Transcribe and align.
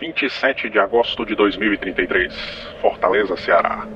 27 0.00 0.70
de 0.70 0.78
agosto 0.78 1.24
de 1.24 1.34
2033, 1.34 2.32
Fortaleza, 2.80 3.36
Ceará. 3.36 3.86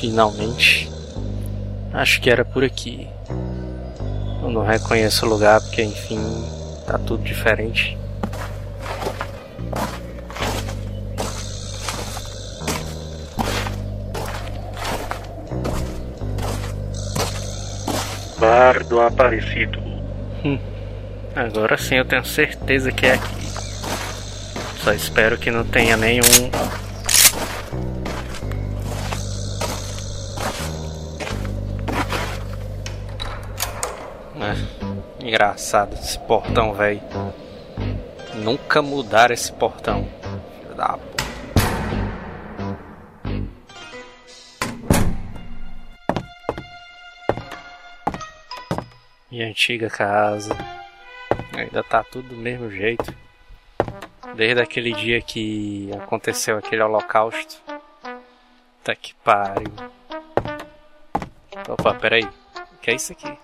Finalmente. 0.00 0.88
Acho 1.92 2.20
que 2.20 2.30
era 2.30 2.44
por 2.44 2.62
aqui. 2.62 3.08
Não 4.54 4.62
reconheço 4.62 5.26
o 5.26 5.28
lugar 5.28 5.60
porque, 5.60 5.82
enfim, 5.82 6.20
tá 6.86 6.96
tudo 6.96 7.24
diferente. 7.24 7.98
Bar 18.38 18.84
do 18.84 19.00
Aparecido. 19.00 19.80
Hum, 20.44 20.60
agora 21.34 21.76
sim 21.76 21.96
eu 21.96 22.04
tenho 22.04 22.24
certeza 22.24 22.92
que 22.92 23.06
é 23.06 23.14
aqui. 23.14 23.48
Só 24.84 24.92
espero 24.92 25.36
que 25.36 25.50
não 25.50 25.64
tenha 25.64 25.96
nenhum. 25.96 26.22
Engraçado 35.34 35.94
esse 35.94 36.16
portão, 36.20 36.72
velho. 36.72 37.00
Nunca 38.36 38.80
mudaram 38.80 39.34
esse 39.34 39.52
portão. 39.52 40.08
Filho 40.60 40.74
da. 40.76 40.96
Minha 49.28 49.48
antiga 49.48 49.90
casa. 49.90 50.56
Ainda 51.52 51.82
tá 51.82 52.04
tudo 52.04 52.28
do 52.28 52.36
mesmo 52.36 52.70
jeito. 52.70 53.12
Desde 54.36 54.60
aquele 54.60 54.92
dia 54.92 55.20
que 55.20 55.90
aconteceu 56.00 56.56
aquele 56.58 56.82
holocausto. 56.82 57.60
Tá 58.84 58.94
que 58.94 59.14
pariu. 59.16 59.72
Opa, 61.68 61.92
peraí. 61.94 62.22
O 62.22 62.78
que 62.80 62.92
é 62.92 62.94
isso 62.94 63.10
aqui? 63.12 63.36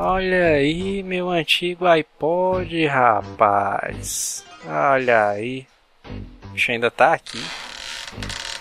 Olha 0.00 0.50
aí, 0.50 1.02
meu 1.02 1.28
antigo 1.28 1.84
iPod, 1.84 2.86
rapaz. 2.86 4.46
Olha 4.64 5.30
aí. 5.30 5.66
Bicho 6.52 6.70
ainda 6.70 6.88
tá 6.88 7.14
aqui. 7.14 7.42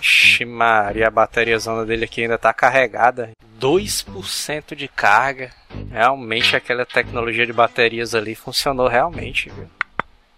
Ixi, 0.01 0.45
Maria, 0.45 1.05
a 1.05 1.11
bateria 1.11 1.59
zona 1.59 1.85
dele 1.85 2.05
aqui 2.05 2.23
ainda 2.23 2.39
tá 2.39 2.51
carregada. 2.51 3.29
2% 3.61 4.75
de 4.75 4.87
carga. 4.87 5.51
Realmente 5.91 6.55
aquela 6.55 6.87
tecnologia 6.87 7.45
de 7.45 7.53
baterias 7.53 8.15
ali 8.15 8.33
funcionou 8.33 8.87
realmente, 8.87 9.51
viu? 9.51 9.69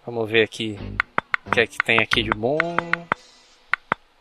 Vamos 0.06 0.30
ver 0.30 0.44
aqui 0.44 0.78
o 1.46 1.50
que 1.50 1.62
é 1.62 1.66
que 1.66 1.78
tem 1.78 2.00
aqui 2.02 2.24
de 2.24 2.32
bom. 2.32 2.58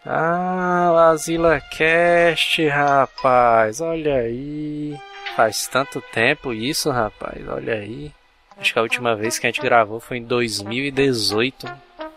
Ah, 0.06 1.10
Azila 1.10 1.60
Cast, 1.60 2.64
rapaz. 2.68 3.80
Olha 3.80 4.18
aí. 4.18 4.96
Faz 5.39 5.69
tanto 5.69 6.00
tempo 6.00 6.53
isso, 6.53 6.91
rapaz. 6.91 7.47
Olha 7.47 7.75
aí. 7.75 8.12
Acho 8.56 8.72
que 8.72 8.78
a 8.81 8.83
última 8.83 9.14
vez 9.14 9.39
que 9.39 9.47
a 9.47 9.48
gente 9.48 9.61
gravou 9.61 10.00
foi 10.00 10.17
em 10.17 10.25
2018. 10.25 11.64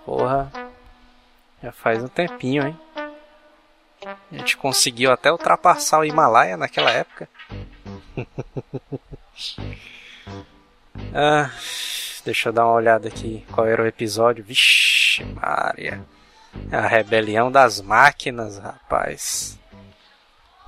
Porra. 0.03 0.51
Já 1.62 1.72
faz 1.72 2.03
um 2.03 2.07
tempinho, 2.07 2.66
hein? 2.66 2.79
A 4.03 4.16
gente 4.35 4.57
conseguiu 4.57 5.12
até 5.12 5.31
ultrapassar 5.31 6.00
o 6.00 6.03
Himalaia 6.03 6.57
naquela 6.57 6.90
época. 6.90 7.29
ah, 11.13 11.51
deixa 12.25 12.50
eu 12.50 12.53
dar 12.53 12.66
uma 12.66 12.74
olhada 12.74 13.07
aqui. 13.07 13.45
Qual 13.51 13.68
era 13.68 13.84
o 13.84 13.88
episódio? 13.88 14.44
Vixe, 14.44 15.24
Maria. 15.25 16.03
A 16.72 16.88
rebelião 16.88 17.51
das 17.51 17.81
máquinas, 17.81 18.57
rapaz. 18.57 19.60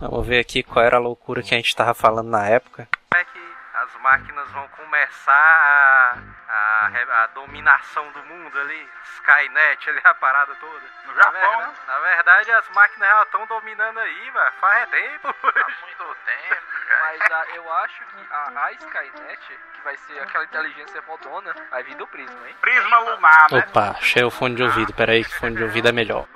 Vamos 0.10 0.28
ver 0.28 0.40
aqui 0.40 0.64
qual 0.64 0.84
era 0.84 0.98
a 0.98 1.00
loucura 1.00 1.42
que 1.42 1.54
a 1.54 1.58
gente 1.58 1.70
estava 1.70 1.94
falando 1.94 2.30
na 2.30 2.46
época. 2.46 2.88
É 3.16 3.24
que 3.24 3.56
as 3.74 4.02
máquinas 4.02 4.50
vão 4.52 4.68
começar 4.70 5.34
a, 5.34 6.18
a, 6.50 7.24
a, 7.24 7.28
dominação 7.28 8.12
do 8.12 8.24
mundo 8.24 8.60
ali, 8.60 8.90
Skynet 9.16 9.90
ali, 9.90 10.02
a 10.04 10.14
parada 10.14 10.54
toda. 10.56 10.84
No 11.08 11.16
Japão, 11.16 11.34
na 11.34 11.40
verdade? 11.40 11.78
Na 11.88 12.00
verdade, 12.00 12.52
as 12.52 12.70
máquinas 12.70 13.10
já 13.10 13.24
estão 13.24 13.46
dominando 13.46 14.00
aí, 14.00 14.30
velho. 14.30 14.52
Faz 14.60 14.90
tempo. 14.90 15.28
Há 15.28 15.86
muito 15.86 16.18
tempo, 16.26 16.62
cara. 16.88 17.02
Mas 17.02 17.32
ah, 17.32 17.46
eu 17.56 17.74
acho 17.74 18.06
que 18.06 18.28
a, 18.30 18.66
a 18.66 18.72
Skynet, 18.74 19.60
que 19.74 19.82
vai 19.84 19.98
ser 19.98 20.20
aquela 20.20 20.44
inteligência 20.44 21.02
fodona, 21.04 21.56
vai 21.72 21.84
vir 21.84 21.96
do 21.96 22.08
Prisma, 22.08 22.48
hein? 22.48 22.56
Prisma 22.62 22.98
lunar, 23.00 23.52
né? 23.52 23.66
Opa, 23.70 23.92
achei 23.92 24.24
o 24.24 24.30
fone 24.30 24.56
de 24.56 24.64
ouvido. 24.64 24.94
Pera 24.94 25.14
aí 25.14 25.24
que 25.24 25.34
fone 25.40 25.56
de 25.56 25.64
ouvido 25.64 25.88
é 25.88 25.92
melhor. 25.94 26.28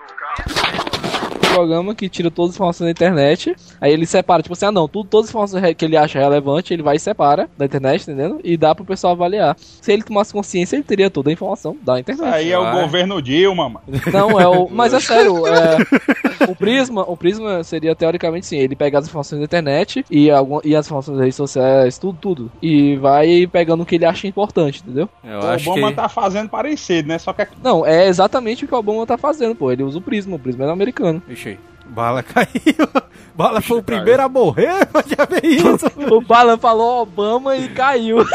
Programa 1.58 1.96
que 1.96 2.08
tira 2.10 2.30
todas 2.30 2.52
as 2.52 2.56
informações 2.56 2.88
da 2.88 2.92
internet. 2.92 3.56
Aí 3.82 3.92
ele 3.92 4.06
separa, 4.06 4.42
tipo 4.44 4.54
assim, 4.54 4.66
ah 4.66 4.72
não, 4.72 4.88
tudo, 4.88 5.08
todas 5.10 5.26
as 5.26 5.30
informações 5.32 5.76
que 5.76 5.86
ele 5.86 5.98
acha 5.98 6.20
relevante, 6.20 6.74
ele 6.74 6.84
vai 6.84 6.96
e 6.96 7.00
separa 7.00 7.50
da 7.58 7.66
internet, 7.66 8.04
entendendo? 8.04 8.40
E 8.44 8.56
dá 8.58 8.74
pro 8.76 8.86
pessoal 8.86 9.14
avaliar. 9.14 9.56
Se 9.60 9.92
ele 9.92 10.04
tomasse 10.04 10.32
consciência, 10.34 10.76
ele 10.76 10.84
teria 10.84 11.10
toda 11.10 11.30
a 11.30 11.34
informação 11.34 11.76
da 11.82 12.00
internet. 12.00 12.34
Aí 12.34 12.52
é 12.52 12.58
o 12.60 12.72
governo 12.82 13.22
Dilma, 13.22 13.70
mano. 13.70 13.86
Não, 14.12 14.40
é 14.40 14.48
o. 14.48 14.68
Mas 14.70 14.94
é 14.94 15.00
sério, 15.08 15.46
é, 15.48 15.78
o 16.50 16.56
Prisma, 16.56 17.04
o 17.08 17.18
Prisma 17.18 17.64
seria 17.64 17.96
teoricamente 17.96 18.46
sim, 18.46 18.58
ele 18.58 18.76
pega 18.76 19.00
as 19.00 19.08
informações 19.08 19.40
da 19.40 19.46
internet 19.46 20.06
e, 20.10 20.30
alguma, 20.30 20.62
e 20.64 20.76
as 20.76 20.86
informações 20.86 21.16
das 21.18 21.24
redes 21.24 21.36
sociais, 21.36 21.98
tudo, 21.98 22.18
tudo. 22.22 22.52
E 22.62 22.96
vai 22.98 23.48
pegando 23.48 23.84
o 23.84 23.86
que 23.86 23.96
ele 23.96 24.06
acha 24.06 24.28
importante, 24.28 24.82
entendeu? 24.84 25.10
Eu 25.24 25.40
O 25.40 25.46
acho 25.48 25.70
Obama 25.70 25.90
que. 25.90 25.96
tá 25.96 26.10
fazendo 26.10 26.50
parecido, 26.50 27.08
né? 27.08 27.18
Só 27.18 27.34
que 27.34 27.42
é 27.42 27.48
Não, 27.64 27.86
é 27.86 28.08
exatamente 28.08 28.66
o 28.66 28.68
que 28.68 28.76
o 28.76 28.78
Obama 28.78 29.06
tá 29.06 29.18
fazendo, 29.18 29.56
pô. 29.56 29.72
Ele 29.72 29.84
usa 29.84 29.98
o 29.98 30.02
Prisma, 30.02 30.36
o 30.36 30.40
Prisma 30.40 30.66
é 30.66 30.70
americano. 30.70 31.22
Ixi, 31.30 31.47
aí. 31.48 31.60
Bala 31.86 32.22
caiu. 32.24 32.88
Bala 33.34 33.62
foi 33.62 33.78
o 33.78 33.84
primeiro 33.84 34.24
a 34.24 34.28
morrer, 34.28 34.88
mas 34.92 35.06
já 35.06 35.26
veio 35.26 35.76
isso. 35.76 35.86
O 36.12 36.22
Bala 36.22 36.58
falou 36.58 37.04
Obama 37.04 37.56
e 37.56 37.70
caiu. 37.70 38.26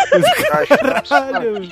Caralho. 1.09 1.69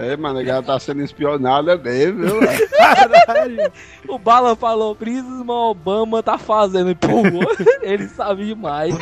É, 0.00 0.16
mano, 0.16 0.38
a 0.38 0.42
galera 0.42 0.64
tá 0.64 0.78
sendo 0.78 1.02
espionada 1.02 1.76
mesmo, 1.76 2.24
viu? 2.24 2.40
Caralho. 2.70 3.72
O 4.08 4.18
Bala 4.18 4.54
falou 4.54 4.94
Prisma, 4.94 5.52
Obama 5.52 6.22
tá 6.22 6.38
fazendo. 6.38 6.90
E 6.90 6.94
pô, 6.94 7.08
ele 7.82 8.08
sabe 8.08 8.46
demais. 8.46 8.94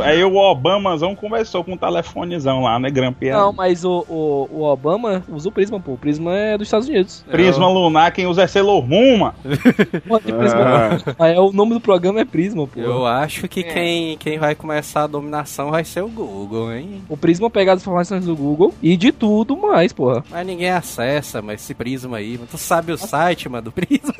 Aí 0.00 0.24
o 0.24 0.36
Obamazão 0.36 1.14
conversou 1.14 1.64
com 1.64 1.72
um 1.72 1.76
telefonezão 1.76 2.62
lá, 2.62 2.78
né? 2.78 2.90
Grampeando. 2.90 3.42
Não, 3.42 3.52
mas 3.52 3.84
o, 3.84 4.04
o, 4.08 4.48
o 4.50 4.62
Obama 4.62 5.22
usa 5.28 5.48
o 5.48 5.52
Prisma, 5.52 5.80
pô. 5.80 5.92
O 5.92 5.98
Prisma 5.98 6.34
é 6.34 6.58
dos 6.58 6.66
Estados 6.66 6.88
Unidos. 6.88 7.24
Prisma 7.30 7.68
lunar, 7.68 8.12
quem 8.12 8.26
usa 8.26 8.42
é 8.42 8.46
Sailor 8.46 8.86
Moon, 8.86 9.18
mano. 9.18 9.34
Pô, 10.06 10.18
de 10.18 10.32
Prisma. 10.32 10.98
Aí 11.18 11.34
é, 11.34 11.40
o 11.40 11.52
nome 11.52 11.74
do 11.74 11.80
programa 11.80 12.20
é 12.20 12.24
Prisma, 12.24 12.66
pô. 12.66 12.80
Eu 12.80 13.06
acho 13.06 13.48
que 13.48 13.62
quem, 13.62 14.16
quem 14.18 14.38
vai 14.38 14.54
começar 14.54 15.04
a 15.04 15.06
dominação 15.06 15.70
vai 15.70 15.84
ser 15.84 16.02
o 16.02 16.08
Google, 16.08 16.72
hein? 16.72 17.02
O 17.08 17.16
Prisma 17.16 17.50
pega 17.50 17.72
as 17.72 17.80
informações 17.80 18.24
do 18.24 18.36
Google 18.36 18.74
e 18.82 18.96
de 18.96 19.12
tudo 19.12 19.56
mais, 19.56 19.92
porra. 19.92 20.24
Mas 20.30 20.46
ninguém 20.46 20.70
acessa, 20.70 21.40
mas 21.40 21.62
esse 21.62 21.74
Prisma 21.74 22.18
aí. 22.18 22.38
Tu 22.50 22.58
sabe 22.58 22.92
o 22.92 22.98
site, 22.98 23.48
mano, 23.48 23.64
do 23.64 23.72
Prisma? 23.72 24.14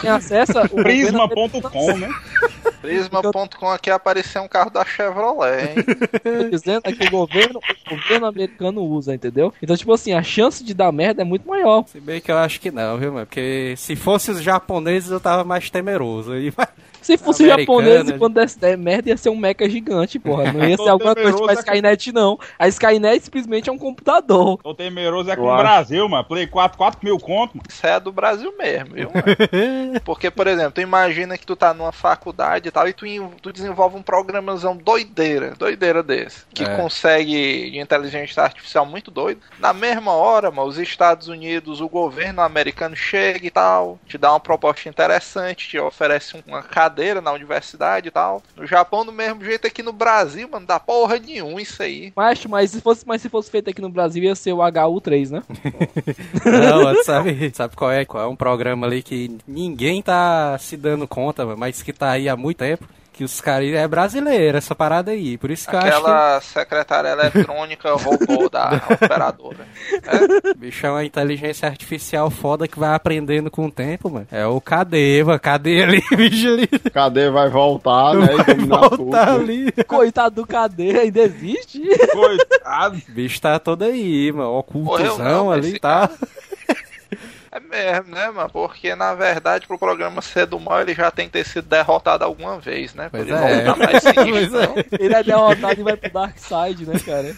Quem 0.00 0.10
acessa 0.10 0.62
o 0.62 0.68
Prisma.com, 0.82 1.96
né? 1.96 2.08
Prisma.com 2.80 3.68
aqui 3.70 3.90
apareceu 3.90 4.42
um 4.42 4.48
carro 4.48 4.70
da 4.70 4.84
Chevrolet, 4.84 5.70
hein? 5.70 5.84
Tô 6.22 6.48
dizendo 6.50 6.80
é 6.84 6.92
que 6.92 7.06
o 7.06 7.10
governo, 7.10 7.60
o 7.86 7.94
governo 7.94 8.26
americano 8.26 8.82
usa, 8.82 9.14
entendeu? 9.14 9.52
Então, 9.62 9.76
tipo 9.76 9.92
assim, 9.92 10.12
a 10.12 10.22
chance 10.22 10.64
de 10.64 10.72
dar 10.74 10.90
merda 10.92 11.22
é 11.22 11.24
muito 11.24 11.46
maior. 11.48 11.84
Se 11.88 12.00
bem 12.00 12.20
que 12.20 12.30
eu 12.32 12.38
acho 12.38 12.60
que 12.60 12.70
não, 12.70 12.96
viu, 12.98 13.12
mano? 13.12 13.26
Porque 13.26 13.74
se 13.76 13.94
fosse 13.96 14.30
os 14.30 14.42
japoneses 14.42 15.10
eu 15.10 15.20
tava 15.20 15.44
mais 15.44 15.68
temeroso. 15.70 16.32
Aí 16.32 16.50
vai- 16.50 16.68
Se 17.02 17.16
fosse 17.16 17.46
japonês 17.46 18.08
e 18.08 18.12
né? 18.12 18.18
quando 18.18 18.34
desse 18.34 18.58
der 18.58 18.76
merda, 18.76 19.08
ia 19.10 19.16
ser 19.16 19.30
um 19.30 19.36
mecha 19.36 19.68
gigante, 19.68 20.18
porra. 20.18 20.52
Não 20.52 20.64
ia 20.64 20.76
ser 20.78 20.88
alguma 20.88 21.14
coisa 21.14 21.32
tipo 21.32 21.48
a 21.48 21.52
é 21.52 21.54
Skynet, 21.54 22.12
não. 22.12 22.38
A 22.58 22.68
Skynet 22.68 23.24
simplesmente 23.24 23.68
é 23.68 23.72
um 23.72 23.78
computador. 23.78 24.58
Tô 24.62 24.74
temeroso 24.74 25.30
é 25.30 25.36
com 25.36 25.42
o. 25.42 25.56
Brasil, 25.56 26.08
mano. 26.08 26.24
Play 26.24 26.46
4, 26.46 26.76
4 26.78 27.00
mil 27.02 27.18
conto, 27.18 27.56
mano. 27.56 27.66
Isso 27.68 27.86
é 27.86 27.98
do 28.00 28.12
Brasil 28.12 28.52
mesmo, 28.58 28.94
viu? 28.94 29.10
mano? 29.10 30.00
Porque, 30.04 30.30
por 30.30 30.46
exemplo, 30.46 30.72
tu 30.72 30.80
imagina 30.80 31.36
que 31.36 31.46
tu 31.46 31.56
tá 31.56 31.74
numa 31.74 31.92
faculdade 31.92 32.68
e 32.68 32.70
tal, 32.70 32.88
e 32.88 32.92
tu, 32.92 33.06
tu 33.42 33.52
desenvolve 33.52 33.96
um 33.96 34.02
programazão 34.02 34.76
doideira, 34.76 35.54
doideira 35.58 36.02
desse, 36.02 36.44
que 36.54 36.64
É. 36.64 36.76
consegue 36.76 37.70
de 37.70 37.78
inteligência 37.78 38.42
artificial 38.42 38.86
muito 38.86 39.10
doido. 39.10 39.40
Na 39.58 39.72
mesma 39.72 40.12
hora, 40.12 40.50
mano, 40.50 40.68
os 40.68 40.78
Estados 40.78 41.28
Unidos, 41.28 41.80
o 41.80 41.88
governo 41.88 42.40
americano 42.42 42.94
chega 42.96 43.46
e 43.46 43.50
tal, 43.50 43.98
te 44.06 44.16
dá 44.18 44.32
uma 44.32 44.40
proposta 44.40 44.88
interessante, 44.88 45.68
te 45.68 45.78
oferece 45.78 46.36
um, 46.36 46.42
uma 46.46 46.62
cadeira 46.90 47.20
na 47.20 47.32
universidade 47.32 48.08
e 48.08 48.10
tal. 48.10 48.42
No 48.56 48.66
Japão, 48.66 49.04
do 49.04 49.12
mesmo 49.12 49.44
jeito 49.44 49.66
aqui 49.66 49.82
no 49.82 49.92
Brasil, 49.92 50.48
mano, 50.50 50.66
dá 50.66 50.80
porra 50.80 51.18
nenhum 51.18 51.58
isso 51.58 51.82
aí. 51.82 52.12
Mas, 52.16 52.44
mas, 52.46 52.70
se 52.72 52.80
fosse, 52.80 53.06
mas 53.06 53.22
se 53.22 53.28
fosse 53.28 53.50
feito 53.50 53.70
aqui 53.70 53.80
no 53.80 53.88
Brasil, 53.88 54.24
ia 54.24 54.34
ser 54.34 54.52
o 54.52 54.58
HU3, 54.58 55.30
né? 55.30 55.42
Não, 56.44 57.04
sabe, 57.04 57.52
sabe 57.54 57.76
qual 57.76 57.92
é? 57.92 58.04
Qual 58.04 58.22
é 58.22 58.26
um 58.26 58.36
programa 58.36 58.86
ali 58.86 59.02
que 59.02 59.38
ninguém 59.46 60.02
tá 60.02 60.58
se 60.58 60.76
dando 60.76 61.06
conta, 61.06 61.46
mas 61.56 61.82
que 61.82 61.92
tá 61.92 62.10
aí 62.10 62.28
há 62.28 62.36
muito 62.36 62.58
tempo? 62.58 62.86
Que 63.12 63.24
os 63.24 63.40
caras 63.40 63.68
é 63.68 63.86
brasileiro, 63.86 64.56
essa 64.58 64.74
parada 64.74 65.10
aí. 65.10 65.36
Por 65.36 65.50
isso 65.50 65.68
que 65.68 65.74
eu 65.74 65.80
acho 65.80 65.88
Aquela 65.88 66.40
secretária 66.40 67.08
eletrônica 67.08 67.92
robô 67.92 68.48
da 68.48 68.80
operadora. 68.90 69.66
que 70.42 70.48
o 70.50 70.54
bicho 70.54 70.86
é 70.86 70.90
uma 70.90 71.04
inteligência 71.04 71.68
artificial 71.68 72.30
foda 72.30 72.66
que 72.66 72.78
vai 72.78 72.94
aprendendo 72.94 73.50
com 73.50 73.66
o 73.66 73.70
tempo, 73.70 74.10
mano. 74.10 74.26
É 74.30 74.46
o 74.46 74.60
cadê, 74.60 75.22
mano? 75.24 75.38
Cadê 75.40 75.82
ali, 75.82 76.02
bicho 76.16 76.48
ali? 76.48 76.66
Cadê 76.92 77.30
vai 77.30 77.48
voltar, 77.48 78.14
né? 78.14 78.28
E 78.32 78.54
dominar 78.54 78.88
tudo. 78.90 78.96
Voltar 79.04 79.34
ali. 79.34 79.72
Coitado 79.86 80.36
do 80.36 80.46
cadê? 80.46 81.00
Ainda 81.00 81.20
existe? 81.20 81.82
Coitado. 82.12 82.96
O 83.08 83.12
bicho 83.12 83.40
tá 83.40 83.58
todo 83.58 83.84
aí, 83.84 84.32
mano. 84.32 84.50
Morreu 84.50 84.58
Ocultozão 84.58 85.44
não, 85.44 85.52
ali, 85.52 85.78
tá? 85.78 86.10
É 87.52 87.58
mesmo, 87.58 88.14
né, 88.14 88.30
mano? 88.30 88.48
Porque 88.48 88.94
na 88.94 89.12
verdade, 89.12 89.66
pro 89.66 89.76
programa 89.76 90.22
ser 90.22 90.46
do 90.46 90.60
mal, 90.60 90.80
ele 90.80 90.94
já 90.94 91.10
tem 91.10 91.26
que 91.26 91.32
ter 91.32 91.44
sido 91.44 91.66
derrotado 91.66 92.24
alguma 92.24 92.60
vez, 92.60 92.94
né? 92.94 93.08
Pois 93.10 93.26
Por 93.26 93.34
é. 93.34 93.52
ele 93.52 93.64
voltar 93.64 93.76
mais 93.76 94.02
sinistro, 94.04 94.30
Pois 94.30 94.54
é. 94.54 95.04
Ele 95.04 95.14
é 95.14 95.22
derrotado 95.22 95.80
e 95.80 95.82
vai 95.82 95.96
pro 95.96 96.12
Dark 96.12 96.38
Side, 96.38 96.86
né, 96.86 96.98
cara? 97.00 97.34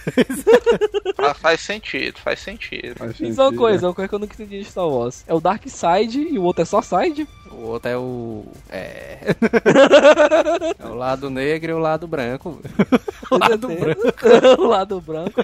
Ah, 1.16 1.32
faz 1.32 1.60
sentido, 1.60 2.18
faz 2.18 2.40
sentido. 2.40 2.98
Faz 2.98 3.12
Isso 3.12 3.22
é 3.22 3.26
uma 3.26 3.34
sentido, 3.34 3.58
coisa, 3.58 3.86
uma 3.86 3.94
coisa 3.94 4.08
que 4.08 4.14
eu 4.14 4.18
nunca 4.18 4.34
entendi 4.34 4.58
de 4.58 4.64
Star 4.66 4.86
Wars. 4.86 5.24
É 5.26 5.32
o 5.32 5.40
Dark 5.40 5.62
Side 5.66 6.20
e 6.20 6.38
o 6.38 6.42
outro 6.42 6.62
é 6.62 6.66
só 6.66 6.82
Side? 6.82 7.26
O 7.50 7.68
outro 7.68 7.90
é 7.90 7.96
o. 7.96 8.44
É. 8.68 9.18
é 10.78 10.86
o 10.86 10.94
lado 10.94 11.30
negro 11.30 11.70
e 11.70 11.74
o 11.74 11.78
lado 11.78 12.06
branco. 12.06 12.60
O 13.30 13.38
lado 13.38 13.68
branco. 13.68 14.00
o 14.60 14.66
lado 14.66 15.00
branco. 15.00 15.42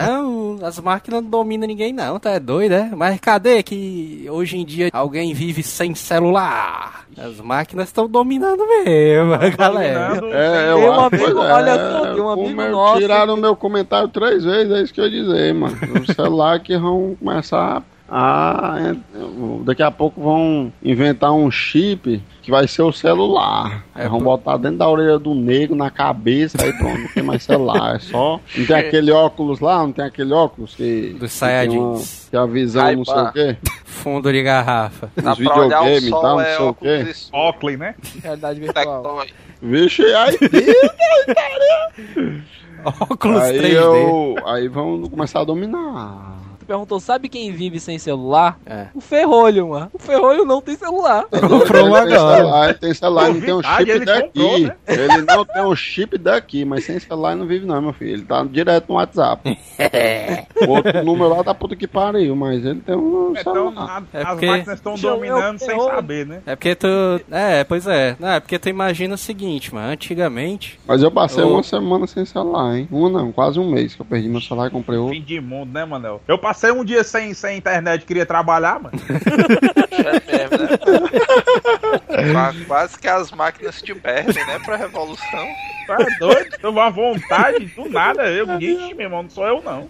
Não, 0.00 0.58
as 0.62 0.78
máquinas 0.80 1.22
não 1.22 1.30
dominam 1.30 1.66
ninguém 1.66 1.92
não, 1.92 2.18
tá 2.18 2.30
é 2.30 2.40
doido, 2.40 2.72
é? 2.72 2.90
Mas 2.94 3.18
cadê 3.20 3.62
que 3.62 4.26
hoje 4.30 4.58
em 4.58 4.64
dia 4.64 4.90
alguém 4.92 5.32
vive 5.34 5.62
sem 5.62 5.94
celular? 5.94 7.04
As 7.16 7.40
máquinas 7.40 7.88
estão 7.88 8.06
dominando 8.08 8.62
mesmo, 8.66 9.32
galera. 9.56 10.08
Dominando. 10.20 10.34
É, 10.36 10.72
eu 10.72 10.92
amigo, 10.92 11.10
pois 11.10 11.22
é, 11.36 11.52
olha 11.52 11.90
só, 11.92 12.12
tem 12.12 12.22
um 12.22 12.28
amigo 12.30 12.62
nosso 12.68 12.98
Tiraram 13.00 13.34
que- 13.36 13.40
meu 13.40 13.56
comentário 13.56 14.08
três 14.08 14.44
vezes, 14.44 14.72
é 14.72 14.82
isso 14.82 14.92
que 14.92 15.00
eu 15.00 15.06
ia 15.06 15.10
dizer, 15.22 15.54
mano. 15.54 15.76
O 16.02 16.12
celular 16.12 16.60
que 16.60 16.76
vão 16.76 17.16
começar 17.18 17.78
a. 17.78 17.82
Daqui 19.64 19.82
a 19.82 19.90
pouco 19.90 20.20
vão 20.20 20.72
inventar 20.82 21.32
um 21.32 21.50
chip 21.50 22.22
que 22.40 22.50
vai 22.50 22.68
ser 22.68 22.82
o 22.82 22.92
celular. 22.92 23.84
É, 23.94 24.02
Aí 24.02 24.08
vão 24.08 24.20
botar 24.20 24.56
dentro 24.56 24.78
da 24.78 24.88
orelha 24.88 25.18
do 25.18 25.34
negro, 25.34 25.74
na 25.74 25.90
cabeça, 25.90 26.56
aí 26.62 26.72
pronto, 26.74 26.98
não 27.00 27.08
tem 27.08 27.22
mais 27.22 27.42
celular. 27.42 27.96
É 27.96 27.98
só. 27.98 28.40
Não 28.56 28.66
tem 28.66 28.76
aquele 28.76 29.10
óculos 29.10 29.60
lá, 29.60 29.78
não 29.82 29.92
tem 29.92 30.04
aquele 30.04 30.32
óculos 30.32 30.74
que. 30.74 31.16
Dos 31.18 31.32
que 31.32 31.38
Saiyajins. 31.38 32.32
A 32.32 32.46
visão 32.46 32.92
não 32.92 33.04
sei 33.04 33.14
o 33.14 33.32
quê. 33.32 33.56
Fundo 33.84 34.32
de 34.32 34.42
garrafa. 34.42 35.10
Os 35.16 35.24
o 35.24 35.34
videogame 35.34 36.06
e 36.06 36.10
tal, 36.10 36.22
não 36.22 36.40
é 36.40 36.56
sei 36.56 36.64
o 36.64 36.68
óculos 36.68 37.30
quê. 37.30 37.36
Oakley, 37.36 37.76
né? 37.76 37.94
Realidade 38.22 38.60
virtual. 38.60 39.26
Vixe, 39.60 40.02
aí. 40.14 40.38
Óculos 42.84 43.42
aí, 43.42 43.58
3D. 43.58 43.72
eu, 43.74 44.36
aí 44.46 44.68
vão 44.68 45.02
começar 45.08 45.40
a 45.40 45.44
dominar. 45.44 46.35
Perguntou, 46.66 46.98
sabe 47.00 47.28
quem 47.28 47.52
vive 47.52 47.78
sem 47.80 47.98
celular? 47.98 48.58
É. 48.66 48.86
O 48.94 49.00
Ferrolho, 49.00 49.68
mano. 49.68 49.90
O 49.92 49.98
Ferrolho 49.98 50.44
não 50.44 50.60
tem 50.60 50.76
celular. 50.76 51.24
Comprou 51.30 51.86
um 51.88 51.94
agora. 51.94 52.36
celular, 52.36 52.64
ele 52.70 52.78
tem 52.78 52.94
celular, 52.94 53.28
não 53.32 53.40
tem 53.40 53.54
um 53.54 53.62
chip 53.62 53.90
ele 53.90 54.04
daqui. 54.04 54.26
comprou, 54.40 54.58
né? 54.60 54.76
Ele 54.86 55.22
não 55.22 55.44
tem 55.44 55.62
um 55.62 55.76
chip 55.76 56.18
daqui, 56.18 56.64
mas 56.64 56.84
sem 56.84 56.98
celular 56.98 57.32
ele 57.32 57.40
não 57.40 57.46
vive 57.46 57.66
não, 57.66 57.80
meu 57.80 57.92
filho. 57.92 58.12
Ele 58.14 58.22
tá 58.24 58.44
direto 58.44 58.88
no 58.88 58.94
WhatsApp. 58.96 59.58
Outro 60.68 61.04
número 61.04 61.28
lá 61.28 61.42
da 61.42 61.54
puta 61.54 61.76
que 61.76 61.86
pariu, 61.86 62.34
mas 62.34 62.64
ele 62.64 62.80
tem 62.80 62.96
um 62.96 63.32
Então, 63.38 63.52
celular. 63.70 64.02
a- 64.12 64.18
É 64.18 64.22
as 64.22 64.28
porque- 64.30 64.46
máquinas 64.46 64.78
estão 64.78 64.94
eu- 64.94 64.98
dominando 65.00 65.60
eu- 65.60 65.66
sem 65.66 65.76
eu- 65.76 65.84
saber, 65.84 66.26
né? 66.26 66.42
É 66.46 66.56
porque 66.56 66.74
tu. 66.74 66.86
É, 67.30 67.64
pois 67.64 67.86
é. 67.86 68.16
Não, 68.18 68.28
é 68.28 68.40
porque 68.40 68.58
tu 68.58 68.68
imagina 68.68 69.14
o 69.14 69.18
seguinte, 69.18 69.72
mano. 69.74 69.92
Antigamente. 69.92 70.78
Mas 70.86 71.02
eu 71.02 71.10
passei 71.10 71.44
Ô. 71.44 71.50
uma 71.52 71.62
semana 71.62 72.06
sem 72.06 72.24
celular, 72.24 72.76
hein? 72.76 72.88
Uma 72.90 73.08
não, 73.10 73.32
quase 73.32 73.58
um 73.60 73.70
mês 73.70 73.94
que 73.94 74.00
eu 74.02 74.06
perdi 74.06 74.28
meu 74.28 74.40
celular 74.40 74.68
e 74.68 74.70
comprei 74.70 74.98
outro. 74.98 75.14
Fim 75.14 75.22
de 75.22 75.40
mundo, 75.40 75.72
né, 75.72 75.84
Manel? 75.84 76.20
Eu 76.26 76.38
passei 76.38 76.55
um 76.72 76.84
dia 76.84 77.04
sem, 77.04 77.32
sem 77.34 77.58
internet, 77.58 78.04
queria 78.04 78.24
trabalhar, 78.26 78.80
mano. 78.80 78.98
É 79.92 80.12
mesmo, 80.32 80.58
né? 80.64 80.78
Qua- 82.32 82.54
Quase 82.66 82.98
que 82.98 83.08
as 83.08 83.30
máquinas 83.32 83.80
te 83.82 83.94
perdem, 83.94 84.44
né, 84.46 84.58
pra 84.64 84.76
revolução. 84.76 85.46
Tá 85.86 85.96
doido? 86.18 86.56
Eu 86.62 86.70
uma 86.70 86.90
vontade, 86.90 87.66
do 87.66 87.88
nada. 87.88 88.24
Eu, 88.28 88.46
ixi, 88.60 88.94
meu 88.94 89.04
irmão, 89.06 89.22
não 89.24 89.30
sou 89.30 89.46
eu, 89.46 89.62
não. 89.62 89.88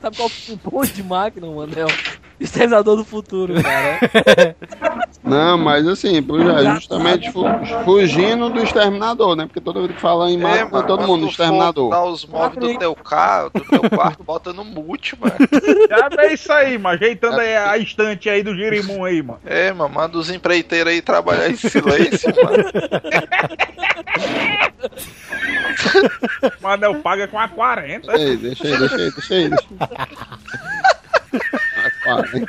Sabe 0.00 0.16
qual 0.16 0.28
é 0.28 0.52
o 0.52 0.70
bom 0.70 0.82
de 0.84 1.02
máquina, 1.02 1.46
mano? 1.48 1.72
É 1.76 1.84
o 1.84 1.88
exterminador 2.44 2.96
do 2.96 3.04
futuro, 3.04 3.54
cara. 3.62 4.56
Não, 5.24 5.58
mas 5.58 5.86
assim, 5.86 6.18
é 6.18 6.74
justamente 6.74 7.30
fu- 7.32 7.44
fugindo 7.84 8.48
do 8.48 8.62
exterminador, 8.62 9.36
né? 9.36 9.44
Porque 9.46 9.60
toda 9.60 9.80
vez 9.80 9.92
que 9.92 10.00
fala 10.00 10.30
em 10.30 10.36
É, 10.36 10.42
máquina, 10.42 10.70
mano, 10.70 10.86
todo 10.86 11.06
mundo, 11.06 11.26
exterminador. 11.26 11.90
Dar 11.90 12.04
os 12.04 12.24
móveis 12.24 12.58
do 12.72 12.78
teu 12.78 12.94
carro, 12.94 13.50
do 13.50 13.60
teu 13.64 13.90
quarto, 13.90 14.22
bota 14.22 14.52
no 14.52 14.64
mute, 14.64 15.18
mano. 15.20 15.34
Já 15.90 16.08
é 16.22 16.32
isso 16.32 16.50
aí, 16.52 16.78
mano. 16.78 16.94
Ajeitando 16.94 17.40
aí 17.40 17.56
a 17.56 17.76
estante 17.76 18.30
aí 18.30 18.42
do 18.42 18.54
Girimum 18.54 19.04
aí, 19.04 19.20
mano. 19.22 19.40
É, 19.44 19.72
mano, 19.72 19.92
manda 19.92 20.16
os 20.16 20.30
empreiteiros 20.30 20.92
aí 20.92 21.02
trabalhar 21.02 21.50
em 21.50 21.56
silêncio, 21.56 22.32
mano. 22.42 22.64
Manel 26.62 26.94
paga 27.02 27.28
com 27.28 27.38
a 27.38 27.48
40. 27.48 28.16
Ei, 28.18 28.36
deixa 28.36 28.64
aí, 28.66 28.78
deixa 28.78 28.96
aí, 28.96 29.10
deixa 29.10 29.34
aí. 29.34 29.48
Deixa 29.48 29.66
aí. 29.70 31.58
Ah, 32.08 32.22
claro, 32.22 32.28
hein? 32.32 32.46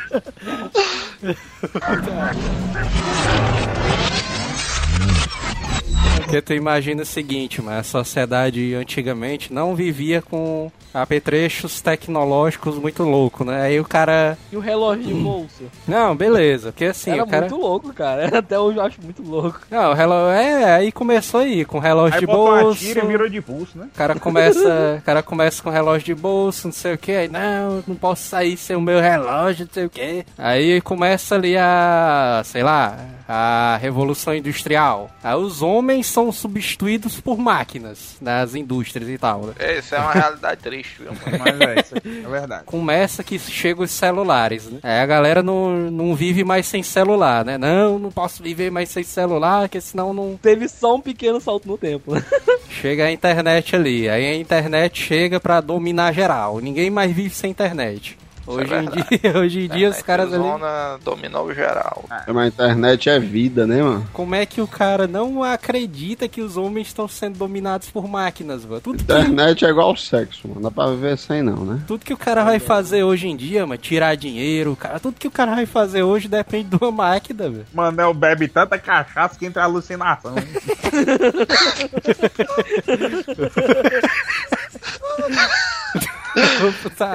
Porque 6.29 6.43
tu 6.43 6.53
imagina 6.53 7.01
o 7.01 7.05
seguinte, 7.05 7.59
mano. 7.59 7.79
A 7.79 7.83
sociedade 7.83 8.75
antigamente 8.75 9.51
não 9.51 9.73
vivia 9.75 10.21
com 10.21 10.71
apetrechos 10.93 11.81
tecnológicos 11.81 12.77
muito 12.77 13.01
loucos, 13.03 13.47
né? 13.47 13.63
Aí 13.63 13.79
o 13.79 13.83
cara. 13.83 14.37
E 14.51 14.55
o 14.55 14.59
relógio 14.59 15.05
de 15.05 15.13
bolso? 15.15 15.63
Não, 15.87 16.15
beleza. 16.15 16.71
Porque 16.71 16.85
assim, 16.85 17.11
Era 17.11 17.23
o 17.23 17.27
cara. 17.27 17.47
muito 17.47 17.59
louco, 17.59 17.93
cara. 17.93 18.27
Até 18.37 18.59
hoje 18.59 18.77
eu 18.77 18.83
acho 18.83 19.01
muito 19.01 19.23
louco. 19.23 19.59
Não, 19.71 19.89
o 19.89 19.93
relógio. 19.95 20.29
É, 20.39 20.71
aí 20.71 20.91
começou 20.91 21.39
aí, 21.39 21.65
com 21.65 21.79
relógio 21.79 22.13
Aí 22.15 22.19
de 22.19 22.27
botou 22.27 22.49
uma 22.53 22.61
bolso. 22.61 22.79
tira 22.79 23.03
e 23.03 23.07
virou 23.07 23.27
de 23.27 23.41
pulso, 23.41 23.77
né? 23.79 23.87
O 23.91 23.97
cara 23.97 24.13
começa, 24.19 24.97
o 24.99 25.01
cara 25.03 25.23
começa 25.23 25.63
com 25.63 25.71
relógio 25.71 26.05
de 26.05 26.15
bolso, 26.15 26.67
não 26.67 26.73
sei 26.73 26.93
o 26.93 26.97
que, 26.97 27.11
aí 27.11 27.27
não, 27.27 27.83
não 27.87 27.95
posso 27.95 28.27
sair 28.27 28.55
sem 28.55 28.75
o 28.75 28.81
meu 28.81 28.99
relógio, 29.01 29.65
não 29.65 29.73
sei 29.73 29.85
o 29.85 29.89
que. 29.89 30.25
Aí 30.37 30.79
começa 30.81 31.33
ali 31.33 31.57
a, 31.57 32.41
sei 32.45 32.61
lá, 32.61 32.97
a 33.27 33.77
revolução 33.81 34.35
industrial. 34.35 35.09
Aí 35.23 35.35
os 35.35 35.61
homens 35.61 36.07
são 36.19 36.31
substituídos 36.33 37.21
por 37.21 37.37
máquinas 37.37 38.17
nas 38.19 38.53
indústrias 38.53 39.09
e 39.09 39.17
tal, 39.17 39.45
né? 39.45 39.53
É, 39.57 39.79
isso 39.79 39.95
é 39.95 39.99
uma 39.99 40.11
realidade 40.11 40.61
triste, 40.61 41.01
viu, 41.01 41.13
mano? 41.13 41.39
Mas 41.39 41.61
é, 41.61 41.79
isso 41.79 41.97
aqui 41.97 42.23
é 42.25 42.27
verdade. 42.27 42.63
Começa 42.65 43.23
que 43.23 43.39
chegam 43.39 43.85
os 43.85 43.91
celulares, 43.91 44.65
né? 44.65 44.79
Aí 44.83 44.99
a 44.99 45.05
galera 45.05 45.41
não, 45.41 45.89
não 45.89 46.13
vive 46.15 46.43
mais 46.43 46.67
sem 46.67 46.83
celular, 46.83 47.45
né? 47.45 47.57
Não, 47.57 47.97
não 47.97 48.11
posso 48.11 48.43
viver 48.43 48.69
mais 48.69 48.89
sem 48.89 49.03
celular, 49.03 49.61
porque 49.61 49.79
senão 49.79 50.13
não, 50.13 50.37
Teve 50.41 50.67
só 50.67 50.95
um 50.95 51.01
pequeno 51.01 51.39
salto 51.39 51.67
no 51.67 51.77
tempo. 51.77 52.11
Chega 52.69 53.05
a 53.05 53.11
internet 53.11 53.75
ali, 53.75 54.09
aí 54.09 54.25
a 54.25 54.35
internet 54.35 55.01
chega 55.01 55.39
pra 55.39 55.59
dominar 55.59 56.13
geral. 56.13 56.59
Ninguém 56.59 56.89
mais 56.89 57.11
vive 57.11 57.33
sem 57.33 57.51
internet. 57.51 58.17
Hoje 58.49 58.73
é 58.73 58.81
em 58.81 58.89
dia, 58.89 59.37
hoje 59.37 59.65
em 59.65 59.67
dia 59.67 59.89
os 59.89 60.01
caras 60.01 60.33
ali. 60.33 60.41
Zona 60.41 60.97
dominou 61.03 61.53
geral. 61.53 62.03
É, 62.25 62.33
Mas 62.33 62.45
a 62.45 62.47
internet 62.47 63.07
é 63.07 63.19
vida, 63.19 63.67
né, 63.67 63.83
mano? 63.83 64.07
Como 64.11 64.33
é 64.33 64.43
que 64.43 64.59
o 64.59 64.67
cara 64.67 65.07
não 65.07 65.43
acredita 65.43 66.27
que 66.27 66.41
os 66.41 66.57
homens 66.57 66.87
estão 66.87 67.07
sendo 67.07 67.37
dominados 67.37 67.91
por 67.91 68.07
máquinas, 68.07 68.65
mano? 68.65 68.81
Tudo 68.81 68.97
que, 68.97 69.03
Internet 69.03 69.65
é 69.65 69.69
igual 69.69 69.95
sexo, 69.95 70.47
mano. 70.47 70.61
Dá 70.61 70.71
pra 70.71 70.87
viver 70.87 71.15
sem 71.17 71.43
não, 71.43 71.63
né? 71.63 71.79
tudo 71.87 72.03
que 72.03 72.13
o 72.13 72.17
cara 72.17 72.43
vai 72.43 72.57
fazer 72.59 73.03
hoje 73.03 73.27
em 73.27 73.35
dia, 73.35 73.67
mano, 73.67 73.79
tirar 73.79 74.15
dinheiro, 74.15 74.75
cara, 74.75 74.99
tudo 74.99 75.19
que 75.19 75.27
o 75.27 75.31
cara 75.31 75.53
vai 75.53 75.67
fazer 75.67 76.01
hoje 76.01 76.27
depende 76.27 76.69
de 76.69 76.77
uma 76.81 76.91
máquina, 76.91 77.49
velho. 77.49 77.67
Manel 77.71 78.13
bebe 78.13 78.47
tanta 78.47 78.79
cachaça 78.79 79.37
que 79.37 79.45
entra 79.45 79.63
alucinação. 79.63 80.33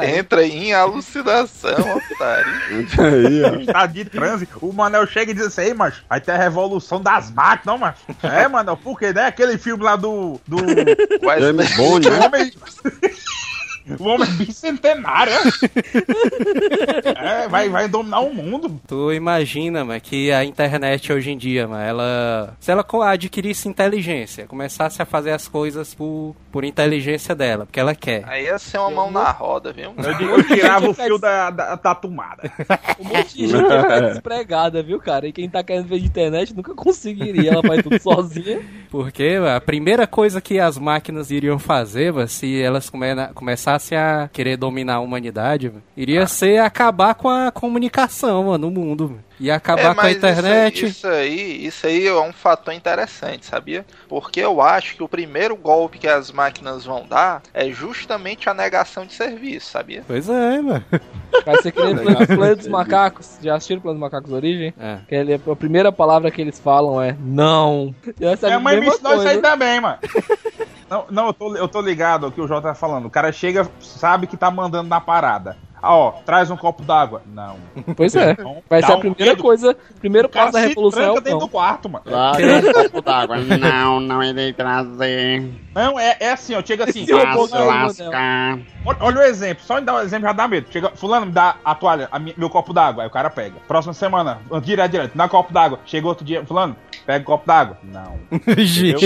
Entra 0.05 0.45
em 0.45 0.73
alucinação, 0.73 1.75
otário. 2.13 2.53
Tá 3.67 3.87
de 3.87 4.05
transe. 4.05 4.49
O 4.61 4.73
Manel 4.73 5.07
chega 5.07 5.31
e 5.31 5.35
diz 5.35 5.47
assim, 5.47 5.63
ei, 5.63 5.75
macho, 5.75 6.03
vai 6.09 6.21
ter 6.21 6.33
a 6.33 6.37
revolução 6.37 7.01
das 7.01 7.31
máquinas, 7.31 7.67
não, 7.67 7.79
macho? 7.79 8.01
É, 8.23 8.49
Manel, 8.49 8.77
por 8.77 8.99
quê? 8.99 9.13
Né? 9.13 9.27
Aquele 9.27 9.59
filme 9.59 9.85
lá 9.85 9.97
do. 9.97 10.41
do. 10.47 10.59
James 11.41 11.77
Bond, 11.77 12.11
né? 12.11 12.19
O 13.99 14.05
homem 14.05 14.29
bicentenário, 14.37 15.33
é? 15.33 15.45
É, 17.45 17.49
vai, 17.49 17.69
vai 17.69 17.89
dominar 17.89 18.21
o 18.21 18.35
mundo. 18.35 18.81
Tu 18.87 19.13
imagina, 19.13 19.85
mano, 19.85 20.01
que 20.01 20.33
a 20.33 20.45
internet 20.45 21.13
hoje 21.13 21.31
em 21.31 21.39
dia, 21.39 21.67
mano, 21.67 21.83
ela. 21.83 22.57
Se 22.61 22.71
ela 22.71 22.85
adquirisse 23.07 23.69
inteligência, 23.69 24.47
começasse 24.47 25.01
a 25.01 25.05
fazer 25.05 25.33
as 25.33 25.49
coisas 25.49 25.95
por, 25.95 26.35
por 26.51 26.65
inteligência 26.65 27.35
dela, 27.35 27.67
porque 27.67 27.81
ela 27.81 27.95
quer. 27.95 28.25
Aí 28.27 28.45
ia 28.45 28.59
ser 28.59 28.79
uma 28.79 28.91
mão 28.91 29.11
na 29.11 29.31
roda, 29.31 29.73
viu? 29.73 29.95
Eu, 29.97 30.45
tirava 30.45 30.89
o 30.89 30.95
fio 30.95 31.19
da, 31.19 31.51
da, 31.51 31.75
da 31.75 31.95
tomada. 31.95 32.51
Um 32.99 33.05
monte 33.05 33.37
de 33.37 33.49
gente 33.49 34.13
despregada, 34.13 34.83
viu, 34.83 34.99
cara? 35.01 35.27
E 35.27 35.33
quem 35.33 35.49
tá 35.49 35.63
querendo 35.63 35.89
ver 35.89 35.99
de 35.99 36.07
internet 36.07 36.55
nunca 36.55 36.75
conseguiria. 36.75 37.53
Ela 37.53 37.63
faz 37.63 37.83
tudo 37.83 38.01
sozinha. 38.01 38.63
Porque 38.91 39.39
mano, 39.39 39.57
a 39.57 39.61
primeira 39.61 40.07
coisa 40.07 40.41
que 40.41 40.61
as 40.61 40.79
máquinas 40.79 41.31
iriam 41.31 41.59
fazer, 41.59 42.13
mano, 42.13 42.29
se 42.29 42.61
elas 42.61 42.89
come 42.89 43.05
começassem 43.35 43.74
a 43.97 44.29
querer 44.33 44.57
dominar 44.57 44.95
a 44.97 45.01
humanidade, 45.01 45.73
iria 45.97 46.27
ser 46.27 46.59
acabar 46.61 47.15
com 47.15 47.29
a 47.29 47.51
comunicação 47.51 48.45
mano, 48.45 48.71
no 48.71 48.71
mundo. 48.71 49.21
Ia 49.41 49.57
acabar 49.57 49.91
É, 49.91 49.95
com 49.95 50.01
a 50.03 50.11
internet. 50.13 50.87
Isso 50.87 51.07
aí, 51.09 51.67
isso 51.67 51.67
aí, 51.67 51.67
isso 51.67 51.87
aí 51.89 52.07
é 52.07 52.21
um 52.21 52.33
fator 52.33 52.73
interessante, 52.73 53.45
sabia? 53.47 53.85
Porque 54.09 54.39
eu 54.39 54.61
acho 54.63 54.95
que 54.95 55.03
o 55.03 55.09
primeiro 55.09 55.57
golpe 55.57 55.99
que 55.99 56.07
as 56.07 56.31
máquinas 56.31 56.85
vão 56.85 57.05
dar 57.05 57.43
é 57.53 57.69
justamente 57.71 58.49
a 58.49 58.55
negação 58.55 59.05
de 59.05 59.13
serviço, 59.13 59.71
sabia? 59.73 60.05
Pois 60.07 60.29
é, 60.29 60.61
mano. 60.61 60.85
Vai 61.45 61.61
ser 61.63 61.73
que 61.73 61.83
nem 61.83 61.97
Planeta 61.97 62.57
dos 62.57 62.69
Macacos. 62.69 63.39
Já 63.43 63.57
assistiram 63.57 63.81
Planeta 63.83 64.01
dos 64.01 64.11
Macacos 64.13 64.33
Origem? 64.33 64.73
É. 64.79 64.99
Que 65.09 65.15
ele- 65.17 65.35
a 65.35 65.57
primeira 65.57 65.91
palavra 65.91 66.31
que 66.31 66.41
eles 66.41 66.61
falam 66.61 67.03
é 67.03 67.17
não. 67.21 67.93
E 68.21 68.25
essa 68.25 68.47
é 68.47 68.51
Minha 68.51 68.59
a 68.59 68.61
mãe 68.61 68.75
me 68.77 68.81
mesma 68.83 68.95
ensinou 68.95 69.13
isso 69.15 69.23
aí 69.29 69.41
coisa. 69.41 69.43
também, 69.43 69.81
mano. 69.81 69.99
Não, 70.95 71.07
não 71.11 71.27
eu, 71.27 71.33
tô, 71.33 71.57
eu 71.57 71.67
tô 71.67 71.81
ligado 71.81 72.27
ao 72.27 72.31
que 72.31 72.41
o 72.41 72.47
Jota 72.47 72.69
tá 72.69 72.75
falando. 72.75 73.07
O 73.07 73.11
cara 73.11 73.33
chega, 73.33 73.69
sabe 73.81 74.29
que 74.29 74.37
tá 74.37 74.49
mandando 74.49 74.89
na 74.89 75.01
parada. 75.01 75.57
Ah, 75.83 75.97
ó, 75.97 76.13
traz 76.25 76.51
um 76.53 76.57
copo 76.57 76.85
d'água. 76.85 77.21
Não. 77.27 77.57
Pois 77.97 78.15
é. 78.15 78.37
Não. 78.39 78.63
Vai 78.71 78.81
ser 78.81 78.93
a 78.93 78.97
primeira 78.97 79.33
medo. 79.33 79.43
coisa, 79.43 79.77
primeiro 79.99 80.29
O 80.29 80.31
cara 80.31 80.47
passo 80.47 80.55
da 80.55 80.63
se 80.63 80.69
revolução 80.69 81.03
é 81.03 81.05
tranca 81.07 81.21
o 81.21 81.25
dentro 81.25 81.39
do 81.41 81.49
quarto, 81.49 81.89
mano. 81.91 82.05
Traga 82.05 82.69
um 82.69 82.73
copo 82.73 83.03
d'água. 83.03 83.37
Não, 83.39 83.99
não 84.01 84.23
irei 84.23 84.53
trazer. 84.53 85.43
Não, 85.75 85.99
é, 85.99 86.17
é 86.21 86.33
assim, 86.33 86.55
ó. 86.55 86.63
Chega 86.65 86.85
assim. 86.85 87.05
Se 87.05 87.13
não, 87.13 87.19
lascar. 87.67 88.59
Olha, 88.87 88.99
olha 89.01 89.19
o 89.19 89.23
exemplo, 89.23 89.65
só 89.65 89.79
em 89.79 89.85
dar 89.85 89.95
o 89.95 90.01
exemplo 90.01 90.27
já 90.27 90.33
dá 90.33 90.47
medo. 90.47 90.67
Chega, 90.71 90.91
fulano, 90.95 91.27
me 91.27 91.33
dá 91.33 91.57
a 91.65 91.75
toalha, 91.75 92.09
a 92.13 92.19
mi- 92.19 92.35
meu 92.37 92.49
copo 92.49 92.73
d'água. 92.73 93.03
Aí 93.03 93.09
o 93.09 93.13
cara 93.13 93.29
pega. 93.31 93.55
Próxima 93.67 93.93
semana, 93.95 94.39
direto, 94.63 94.91
direto, 94.93 95.13
dá 95.17 95.29
copo 95.29 95.53
d'água. 95.53 95.81
Chega 95.87 96.07
outro 96.07 96.25
dia, 96.25 96.45
fulano, 96.45 96.77
pega 97.07 97.23
o 97.23 97.27
copo 97.27 97.47
d'água. 97.47 97.79
Não. 97.83 98.19
Gente. 98.59 99.05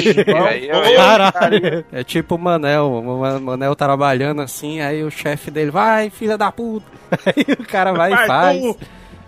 Aí 0.48 0.68
eu- 0.68 0.96
Caralho. 0.96 1.84
É 1.92 2.04
tipo 2.04 2.34
o 2.34 2.38
Manel, 2.38 2.90
o 2.92 3.18
Ma- 3.20 3.40
Manel 3.40 3.74
trabalhando 3.74 4.42
assim, 4.42 4.80
aí 4.80 5.02
o 5.02 5.10
chefe 5.10 5.50
dele, 5.50 5.70
vai, 5.70 6.10
filha 6.10 6.36
da 6.36 6.50
puta. 6.52 6.86
Aí 7.24 7.54
o 7.58 7.64
cara 7.66 7.92
vai 7.92 8.12
e 8.12 8.26
faz. 8.26 8.60
tu. 8.60 8.76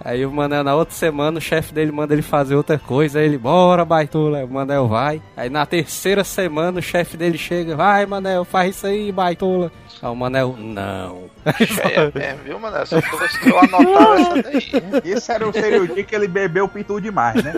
Aí 0.03 0.25
o 0.25 0.31
Manel, 0.31 0.65
na 0.65 0.75
outra 0.75 0.95
semana, 0.95 1.39
o 1.39 1.41
chefe 1.41 1.75
dele 1.75 1.93
manda 1.93 2.15
ele 2.15 2.23
fazer 2.23 2.55
outra 2.55 2.79
coisa, 2.79 3.19
aí 3.19 3.27
ele, 3.27 3.37
bora, 3.39 3.85
baitola. 3.85 4.39
Aí 4.39 4.45
o 4.45 4.49
Manel 4.49 4.89
vai. 4.89 5.21
Aí 5.37 5.51
na 5.51 5.67
terceira 5.67 6.25
semana, 6.25 6.79
o 6.79 6.83
chefe 6.83 7.17
dele 7.17 7.37
chega, 7.37 7.77
vai, 7.77 8.07
Manel, 8.07 8.45
faz 8.45 8.77
isso 8.77 8.87
aí, 8.87 9.13
baitola. 9.13 9.71
Aí 10.01 10.09
o 10.09 10.15
Manel, 10.15 10.57
não. 10.59 11.31
É 11.45 12.19
mesmo, 12.19 12.45
viu, 12.45 12.59
mano? 12.59 12.87
Só 12.87 13.01
tô 13.01 13.49
eu 13.49 13.59
anotar 13.59 14.21
essa 14.21 14.43
daí. 14.43 14.71
Esse 15.05 15.33
era 15.33 15.49
o, 15.49 15.53
seria 15.53 15.83
o 15.83 15.89
dia 15.89 16.05
que 16.05 16.15
ele 16.15 16.29
bebeu 16.29 16.69
pitu 16.69 17.01
demais, 17.01 17.43
né? 17.43 17.55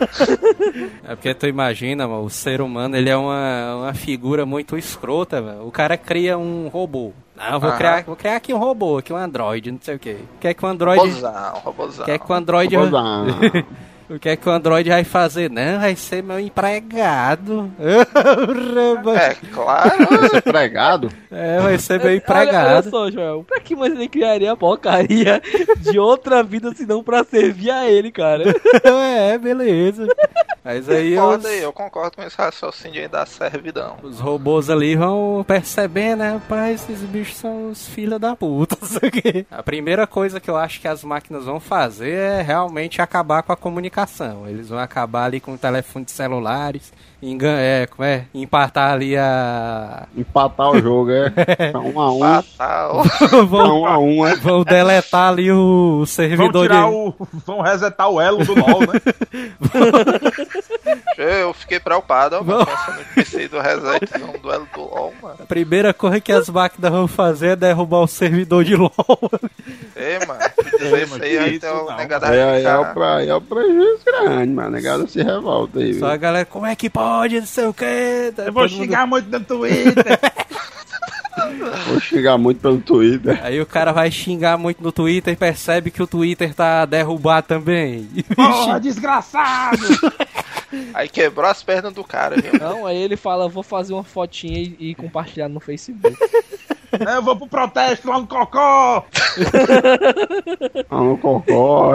É 1.04 1.14
porque 1.14 1.34
tu 1.34 1.46
imagina, 1.46 2.06
mano, 2.06 2.24
o 2.24 2.30
ser 2.30 2.60
humano, 2.60 2.96
ele 2.96 3.08
é 3.08 3.16
uma, 3.16 3.76
uma 3.76 3.94
figura 3.94 4.44
muito 4.44 4.76
escrota, 4.76 5.40
mano. 5.40 5.66
O 5.66 5.70
cara 5.70 5.96
cria 5.96 6.36
um 6.36 6.68
robô. 6.68 7.12
Não, 7.36 7.60
vou 7.60 7.68
Aham. 7.68 7.78
criar, 7.78 8.04
vou 8.04 8.16
criar 8.16 8.36
aqui 8.36 8.52
um 8.52 8.58
robô, 8.58 8.98
aqui 8.98 9.12
um 9.12 9.16
android, 9.16 9.70
não 9.70 9.78
sei 9.80 9.96
o 9.96 9.98
quê. 9.98 10.16
O 10.36 10.38
que 10.40 10.54
que 10.54 10.64
o 10.64 10.68
android... 10.68 10.98
Robozão, 10.98 11.54
robozão. 11.64 12.02
O 12.02 12.04
que 12.06 12.10
é 12.10 12.18
que 12.18 12.30
o 12.30 12.34
android... 12.34 12.76
Robozão. 12.76 13.26
O 14.08 14.18
que 14.18 14.28
é 14.28 14.36
que 14.36 14.48
o 14.48 14.52
Android 14.52 14.88
vai 14.88 15.02
fazer? 15.04 15.50
Não, 15.50 15.80
vai 15.80 15.96
ser 15.96 16.22
meu 16.22 16.38
empregado. 16.38 17.70
É, 19.16 19.34
claro. 19.52 20.28
Ser 20.30 20.42
pregado? 20.42 21.10
é, 21.30 21.60
vai 21.60 21.78
ser 21.78 21.98
meu 21.98 22.08
Olha, 22.08 22.14
olha 22.14 22.16
empregado. 22.16 22.90
só, 22.90 23.10
Joel. 23.10 23.44
Pra 23.44 23.60
que 23.60 23.74
mais 23.74 23.92
ele 23.92 24.08
criaria 24.08 24.52
a 24.52 24.56
porcaria 24.56 25.40
de 25.80 25.98
outra 25.98 26.42
vida 26.42 26.72
se 26.74 26.84
não 26.86 27.02
pra 27.02 27.24
servir 27.24 27.70
a 27.70 27.88
ele, 27.88 28.10
cara? 28.10 28.44
é, 28.84 29.38
beleza. 29.38 30.06
Mas 30.64 30.88
aí 30.88 31.14
os, 31.14 31.20
Concordo 31.20 31.46
aí, 31.48 31.62
eu 31.62 31.72
concordo 31.72 32.16
com 32.16 32.22
esse 32.22 32.36
raciocínio 32.36 33.00
aí 33.00 33.08
da 33.08 33.24
servidão. 33.24 33.96
os 34.02 34.18
robôs 34.18 34.68
ali 34.68 34.96
vão 34.96 35.44
perceber, 35.46 36.16
né? 36.16 36.32
Rapaz, 36.32 36.82
esses 36.90 37.00
bichos 37.02 37.36
são 37.36 37.70
os 37.70 37.86
filha 37.86 38.18
da 38.18 38.34
puta. 38.34 38.76
isso 38.82 38.98
aqui. 39.04 39.46
A 39.50 39.62
primeira 39.62 40.06
coisa 40.06 40.40
que 40.40 40.50
eu 40.50 40.56
acho 40.56 40.80
que 40.80 40.88
as 40.88 41.04
máquinas 41.04 41.44
vão 41.44 41.60
fazer 41.60 42.12
é 42.14 42.42
realmente 42.42 43.00
acabar 43.00 43.42
com 43.42 43.52
a 43.52 43.56
comunicação. 43.56 43.95
Eles 44.46 44.68
vão 44.68 44.78
acabar 44.78 45.24
ali 45.24 45.40
com 45.40 45.56
telefones 45.56 46.12
celulares, 46.12 46.92
engan 47.22 47.56
é, 47.58 47.86
como 47.86 48.04
é? 48.04 48.26
Empatar 48.34 48.92
ali 48.92 49.16
a. 49.16 50.06
Empatar 50.16 50.70
o 50.70 50.80
jogo, 50.80 51.10
é. 51.10 51.30
Tá 51.72 51.80
um 51.80 51.98
a 52.00 52.12
um. 52.12 52.18
Fatal. 52.18 53.02
Tá 53.04 53.26
vão, 53.42 53.80
um 53.80 53.86
a 53.86 53.98
um, 53.98 54.26
é. 54.26 54.36
vão 54.36 54.64
deletar 54.64 55.30
ali 55.30 55.50
o 55.50 55.96
Vão 55.98 56.06
servidor 56.06 56.68
tirar 56.68 56.88
de. 56.88 56.94
o. 56.94 57.14
Vão 57.46 57.60
resetar 57.62 58.10
o 58.10 58.20
elo 58.20 58.44
do 58.44 58.54
LOL, 58.54 58.80
né? 58.80 59.00
Eu 61.28 61.52
fiquei 61.54 61.78
preocupado, 61.80 62.36
ó, 62.36 62.42
mano, 62.44 62.66
pensando 62.66 63.04
que 63.14 63.36
aí 63.36 63.48
do 63.48 63.60
reset 63.60 64.18
não 64.18 64.30
um 64.34 64.38
duelo 64.38 64.68
do 64.74 64.80
LOL, 64.80 65.14
mano. 65.22 65.36
A 65.40 65.46
primeira 65.46 65.92
coisa 65.94 66.20
que 66.20 66.32
as 66.32 66.48
máquinas 66.48 66.90
vão 66.90 67.06
fazer 67.08 67.48
é 67.48 67.56
derrubar 67.56 68.00
o 68.00 68.06
servidor 68.06 68.64
de 68.64 68.76
LOL. 68.76 68.92
Ei, 69.94 70.18
mano, 70.26 70.40
isso 71.02 71.10
mano, 71.10 71.24
aí, 71.24 71.38
aí 71.38 71.50
isso, 71.52 71.60
tem 71.60 71.70
o 71.70 71.84
não. 71.84 71.96
negado 71.96 72.26
Aí, 72.26 72.40
aí, 72.40 72.64
é 72.64 72.76
o 72.78 72.86
pra, 72.94 73.16
aí 73.16 73.28
é 73.28 73.34
o 73.34 73.40
prejuízo 73.40 74.04
grande, 74.04 74.52
mano. 74.52 74.68
A 74.68 74.70
negada 74.70 75.06
se 75.06 75.22
revolta 75.22 75.78
aí, 75.78 75.92
viu? 75.92 76.00
Só 76.00 76.06
a 76.12 76.16
galera, 76.16 76.44
como 76.46 76.66
é 76.66 76.74
que 76.76 76.88
pode, 76.90 77.40
não 77.40 77.46
sei 77.46 77.66
o 77.66 77.74
quê. 77.74 78.32
Eu 78.36 78.52
vou 78.52 78.62
mundo- 78.64 78.72
xingar 78.76 79.06
muito 79.06 79.28
no 79.30 79.40
Twitter. 79.44 80.18
Vou 81.86 82.00
xingar 82.00 82.38
muito 82.38 82.60
pelo 82.60 82.78
Twitter. 82.80 83.38
Aí 83.44 83.60
o 83.60 83.66
cara 83.66 83.92
vai 83.92 84.10
xingar 84.10 84.56
muito 84.56 84.82
no 84.82 84.90
Twitter 84.90 85.34
e 85.34 85.36
percebe 85.36 85.90
que 85.90 86.02
o 86.02 86.06
Twitter 86.06 86.54
tá 86.54 86.84
derrubado 86.86 87.46
também. 87.46 88.08
Porra, 88.34 88.80
desgraçado! 88.80 89.76
Aí 90.94 91.08
quebrou 91.08 91.48
as 91.48 91.62
pernas 91.62 91.92
do 91.92 92.02
cara, 92.04 92.36
viu? 92.36 92.58
Não, 92.58 92.86
aí 92.86 92.96
ele 92.96 93.16
fala, 93.16 93.48
vou 93.48 93.62
fazer 93.62 93.92
uma 93.92 94.04
fotinha 94.04 94.58
e, 94.58 94.76
e 94.90 94.94
compartilhar 94.94 95.48
no 95.48 95.60
Facebook. 95.60 96.16
Eu 97.14 97.22
vou 97.22 97.36
pro 97.36 97.48
protesto 97.48 98.08
lá 98.08 98.18
no 98.18 98.26
Cocó! 98.26 99.04
Ah, 100.90 100.96
no 100.96 101.18
cocó. 101.18 101.92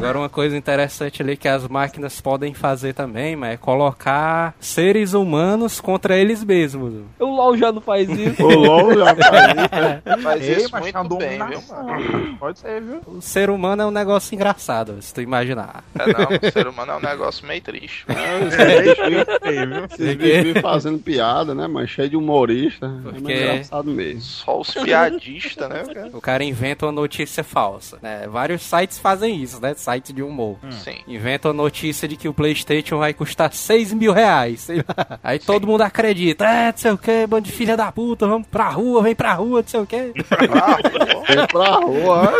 Agora 0.00 0.18
uma 0.18 0.30
coisa 0.30 0.56
interessante 0.56 1.20
ali 1.20 1.36
que 1.36 1.46
as 1.46 1.68
máquinas 1.68 2.22
podem 2.22 2.54
fazer 2.54 2.94
também, 2.94 3.36
mas 3.36 3.52
é 3.52 3.56
colocar 3.58 4.54
seres 4.58 5.12
humanos 5.12 5.78
contra 5.78 6.16
eles 6.16 6.42
mesmos. 6.42 7.04
O 7.18 7.26
LOL 7.26 7.54
já 7.58 7.70
não 7.70 7.82
faz 7.82 8.08
isso. 8.08 8.42
O 8.42 8.48
LOL 8.48 8.94
já 8.94 9.14
faz 9.14 10.12
Faz 10.22 10.48
Ei, 10.48 10.56
isso 10.56 10.68
mas 10.72 10.90
tá 10.90 11.04
muito 11.04 11.18
bem, 11.18 11.38
viu, 11.38 11.62
mano? 11.68 12.36
Pode 12.38 12.58
ser, 12.60 12.80
viu? 12.80 13.02
O 13.06 13.20
ser 13.20 13.50
humano 13.50 13.82
é 13.82 13.86
um 13.86 13.90
negócio 13.90 14.34
engraçado, 14.34 14.96
se 15.02 15.12
tu 15.12 15.20
imaginar. 15.20 15.84
É, 15.98 16.06
não, 16.06 16.48
o 16.48 16.50
ser 16.50 16.66
humano 16.66 16.92
é 16.92 16.96
um 16.96 17.00
negócio 17.00 17.46
meio 17.46 17.60
triste. 17.60 18.06
Esses 18.08 20.16
bichos 20.16 20.16
vivem 20.16 20.62
fazendo 20.62 20.98
piada, 20.98 21.54
né, 21.54 21.68
mas 21.68 21.90
cheio 21.90 22.08
de 22.08 22.16
humorista. 22.16 22.86
É 22.86 23.02
Porque- 23.02 23.20
mais 23.20 23.40
engraçado 23.42 23.90
mesmo. 23.90 24.22
Só 24.22 24.60
os 24.60 24.70
piadistas, 24.72 25.68
né, 25.68 25.84
cara? 25.92 26.10
O 26.14 26.22
cara 26.22 26.42
inventa 26.42 26.86
uma 26.86 26.92
notícia 26.92 27.44
falsa. 27.44 27.98
Né? 28.00 28.26
Vários 28.28 28.62
sites 28.62 28.98
fazem 28.98 29.42
isso, 29.42 29.60
né? 29.60 29.74
Sites 29.92 30.14
de 30.14 30.22
humor. 30.22 30.58
Sim. 30.70 30.96
Inventa 31.06 31.50
a 31.50 31.52
notícia 31.52 32.08
de 32.08 32.16
que 32.16 32.28
o 32.28 32.34
Playstation 32.34 32.98
vai 32.98 33.12
custar 33.14 33.52
6 33.52 33.92
mil 33.92 34.12
reais. 34.12 34.62
sei 34.62 34.78
lá. 34.86 35.18
Aí 35.22 35.38
todo 35.38 35.66
mundo 35.66 35.82
acredita. 35.82 36.44
É, 36.44 36.70
não 36.72 36.78
sei 36.78 36.90
o 36.92 36.98
que, 36.98 37.26
bando 37.26 37.42
de 37.46 37.52
filha 37.52 37.76
da 37.76 37.90
puta, 37.92 38.26
vamos 38.26 38.46
pra 38.48 38.68
rua, 38.68 39.02
vem 39.02 39.14
pra 39.14 39.34
rua, 39.34 39.60
não 39.62 39.68
sei 39.68 39.80
o 39.80 39.86
que. 39.86 39.96
Vem 40.14 41.46
pra 41.50 41.70
rua. 41.76 42.32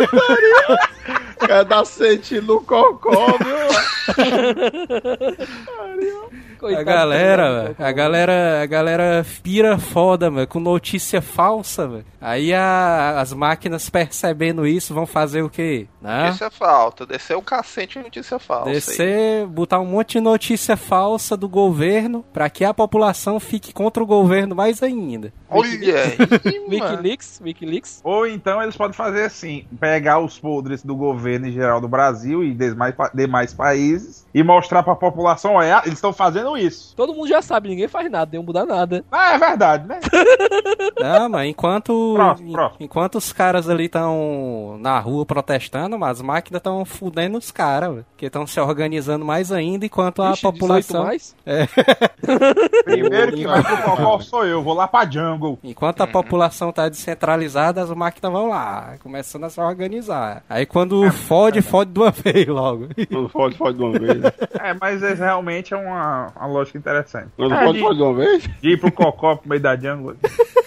Quer 1.45 1.65
dar 1.65 1.85
sentido 1.85 2.53
no 2.55 2.61
cocó, 2.61 3.25
viu? 3.37 4.11
Coitado 6.61 6.81
A 6.89 6.93
galera, 6.93 7.43
Fernando. 7.43 7.75
a 7.79 7.91
galera, 7.91 8.61
a 8.61 8.65
galera 8.67 9.25
pira 9.43 9.77
foda, 9.77 10.29
mano, 10.29 10.45
com 10.47 10.59
notícia 10.59 11.21
falsa, 11.21 11.87
mano. 11.87 12.05
Aí 12.21 12.53
a- 12.53 13.19
as 13.19 13.33
máquinas 13.33 13.89
percebendo 13.89 14.65
isso 14.67 14.93
vão 14.93 15.07
fazer 15.07 15.41
o 15.41 15.49
quê? 15.49 15.87
Né? 15.99 16.25
Notícia 16.25 16.51
falta. 16.51 17.05
Descer 17.05 17.35
o 17.35 17.41
cacete 17.41 17.97
em 17.97 18.03
notícia 18.03 18.37
falsa. 18.37 18.69
aí. 18.69 18.75
Descer, 18.75 19.47
botar 19.47 19.79
um 19.79 19.85
monte 19.85 20.13
de 20.13 20.21
notícia 20.21 20.77
falsa 20.77 21.35
do 21.35 21.49
governo 21.49 22.23
pra 22.31 22.49
que 22.49 22.63
a 22.63 22.73
população 22.73 23.39
fique 23.39 23.73
contra 23.73 24.03
o 24.03 24.05
governo 24.05 24.55
mais 24.55 24.83
ainda. 24.83 25.33
Olha 25.49 25.67
aí. 25.69 26.17
Wikileaks, 26.69 27.41
Wikileaks. 27.43 28.01
Ou 28.03 28.27
então 28.27 28.61
eles 28.61 28.77
podem 28.77 28.93
fazer 28.95 29.23
assim: 29.25 29.65
pegar 29.79 30.19
os 30.19 30.37
podres 30.39 30.83
do 30.83 30.95
governo 30.95 31.47
em 31.47 31.51
geral 31.51 31.81
do 31.81 31.87
Brasil 31.87 32.43
e 32.43 32.53
demais, 32.53 32.93
demais 33.13 33.53
países 33.53 34.25
e 34.33 34.43
mostrar 34.43 34.83
pra 34.83 34.95
população: 34.95 35.55
olha, 35.55 35.81
eles 35.85 35.95
estão 35.97 36.13
fazendo 36.13 36.50
isso. 36.57 36.95
Todo 36.95 37.13
mundo 37.13 37.27
já 37.27 37.41
sabe, 37.41 37.69
ninguém 37.69 37.87
faz 37.87 38.09
nada, 38.09 38.29
nem 38.33 38.43
mudar 38.45 38.65
nada. 38.65 39.03
Ah, 39.11 39.33
é 39.33 39.37
verdade, 39.37 39.87
né? 39.87 39.99
Não, 40.99 41.29
mas 41.29 41.49
enquanto, 41.49 42.13
Próximo, 42.15 42.49
en- 42.49 42.51
próximo. 42.53 42.77
enquanto 42.79 43.15
os 43.15 43.33
caras 43.33 43.69
ali 43.69 43.85
estão 43.85 44.77
na 44.79 44.99
rua 44.99 45.25
protestando, 45.25 45.97
mas 45.97 46.17
as 46.17 46.21
máquinas 46.21 46.59
estão 46.59 46.83
fudendo 46.85 47.37
os 47.37 47.51
caras, 47.51 48.03
que 48.17 48.25
estão 48.27 48.45
se 48.45 48.59
organizando 48.59 49.25
mais 49.25 49.51
ainda, 49.51 49.85
enquanto 49.85 50.21
a 50.21 50.31
Ixi, 50.31 50.41
18 50.41 50.53
população. 50.59 51.03
mais? 51.05 51.35
Primeiro 52.83 53.33
que 53.33 53.45
vai 53.47 53.63
pro 53.63 53.77
cocó 53.83 54.19
sou 54.19 54.45
eu, 54.45 54.61
vou 54.61 54.73
lá 54.73 54.87
pra 54.87 55.05
jungle. 55.09 55.57
Enquanto 55.63 56.01
a 56.01 56.07
população 56.07 56.71
tá 56.71 56.87
descentralizada, 56.89 57.81
as 57.81 57.89
máquinas 57.91 58.31
vão 58.31 58.49
lá, 58.49 58.95
começando 59.01 59.45
a 59.45 59.49
se 59.49 59.59
organizar. 59.59 60.43
Aí 60.49 60.65
quando 60.65 61.09
fode, 61.11 61.61
fode 61.61 61.91
de 61.91 61.99
uma 61.99 62.11
vez 62.11 62.47
logo. 62.47 62.87
Não 63.09 63.27
pode, 63.27 63.55
pode 63.55 63.77
de 63.77 63.83
uma 63.83 63.97
vez. 63.99 64.23
É, 64.59 64.73
mas 64.79 65.01
esse 65.01 65.21
realmente 65.21 65.73
é 65.73 65.77
uma, 65.77 66.31
uma 66.45 66.53
lógica 66.53 66.77
interessante. 66.77 67.27
Não 67.37 67.53
É, 67.53 67.65
pode, 67.65 67.79
de, 67.79 67.95
de 67.95 68.01
uma 68.01 68.13
vez? 68.13 68.43
de 68.61 68.69
ir 68.69 68.79
pro 68.79 68.91
cocó 68.91 69.35
pro 69.35 69.49
meio 69.49 69.61
da 69.61 69.75
jungle. 69.75 70.15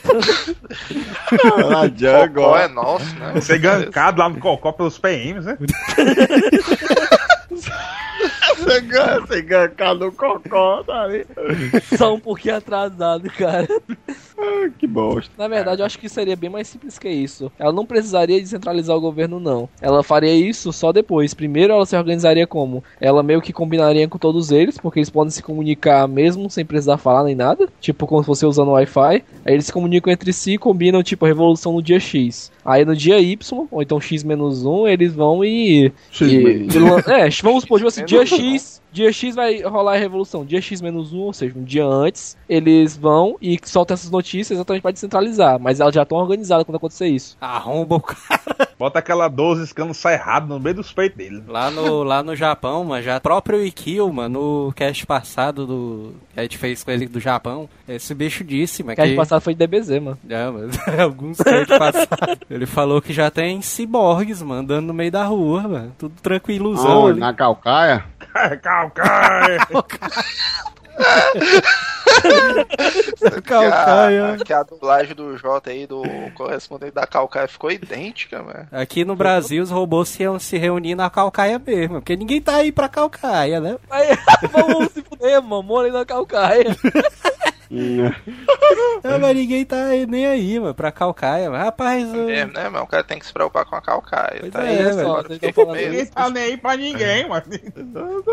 Na 0.05 1.89
Cocó 1.89 1.89
jungle. 1.97 2.57
é 2.59 2.69
nosso, 2.69 3.15
né? 3.17 3.41
Ser 3.41 3.59
gankado 3.59 4.21
lá 4.21 4.29
no 4.29 4.39
cocó 4.39 4.73
pelos 4.73 4.99
PMs, 4.99 5.47
né? 5.47 5.59
Você 8.59 8.81
ganha, 8.81 9.21
você 9.21 9.43
ganha 9.43 9.69
cada 9.69 9.95
no 10.07 10.13
cocó, 10.13 10.83
tá 10.85 11.03
ali. 11.03 11.27
Só 11.97 12.15
um 12.15 12.21
pouquinho 12.21 12.57
atrasado, 12.57 13.29
cara. 13.31 13.69
Ah, 14.37 14.69
que 14.79 14.87
bosta. 14.87 15.31
Na 15.39 15.47
verdade, 15.47 15.81
eu 15.81 15.87
acho 15.87 15.99
que 15.99 16.09
seria 16.09 16.35
bem 16.37 16.51
mais 16.51 16.67
simples 16.67 16.99
que 16.99 17.09
isso. 17.09 17.51
Ela 17.59 17.73
não 17.73 17.87
precisaria 17.87 18.41
descentralizar 18.41 18.97
o 18.97 19.01
governo, 19.01 19.39
não. 19.39 19.69
Ela 19.81 20.03
faria 20.03 20.35
isso 20.35 20.73
só 20.73 20.93
depois. 20.93 21.33
Primeiro, 21.35 21.73
ela 21.73 21.87
se 21.87 21.97
organizaria 21.97 22.47
como? 22.47 22.83
Ela 23.01 23.23
meio 23.23 23.41
que 23.41 23.53
combinaria 23.53 24.09
com 24.09 24.19
todos 24.19 24.51
eles, 24.51 24.77
porque 24.77 24.99
eles 24.99 25.11
podem 25.11 25.31
se 25.31 25.43
comunicar 25.43 26.09
mesmo 26.09 26.51
sem 26.51 26.65
precisar 26.65 26.99
falar 26.99 27.25
nem 27.25 27.35
nada. 27.35 27.69
Tipo, 27.81 28.07
como 28.07 28.23
se 28.23 28.27
fosse 28.27 28.45
usando 28.47 28.73
Wi-Fi. 28.73 29.23
Aí 29.45 29.55
eles 29.55 29.67
se 29.67 29.73
comunicam 29.73 30.13
entre 30.13 30.33
si 30.33 30.55
e 30.55 30.59
combinam, 30.59 31.03
tipo, 31.03 31.25
a 31.25 31.29
revolução 31.29 31.73
no 31.75 31.83
dia 31.83 32.01
X. 32.01 32.51
Aí 32.65 32.85
no 32.85 32.97
dia 32.97 33.21
Y, 33.21 33.67
ou 33.71 33.83
então 33.83 34.01
X 34.01 34.25
menos 34.25 34.65
1, 34.65 34.89
eles 34.89 35.15
vão 35.15 35.45
e. 35.45 35.93
X 36.11 36.29
e- 36.29 36.37
e 36.43 37.13
é, 37.13 37.29
vamos 37.43 37.63
supor, 37.63 37.79
tipo 37.79 37.89
assim, 37.89 38.05
dia. 38.05 38.27
X. 38.27 38.83
Dia 38.95 39.13
X 39.13 39.35
vai 39.35 39.61
rolar 39.61 39.95
a 39.95 39.99
revolução. 39.99 40.45
Dia 40.45 40.61
X 40.61 40.81
menos 40.81 41.13
1, 41.13 41.19
ou 41.19 41.33
seja, 41.33 41.59
um 41.59 41.65
dia 41.65 41.85
antes, 41.85 42.37
eles 42.49 42.97
vão 42.97 43.37
e 43.43 43.59
soltam 43.65 43.95
essas 43.95 44.09
notícias 44.09 44.53
exatamente 44.57 44.83
para 44.83 44.93
descentralizar. 44.93 45.59
Mas 45.59 45.81
elas 45.81 45.93
já 45.93 46.05
estão 46.05 46.17
organizadas 46.17 46.65
quando 46.65 46.77
acontecer 46.77 47.09
isso. 47.09 47.37
Arromba 47.41 47.97
o 47.97 48.01
cara. 48.01 48.69
Bota 48.79 49.01
aquela 49.01 49.27
12 49.27 49.65
escando 49.65 49.93
errado 50.05 50.47
no 50.47 50.61
meio 50.61 50.77
dos 50.77 50.93
peitos 50.93 51.19
dele. 51.19 51.43
Lá 51.49 51.73
no, 51.73 52.05
lá 52.05 52.23
no 52.23 52.37
Japão, 52.37 52.85
mano, 52.85 53.03
já 53.03 53.17
o 53.17 53.21
próprio 53.21 53.65
Ikio, 53.65 54.13
mano, 54.13 54.67
no 54.67 54.73
cast 54.73 55.05
passado 55.07 55.67
do, 55.67 56.15
que 56.33 56.39
a 56.41 56.43
gente 56.43 56.59
fez 56.59 56.85
com 56.85 56.91
ele 56.91 57.07
do 57.07 57.19
Japão, 57.19 57.69
esse 57.89 58.15
bicho 58.15 58.45
disse, 58.45 58.83
mano, 58.83 58.95
Que 58.95 59.01
a 59.01 59.07
gente 59.07 59.15
que... 59.15 59.21
passado 59.21 59.41
foi 59.41 59.55
de 59.55 59.67
DBZ, 59.67 60.01
mano. 60.01 60.19
É, 60.29 60.51
mano, 60.51 60.71
alguns 61.03 61.39
cast 61.39 61.79
passados. 61.79 62.39
Ele 62.49 62.67
falou 62.67 63.03
que 63.03 63.13
já 63.13 63.31
tem 63.31 63.61
ciborgues, 63.61 64.41
mano, 64.43 64.61
andando 64.61 64.87
no 64.87 64.95
meio 64.95 65.11
da 65.11 65.25
rua, 65.25 65.63
mano, 65.63 65.93
tudo 65.99 66.15
tranquilozão 66.23 66.91
Aonde? 66.91 67.11
ali. 67.13 67.21
Na 67.21 67.33
calcaia? 67.35 68.05
Calcaia! 68.63 69.59
Calcaia. 73.45 74.37
Que 74.37 74.43
a, 74.43 74.45
que 74.45 74.53
a 74.53 74.63
dublagem 74.63 75.15
do 75.15 75.37
Jota 75.37 75.71
aí, 75.71 75.87
do 75.87 76.03
correspondente 76.35 76.93
da 76.93 77.07
Calcaia, 77.07 77.49
ficou 77.49 77.71
idêntica, 77.71 78.43
mano. 78.43 78.69
Aqui 78.73 79.05
no 79.05 79.17
Brasil, 79.17 79.63
os 79.63 79.71
robôs 79.71 80.19
iam 80.19 80.39
se 80.39 80.57
reunir 80.57 80.95
na 80.95 81.11
Calcaia 81.11 81.59
mesmo, 81.59 81.95
porque 81.97 82.17
ninguém 82.17 82.41
tá 82.41 82.57
aí 82.57 82.73
pra 82.73 82.89
Calcaia, 82.89 83.61
né? 83.61 83.77
Aí, 83.91 84.09
vamos 84.51 84.93
se 84.93 85.03
fuder, 85.03 85.43
mano. 85.43 85.63
Mora 85.63 85.87
aí 85.87 85.93
na 85.93 86.05
calcaia. 86.05 86.77
Hum, 87.75 88.11
É, 89.05 89.19
mas 89.19 89.37
ninguém 89.37 89.65
tá 89.67 89.89
nem 90.09 90.25
aí, 90.27 90.59
mano, 90.59 90.75
pra 90.75 90.91
Calcaia. 90.91 91.51
Mas, 91.51 91.63
Rapaz, 91.65 92.15
eu... 92.15 92.25
Mesmo, 92.25 92.53
né, 92.55 92.69
mano? 92.71 92.85
O 92.85 92.87
cara 92.87 93.05
tem 93.05 93.19
que 93.19 93.27
se 93.27 93.33
preocupar 93.33 93.67
com 93.67 93.77
a 93.77 93.83
Calcaia. 93.83 94.39
Pois 94.41 94.53
tá 94.53 94.65
é, 94.65 94.69
aí, 94.69 94.77
velho. 94.83 94.97
falando 95.09 95.29
medo. 95.29 95.75
Ninguém 95.91 96.07
tá 96.07 96.31
nem 96.31 96.43
aí 96.43 96.57
pra 96.57 96.77
ninguém, 96.77 97.29
mano. 97.29 97.45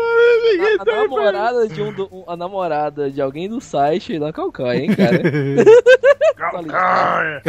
A, 0.78 0.82
a 0.82 0.84
namorada 0.96 1.68
de 1.68 1.82
um, 1.82 1.92
do- 1.92 2.08
um- 2.10 2.24
a 2.26 2.36
namorada 2.36 3.10
de 3.10 3.20
alguém 3.20 3.48
do 3.48 3.60
site 3.60 4.18
na 4.18 4.32
calcaia, 4.32 4.78
hein, 4.80 4.94
cara. 4.96 5.20
Calcaia! 6.36 7.42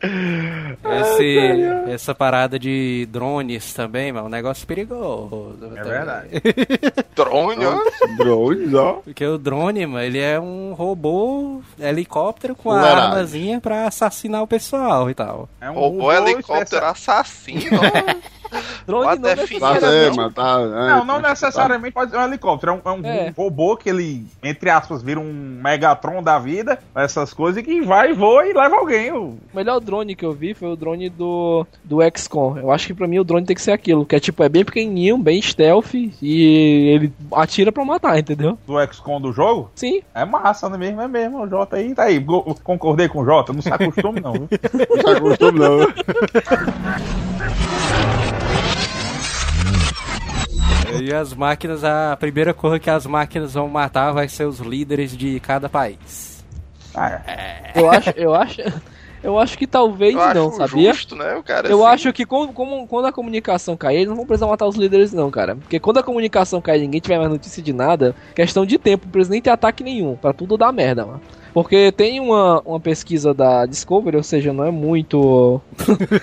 Esse, 0.00 1.62
essa 1.92 2.14
parada 2.14 2.58
de 2.58 3.06
drones 3.10 3.72
também, 3.72 4.12
mano, 4.12 4.26
é 4.26 4.28
um 4.28 4.30
negócio 4.30 4.66
perigoso. 4.66 5.56
É 5.76 5.82
verdade. 5.82 6.28
Drone, 7.16 7.64
ó. 7.66 7.78
Drones, 8.16 8.74
ó. 8.74 8.92
Porque 9.04 9.26
o 9.26 9.36
drone, 9.38 9.86
mano, 9.86 10.04
ele 10.04 10.18
é 10.20 10.38
um 10.38 10.72
robô 10.72 11.60
helicóptero 11.78 12.54
com 12.54 12.70
a 12.70 12.80
armazinha 12.80 13.60
pra 13.60 13.86
assassinar 13.86 14.42
o 14.42 14.46
pessoal 14.46 15.10
e 15.10 15.14
tal. 15.14 15.48
É 15.60 15.68
um 15.70 15.74
Roubou 15.74 16.12
helicóptero 16.12 16.62
especial. 16.86 16.90
assassino. 16.90 17.80
Drone 18.88 19.06
não. 19.06 19.18
Tá 19.28 19.36
necessariamente. 19.36 20.16
mano, 20.16 20.32
tá. 20.32 20.58
Não, 20.58 21.04
não 21.04 21.20
necessariamente 21.20 21.92
pode 21.92 22.10
ser 22.10 22.16
um 22.16 22.22
helicóptero. 22.24 22.72
É 22.72 22.74
um, 22.90 22.90
é 22.90 23.00
um 23.00 23.04
É. 23.06 23.34
robô 23.36 23.76
que 23.76 23.88
ele, 23.90 24.24
entre 24.42 24.70
aspas, 24.70 25.02
vira 25.02 25.20
um 25.20 25.60
Megatron 25.62 26.22
da 26.22 26.38
vida, 26.38 26.78
essas 26.94 27.34
coisas, 27.34 27.62
que 27.62 27.82
vai, 27.82 28.14
voa 28.14 28.46
e 28.46 28.52
leva 28.54 28.76
alguém. 28.76 29.12
O- 29.12 29.36
melhor 29.52 29.78
drone 29.80 30.14
que 30.16 30.24
eu 30.24 30.32
vi 30.32 30.54
foi 30.54 30.68
o 30.68 30.76
drone 30.76 31.10
do, 31.10 31.66
do 31.84 31.98
XCOM. 32.16 32.56
Eu 32.58 32.70
acho 32.70 32.86
que 32.86 32.94
pra 32.94 33.06
mim 33.06 33.18
o 33.18 33.24
drone 33.24 33.44
tem 33.46 33.54
que 33.54 33.62
ser 33.62 33.72
aquilo, 33.72 34.06
que 34.06 34.16
é 34.16 34.20
tipo, 34.20 34.42
é 34.42 34.48
bem 34.48 34.64
pequenininho, 34.64 35.18
bem 35.18 35.40
stealth 35.42 35.92
e 35.94 36.88
ele 36.94 37.12
atira 37.32 37.70
pra 37.70 37.84
matar, 37.84 38.18
entendeu? 38.18 38.58
Do 38.66 38.80
XCOM 38.92 39.20
do 39.20 39.32
jogo. 39.32 39.70
Sim, 39.74 40.00
É 40.14 40.24
massa, 40.24 40.68
não 40.68 40.76
é 40.76 40.78
mesmo? 40.78 41.00
É 41.02 41.08
mesmo. 41.08 41.42
O 41.42 41.48
Jota 41.48 41.76
aí, 41.76 41.94
tá 41.94 42.04
aí. 42.04 42.24
Concordei 42.64 43.08
com 43.08 43.20
o 43.20 43.24
Jota, 43.24 43.52
não 43.52 43.60
se 43.60 43.68
acostume 43.72 44.20
não. 44.20 44.32
viu? 44.32 44.48
Não 44.88 45.02
tá 45.02 45.20
costume, 45.20 45.58
não. 45.58 45.78
E 51.02 51.12
as 51.12 51.32
máquinas, 51.34 51.84
a 51.84 52.16
primeira 52.18 52.52
coisa 52.54 52.78
que 52.78 52.90
as 52.90 53.06
máquinas 53.06 53.54
vão 53.54 53.68
matar 53.68 54.12
vai 54.12 54.28
ser 54.28 54.44
os 54.46 54.60
líderes 54.60 55.16
de 55.16 55.38
cada 55.40 55.68
país. 55.68 56.44
Ah, 56.94 57.20
é. 57.26 57.72
eu 57.76 57.90
acho, 57.90 58.10
eu 58.16 58.34
acho, 58.34 58.60
eu 59.22 59.38
acho 59.38 59.58
que 59.58 59.66
talvez 59.66 60.14
Eu 60.14 60.34
não, 60.34 60.48
acho 60.48 60.56
sabia? 60.56 60.92
justo, 60.92 61.14
né? 61.14 61.36
O 61.36 61.42
cara 61.42 61.68
Eu 61.68 61.84
assim, 61.86 61.94
acho 61.94 62.12
que 62.12 62.24
como, 62.24 62.52
como- 62.52 62.86
quando 62.88 63.06
a 63.06 63.12
comunicação 63.12 63.76
cair, 63.76 63.96
eles 63.98 64.08
não 64.08 64.16
vão 64.16 64.26
precisar 64.26 64.46
matar 64.46 64.66
os 64.66 64.74
líderes, 64.76 65.12
não, 65.12 65.30
cara. 65.30 65.54
Porque 65.56 65.78
quando 65.78 65.98
a 65.98 66.02
comunicação 66.02 66.60
cair 66.60 66.78
e 66.80 66.82
ninguém 66.82 67.00
tiver 67.00 67.18
mais 67.18 67.30
notícia 67.30 67.62
de 67.62 67.72
nada, 67.72 68.14
questão 68.34 68.64
de 68.66 68.78
tempo, 68.78 69.04
não 69.04 69.12
precisa 69.12 69.32
nem 69.32 69.42
ter 69.42 69.50
ataque 69.50 69.84
nenhum, 69.84 70.16
pra 70.16 70.32
tudo 70.32 70.56
dar 70.56 70.72
merda, 70.72 71.04
mano. 71.06 71.20
Porque 71.54 71.90
tem 71.92 72.20
uma, 72.20 72.60
uma 72.64 72.78
pesquisa 72.80 73.32
da 73.34 73.64
Discovery, 73.66 74.16
ou 74.16 74.22
seja, 74.22 74.52
não 74.52 74.64
é 74.64 74.70
muito 74.70 75.60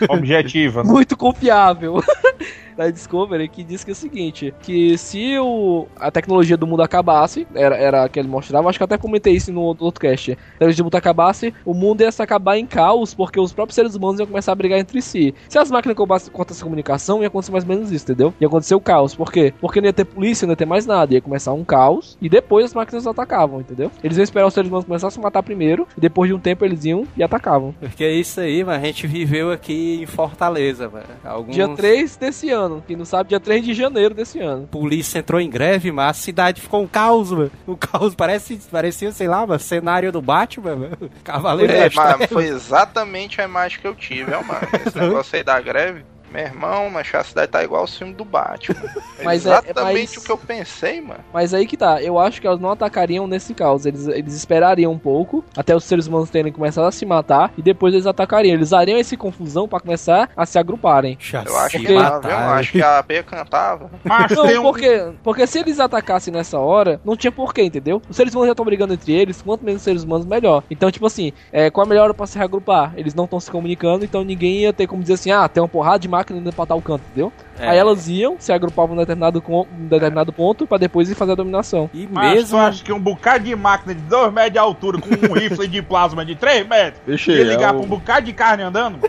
Objetiva. 0.10 0.84
né? 0.84 0.90
muito 0.92 1.16
confiável 1.18 2.02
da 2.76 2.90
Discovery 2.90 3.48
que 3.48 3.64
diz 3.64 3.84
que 3.84 3.92
é 3.92 3.94
o 3.94 3.96
seguinte, 3.96 4.54
que 4.62 4.98
se 4.98 5.38
o, 5.40 5.88
a 5.98 6.12
tecnologia 6.12 6.58
do 6.58 6.68
mundo 6.68 6.82
acabasse, 6.82 7.48
era, 7.56 7.76
era 7.76 8.10
que 8.10 8.20
ele 8.20 8.28
mostrava, 8.28 8.70
acho 8.70 8.78
que 8.78 8.84
até 8.84 8.98
comentei 8.98 9.34
isso 9.34 9.52
no 9.52 9.62
outro 9.62 10.00
cast, 10.00 10.32
a 10.32 10.36
tecnologia 10.36 10.84
do 10.84 10.86
mundo 10.86 10.96
acabasse, 10.96 11.54
o 11.66 11.74
mundo 11.74 12.02
ia 12.02 12.12
se 12.12 12.22
acabar 12.22 12.58
em 12.58 12.66
caos, 12.66 13.14
porque 13.14 13.40
os 13.40 13.54
próprios 13.54 13.76
seres 13.76 13.96
humanos 13.96 14.20
iam 14.20 14.28
começar 14.28 14.52
a 14.52 14.56
brigar 14.56 14.80
entre 14.80 15.02
si. 15.02 15.34
Se 15.48 15.58
as 15.58 15.72
máquinas 15.72 15.96
com 15.96 16.14
essa 16.14 16.64
comunicação, 16.64 17.22
ia 17.22 17.28
acontecer 17.28 17.52
mais 17.52 17.64
ou 17.64 17.70
menos 17.70 17.92
isso, 17.92 18.06
entendeu? 18.06 18.34
Ia 18.40 18.48
acontecer 18.48 18.76
o 18.76 18.82
caos. 18.82 19.16
Por 19.16 19.32
quê? 19.32 19.54
Porque 19.60 19.80
não 19.80 19.88
ia 19.88 19.94
ter 19.94 20.06
polícia, 20.06 20.46
não 20.46 20.52
ia 20.54 20.58
ter 20.58 20.66
mais 20.66 20.86
nada, 20.86 21.14
ia 21.14 21.22
começar 21.22 21.54
um 21.54 21.64
caos, 21.64 22.18
e 22.22 22.30
depois 22.30 22.66
as 22.66 22.74
máquinas 22.74 23.08
atacavam, 23.08 23.62
entendeu? 23.62 23.92
Eles 24.04 24.18
iam 24.18 24.24
esperar 24.24 24.48
os 24.48 24.54
seres 24.54 24.68
humanos 24.68 24.86
começar 24.86 25.08
a 25.08 25.12
se 25.12 25.20
matar 25.20 25.44
primeiro, 25.44 25.88
e 25.98 26.02
depois 26.02 26.30
de 26.30 26.34
um 26.34 26.40
tempo 26.40 26.66
eles 26.66 26.84
iam 26.86 27.06
e 27.16 27.24
atacavam. 27.24 27.74
Porque 27.80 28.04
é 28.04 28.12
isso 28.12 28.40
aí, 28.40 28.64
mano, 28.64 28.84
a 28.84 28.86
gente 28.86 29.08
viveu 29.08 29.52
aqui 29.52 30.02
em 30.02 30.06
Fortaleza, 30.06 30.90
mano. 30.90 31.06
Alguns... 31.24 31.56
Dia 31.56 31.68
3 31.68 32.18
desse 32.18 32.50
ano, 32.50 32.65
quem 32.86 32.96
não 32.96 33.06
sabe, 33.06 33.30
dia 33.30 33.40
3 33.40 33.64
de 33.64 33.74
janeiro 33.74 34.14
desse 34.14 34.40
ano. 34.40 34.68
polícia 34.68 35.20
entrou 35.20 35.40
em 35.40 35.50
greve, 35.50 35.92
mas 35.92 36.10
a 36.10 36.14
cidade 36.14 36.62
ficou 36.62 36.84
um 36.84 36.88
caos, 36.88 37.32
mano. 37.32 37.52
Um 37.68 37.76
caos, 37.76 38.16
parece, 38.16 38.60
parecia, 38.72 39.12
sei 39.12 39.28
lá, 39.28 39.46
mano, 39.46 39.60
cenário 39.60 40.12
do 40.12 40.22
Batman, 40.22 40.76
mano. 40.76 41.12
Cavaleiro 41.24 41.72
É, 41.74 41.90
mas 41.94 42.30
foi 42.30 42.48
exatamente 42.48 43.42
a 43.42 43.46
imagem 43.46 43.80
que 43.80 43.88
eu 43.88 43.96
tive, 43.96 44.34
ó, 44.34 44.44
mano. 44.44 44.68
Esse 44.86 44.98
negócio 45.00 45.36
aí 45.36 45.44
da 45.44 45.60
greve. 45.60 46.04
Meu 46.32 46.44
irmão, 46.44 46.90
mas 46.90 47.14
a 47.16 47.24
cidade 47.24 47.52
tá 47.52 47.64
igual 47.64 47.84
o 47.84 47.88
filme 47.88 48.14
do 48.14 48.26
Batman. 48.26 48.76
Mas 49.24 49.46
é- 49.46 49.50
Exatamente 49.50 50.16
mas- 50.16 50.18
o 50.18 50.22
que 50.26 50.32
eu 50.32 50.38
pensei, 50.38 51.00
mano. 51.00 51.22
Mas 51.34 51.54
aí 51.54 51.66
que 51.66 51.78
tá, 51.78 52.02
eu 52.04 52.20
acho 52.20 52.42
que 52.42 52.46
elas 52.46 52.60
não 52.60 52.70
atacariam 52.70 53.26
nesse 53.26 53.54
caos. 53.54 53.86
Eles, 53.86 54.08
eles 54.08 54.34
esperariam 54.36 54.92
um 54.92 55.00
pouco 55.00 55.44
até 55.56 55.74
os 55.74 55.86
seres 55.86 56.06
humanos 56.08 56.30
terem 56.30 56.52
começado 56.52 56.86
a 56.86 56.92
se 56.92 57.06
matar 57.06 57.52
e 57.58 57.62
depois 57.62 57.94
eles 57.94 58.06
atacariam. 58.06 58.54
Eles 58.54 58.72
dariam 58.72 59.00
essa 59.00 59.16
confusão 59.16 59.68
pra 59.70 59.80
começar 59.80 60.30
a 60.36 60.46
se 60.46 60.60
agruparem. 60.60 61.18
Eu 61.46 61.58
acho 61.58 61.78
que 61.80 61.86
Porque- 61.86 61.94
não, 61.94 62.22
viu? 62.22 62.30
Eu 62.32 62.38
acho 62.38 62.72
que 62.74 62.82
a 62.82 63.02
P 63.02 63.24
cantava. 63.24 63.90
Mas 64.04 64.32
Não, 64.36 64.46
tem 64.46 64.58
um. 64.60 64.64
porque, 64.64 65.08
porque 65.24 65.48
se 65.48 65.60
eles 65.60 65.80
atacassem 65.80 66.34
nessa 66.34 66.60
hora, 66.60 67.00
não 67.06 67.16
tinha 67.16 67.32
porquê, 67.32 67.64
entendeu? 67.64 68.02
Os 68.10 68.16
seres 68.18 68.34
humanos 68.34 68.48
já 68.48 68.52
estão 68.54 68.66
brigando 68.66 68.94
entre 68.94 69.14
eles, 69.14 69.42
quanto 69.42 69.64
menos 69.64 69.82
seres 69.82 70.04
humanos, 70.04 70.26
melhor. 70.26 70.62
Então, 70.70 70.92
tipo 70.92 71.06
assim, 71.08 71.32
é, 71.54 71.70
qual 71.72 71.86
a 71.86 71.90
melhor 71.90 72.04
hora 72.04 72.14
pra 72.14 72.28
se 72.28 72.38
reagrupar? 72.38 72.94
Eles 72.98 73.16
não 73.16 73.24
estão 73.24 73.40
se 73.40 73.50
comunicando, 73.50 74.04
então 74.04 74.24
ninguém 74.26 74.60
ia 74.64 74.74
ter 74.74 74.88
como 74.88 75.02
dizer 75.02 75.14
assim, 75.14 75.32
ah, 75.32 75.48
tem 75.48 75.64
uma 75.64 75.70
porrada 75.70 76.00
de 76.00 76.08
máquina 76.10 76.25
indo 76.34 76.52
pra 76.54 76.66
tal 76.66 76.82
canto, 76.82 77.02
entendeu? 77.08 77.32
É. 77.60 77.70
Aí 77.70 77.78
elas 77.78 78.08
iam, 78.10 78.36
se 78.40 78.52
agrupavam 78.52 78.96
em 78.96 79.00
determinado, 79.00 79.42
com, 79.42 79.66
em 79.80 79.88
determinado 79.88 80.34
ponto, 80.34 80.66
pra 80.68 80.78
depois 80.78 81.10
ir 81.10 81.16
fazer 81.16 81.34
a 81.34 81.36
dominação. 81.36 81.90
E 81.94 82.08
Mas 82.12 82.32
tu 82.32 82.36
mesmo. 82.36 82.58
acha 82.58 82.84
que 82.84 82.92
um 82.94 83.00
bocado 83.00 83.44
de 83.46 83.56
máquina 83.56 83.94
de 83.96 84.02
2 84.02 84.34
metros 84.34 84.54
de 84.54 84.60
altura 84.60 84.98
com 85.00 85.10
um 85.10 85.34
rifle 85.34 85.68
de 85.68 85.82
plasma 85.82 86.26
de 86.26 86.36
3 86.36 86.68
metros 86.68 87.02
Vixe, 87.08 87.32
ia 87.32 87.44
ligar 87.44 87.70
é, 87.70 87.74
pra 87.74 87.78
um 87.78 87.84
o- 87.84 87.88
bocado 87.88 88.26
de 88.26 88.34
carne 88.34 88.64
andando? 88.64 89.00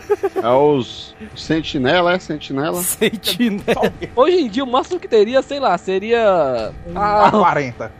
é 0.41 0.49
os 0.49 1.15
sentinela, 1.35 2.13
é 2.13 2.19
sentinela? 2.19 2.81
Sentinela. 2.81 3.91
Hoje 4.15 4.37
em 4.37 4.47
dia, 4.49 4.63
o 4.63 4.67
máximo 4.67 4.99
que 4.99 5.07
teria, 5.07 5.41
sei 5.41 5.59
lá, 5.59 5.77
seria. 5.77 6.71
A 6.95 7.27
Ah, 7.27 7.31
40. 7.37 7.91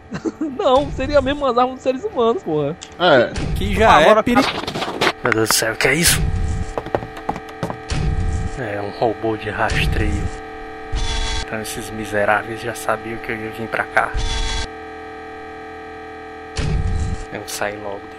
não, 0.57 0.89
seria 0.91 1.21
mesmo 1.21 1.45
as 1.45 1.57
armas 1.57 1.75
dos 1.75 1.83
seres 1.83 2.03
humanos, 2.03 2.41
porra. 2.43 2.75
É, 2.99 3.31
Que 3.55 3.75
já 3.75 3.91
Agora 3.91 4.19
é 4.19 4.23
perigoso. 4.23 4.55
Meu 5.23 5.33
Deus 5.33 5.49
do 5.49 5.53
céu, 5.53 5.73
o 5.73 5.75
que 5.77 5.87
é 5.87 5.95
isso? 5.95 6.21
É 8.59 8.81
um 8.81 8.89
robô 8.89 9.37
de 9.37 9.51
rastreio. 9.51 10.23
Então 11.45 11.61
esses 11.61 11.91
miseráveis 11.91 12.59
já 12.59 12.73
sabiam 12.73 13.19
que 13.19 13.31
eu 13.31 13.35
ia 13.37 13.51
vir 13.51 13.67
pra 13.67 13.83
cá. 13.83 14.11
Eu 17.31 17.47
sair 17.47 17.77
logo 17.77 18.16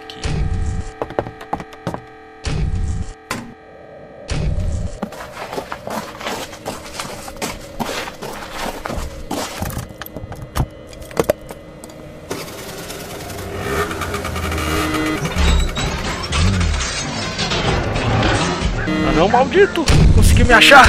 não, 19.19 19.27
maldito! 19.27 19.83
Consegui 20.15 20.45
me 20.45 20.53
achar! 20.53 20.85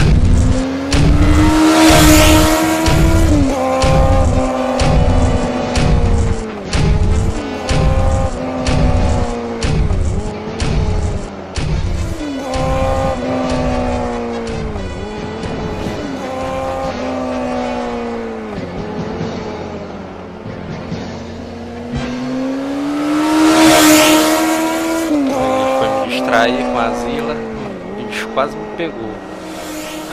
Pegou. 28.81 29.11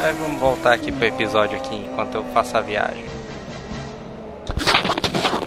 Aí 0.03 0.13
vamos 0.13 0.41
voltar 0.41 0.73
aqui 0.73 0.91
pro 0.91 1.05
episódio 1.05 1.57
aqui 1.57 1.75
enquanto 1.89 2.15
eu 2.15 2.23
faço 2.25 2.57
a 2.57 2.61
viagem. 2.61 3.05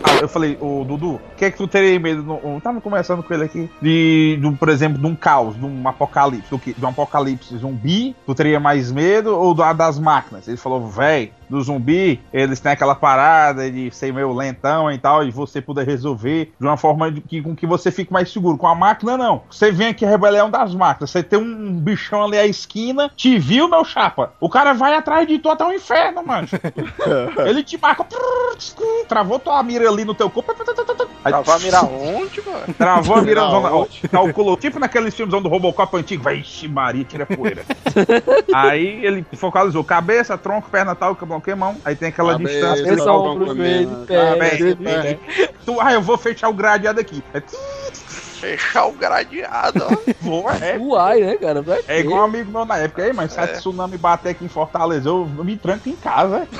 Ah, 0.02 0.16
eu 0.22 0.28
falei, 0.28 0.56
ô 0.58 0.82
Dudu, 0.84 1.16
o 1.16 1.20
que 1.36 1.44
é 1.44 1.50
que 1.50 1.58
tu 1.58 1.68
teria 1.68 2.00
medo? 2.00 2.40
Eu 2.42 2.60
tava 2.62 2.80
conversando 2.80 3.22
com 3.22 3.34
ele 3.34 3.44
aqui. 3.44 3.70
De, 3.80 4.38
do, 4.40 4.52
por 4.52 4.70
exemplo, 4.70 4.98
de 4.98 5.06
um 5.06 5.14
caos, 5.14 5.54
de 5.54 5.64
um 5.64 5.86
apocalipse. 5.86 6.50
Do 6.50 6.58
que, 6.58 6.72
de 6.72 6.82
um 6.82 6.88
apocalipse 6.88 7.58
zumbi, 7.58 8.16
tu 8.24 8.34
teria 8.34 8.58
mais 8.58 8.90
medo? 8.90 9.38
Ou 9.38 9.52
do, 9.52 9.70
das 9.74 9.98
máquinas? 9.98 10.48
Ele 10.48 10.56
falou, 10.56 10.86
véi, 10.88 11.30
do 11.50 11.60
zumbi, 11.60 12.20
eles 12.32 12.60
têm 12.60 12.72
aquela 12.72 12.94
parada 12.94 13.70
de 13.70 13.90
ser 13.90 14.12
meio 14.12 14.32
lentão 14.32 14.90
e 14.90 14.98
tal, 14.98 15.24
e 15.24 15.30
você 15.30 15.60
poder 15.60 15.86
resolver 15.86 16.52
de 16.58 16.66
uma 16.66 16.76
forma 16.76 17.12
que, 17.12 17.42
com 17.42 17.54
que 17.54 17.66
você 17.66 17.90
fique 17.90 18.12
mais 18.12 18.32
seguro. 18.32 18.56
Com 18.56 18.66
a 18.66 18.74
máquina, 18.74 19.16
não. 19.16 19.42
Você 19.50 19.72
vem 19.72 19.88
aqui, 19.88 20.04
rebelião 20.04 20.50
das 20.50 20.74
máquinas. 20.74 21.10
Você 21.10 21.22
tem 21.22 21.38
um 21.38 21.72
bichão 21.72 22.24
ali 22.24 22.38
à 22.38 22.46
esquina, 22.46 23.10
te 23.16 23.38
viu, 23.38 23.68
meu 23.68 23.84
chapa? 23.84 24.32
O 24.40 24.48
cara 24.48 24.72
vai 24.72 24.94
atrás 24.94 25.26
de 25.26 25.38
tu 25.38 25.50
até 25.50 25.64
o 25.64 25.72
inferno, 25.72 26.22
mano. 26.24 26.48
Ele 27.46 27.62
te 27.62 27.78
marca. 27.78 28.06
Travou 29.08 29.38
tua 29.38 29.62
mira 29.62 29.88
ali 29.88 30.04
no 30.04 30.14
teu 30.14 30.30
corpo. 30.30 30.54
Aí, 31.24 31.32
Travou 31.32 31.54
a 31.54 31.58
mirar 31.58 31.84
onde, 31.84 32.42
mano? 32.42 32.74
Travou 32.76 33.16
a 33.16 33.22
mira 33.22 33.44
onde? 33.44 34.08
Calculou. 34.08 34.56
Tipo 34.56 34.78
naqueles 34.78 35.14
filmes 35.14 35.42
do 35.42 35.48
Robocop 35.48 35.96
antigo. 35.96 36.22
Vai, 36.22 36.44
Maria, 36.68 37.04
tira 37.04 37.26
poeira. 37.26 37.64
Aí 38.54 39.04
ele 39.04 39.24
focalizou 39.34 39.82
cabeça, 39.82 40.36
tronco, 40.38 40.70
perna 40.70 40.94
tal, 40.94 41.16
mão. 41.56 41.76
Aí 41.84 41.94
tem 41.96 42.08
aquela 42.08 42.32
Cabeça, 42.32 42.52
distância. 42.54 42.84
Pé, 44.06 44.30
cabeça, 44.30 44.56
grito, 44.56 44.82
pé. 44.82 45.18
Tu, 45.64 45.80
ah, 45.80 45.92
eu 45.92 46.02
vou 46.02 46.16
fechar 46.18 46.48
o 46.48 46.52
gradeado 46.54 47.00
aqui. 47.00 47.22
É, 47.34 47.42
Fechar 48.40 48.86
o 48.86 48.92
gradeado, 48.92 49.84
é. 50.62 50.78
Uai, 50.78 51.20
né, 51.24 51.36
cara? 51.36 51.60
Vai 51.60 51.80
É 51.86 52.00
igual 52.00 52.20
um 52.22 52.24
amigo 52.24 52.50
meu 52.50 52.64
na 52.64 52.78
época, 52.78 53.02
aí, 53.02 53.12
mas 53.12 53.32
se 53.34 53.40
a 53.40 53.46
tsunami 53.46 53.98
bater 53.98 54.30
aqui 54.30 54.46
em 54.46 54.48
Fortaleza, 54.48 55.10
eu 55.10 55.26
me 55.26 55.58
tranco 55.58 55.90
em 55.90 55.96
casa. 55.96 56.48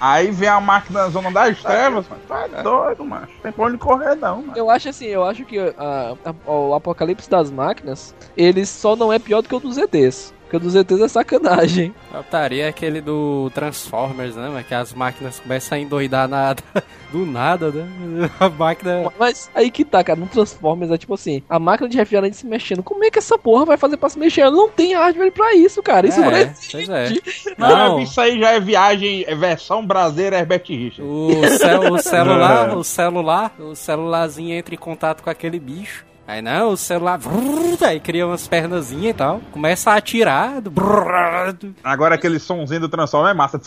Aí 0.00 0.30
vem 0.30 0.48
a 0.48 0.60
máquina 0.60 1.00
da 1.04 1.08
zona 1.10 1.30
das 1.30 1.60
trevas, 1.62 2.06
mano. 2.08 2.22
Tá 2.28 2.46
doido, 2.62 3.04
mano. 3.04 3.28
Tem 3.42 3.52
pra 3.52 3.64
onde 3.66 3.78
correr, 3.78 4.14
não, 4.16 4.42
mano. 4.42 4.52
Eu 4.56 4.68
acho 4.70 4.88
assim, 4.88 5.06
eu 5.06 5.22
acho 5.24 5.44
que 5.44 5.58
a- 5.58 6.14
a- 6.24 6.50
o 6.50 6.74
apocalipse 6.74 7.28
das 7.30 7.50
máquinas, 7.50 8.14
ele 8.36 8.64
só 8.66 8.96
não 8.96 9.12
é 9.12 9.18
pior 9.18 9.42
do 9.42 9.48
que 9.48 9.54
o 9.54 9.60
dos 9.60 9.78
ETs. 9.78 10.32
Porque 10.52 10.56
o 10.58 10.60
dos 10.60 10.74
ETs 10.74 11.00
é 11.00 11.08
sacanagem. 11.08 11.94
Otaria 12.14 12.66
é 12.66 12.68
aquele 12.68 13.00
do 13.00 13.50
Transformers, 13.54 14.36
né? 14.36 14.50
Mas 14.52 14.66
que 14.66 14.74
as 14.74 14.92
máquinas 14.92 15.40
começam 15.40 15.78
a 15.78 15.80
endoidar 15.80 16.28
nada. 16.28 16.62
Do 17.10 17.24
nada, 17.26 17.70
né? 17.70 17.86
A 18.40 18.48
máquina. 18.48 19.10
Mas 19.18 19.50
aí 19.54 19.70
que 19.70 19.84
tá, 19.84 20.02
cara, 20.02 20.18
no 20.18 20.26
Transformers 20.26 20.90
é 20.90 20.96
tipo 20.96 21.12
assim, 21.12 21.42
a 21.46 21.58
máquina 21.58 21.86
de 21.86 21.96
refrigerante 21.98 22.36
se 22.38 22.46
mexendo. 22.46 22.82
Como 22.82 23.04
é 23.04 23.10
que 23.10 23.18
essa 23.18 23.38
porra 23.38 23.66
vai 23.66 23.76
fazer 23.76 23.98
pra 23.98 24.08
se 24.08 24.18
mexer? 24.18 24.40
Ela 24.42 24.50
não 24.56 24.68
tem 24.70 24.94
hardware 24.94 25.30
pra 25.30 25.54
isso, 25.54 25.82
cara. 25.82 26.06
Isso 26.06 26.20
não 26.20 26.30
é, 26.30 26.42
existe. 26.42 26.70
pois 26.72 26.88
é. 26.88 27.12
Não, 27.58 27.68
Não, 27.68 28.00
isso 28.00 28.18
aí 28.20 28.38
já 28.40 28.50
é 28.52 28.60
viagem, 28.60 29.24
é 29.26 29.34
versão 29.34 29.86
brasileira 29.86 30.38
Herbert 30.38 30.64
Richard. 30.66 31.02
o, 31.02 31.48
cel- 31.58 31.92
o 31.92 31.98
celular, 32.00 32.76
o 32.76 32.82
celular, 32.84 33.54
o 33.58 33.74
celularzinho 33.74 34.54
entra 34.54 34.74
em 34.74 34.78
contato 34.78 35.22
com 35.22 35.28
aquele 35.30 35.58
bicho. 35.60 36.06
Aí 36.26 36.40
não, 36.40 36.70
o 36.70 36.76
celular. 36.76 37.18
vrrr, 37.18 37.84
Aí 37.84 37.98
cria 38.00 38.26
umas 38.26 38.46
pernazinhas 38.46 39.10
e 39.10 39.14
tal. 39.14 39.40
Começa 39.50 39.90
a 39.90 39.96
atirar. 39.96 40.60
do 40.60 40.70
brrr. 40.70 41.56
Agora 41.82 42.14
aquele 42.14 42.38
somzinho 42.38 42.80
do 42.80 42.88
Transformer 42.88 43.32
é 43.32 43.34
massa. 43.34 43.60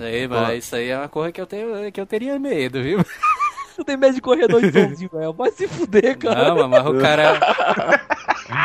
Aí, 0.00 0.26
mas 0.26 0.64
isso 0.64 0.76
aí 0.76 0.88
é 0.88 0.98
uma 0.98 1.08
coisa 1.08 1.32
que 1.32 1.40
eu, 1.40 1.46
tenho, 1.46 1.92
que 1.92 2.00
eu 2.00 2.06
teria 2.06 2.38
medo, 2.38 2.82
viu? 2.82 3.04
Tu 3.76 3.84
tem 3.84 3.96
medo 3.96 4.14
de 4.14 4.20
corredor 4.20 4.60
de 4.60 4.70
somzinho, 4.70 5.10
velho. 5.12 5.32
Vai 5.32 5.50
se 5.50 5.66
fuder, 5.66 6.16
cara. 6.16 6.54
Não, 6.54 6.68
mas 6.68 6.86
o 6.86 6.94
cara, 7.00 7.40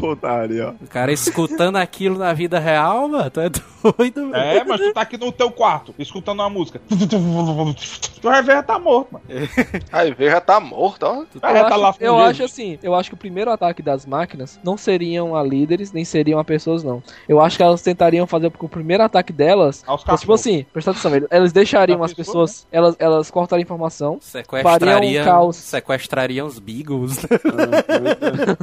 Putaria, 0.00 0.68
ó. 0.68 0.84
o 0.84 0.88
cara 0.88 1.12
escutando 1.12 1.76
aquilo 1.76 2.18
na 2.18 2.32
vida 2.32 2.58
real, 2.58 3.08
mano, 3.08 3.30
tu 3.30 3.40
é 3.40 3.48
doido, 3.50 4.22
mano. 4.22 4.34
É, 4.36 4.64
mas 4.64 4.80
tu 4.80 4.92
tá 4.92 5.00
aqui 5.02 5.16
no 5.18 5.30
teu 5.32 5.50
quarto, 5.50 5.94
escutando 5.98 6.40
uma 6.40 6.48
música. 6.50 6.80
Tu 6.88 8.22
vai 8.30 8.42
ver, 8.42 8.62
tá 8.62 8.78
morto, 8.78 9.12
mano. 9.12 9.24
Aí 9.92 10.12
vê, 10.14 10.30
já 10.30 10.40
tá 10.40 10.58
morto, 10.60 11.02
ó. 11.04 11.14
Eu, 11.16 11.26
Ah, 11.42 11.64
tá 11.64 11.76
lá 11.76 11.88
acho, 11.90 11.98
eu 12.00 12.14
fugindo. 12.14 12.30
acho 12.30 12.44
assim, 12.44 12.78
eu 12.82 12.94
acho 12.94 13.10
que 13.10 13.14
o 13.14 13.18
primeiro 13.18 13.50
ataque 13.50 13.82
das 13.82 14.06
máquinas 14.06 14.58
não 14.64 14.76
seriam 14.76 15.36
a 15.36 15.42
líderes, 15.42 15.92
nem 15.92 16.04
seriam 16.04 16.38
a 16.38 16.44
pessoas, 16.44 16.82
não. 16.82 17.02
Eu 17.28 17.40
acho 17.40 17.56
que 17.56 17.62
elas 17.62 17.82
tentariam 17.82 18.26
fazer 18.26 18.50
porque 18.50 18.64
o 18.64 18.68
primeiro 18.68 19.02
ataque 19.02 19.32
delas. 19.32 19.82
Aos 19.86 20.02
fosse, 20.02 20.20
tipo 20.20 20.32
assim, 20.32 20.66
presta 20.72 20.90
atenção, 20.92 21.10
velho, 21.10 21.26
elas 21.30 21.52
deixariam 21.52 22.02
as 22.02 22.12
pessoa, 22.14 22.44
pessoas, 22.46 22.66
elas, 22.72 22.96
elas 22.98 23.30
cortariam 23.30 23.62
informação. 23.64 24.18
Sequestrariam, 24.20 24.94
Faria 24.94 25.22
um 25.22 25.24
caos. 25.24 25.56
sequestrariam 25.56 26.46
os 26.46 26.58
Beagles. 26.58 27.22
né? 27.22 27.28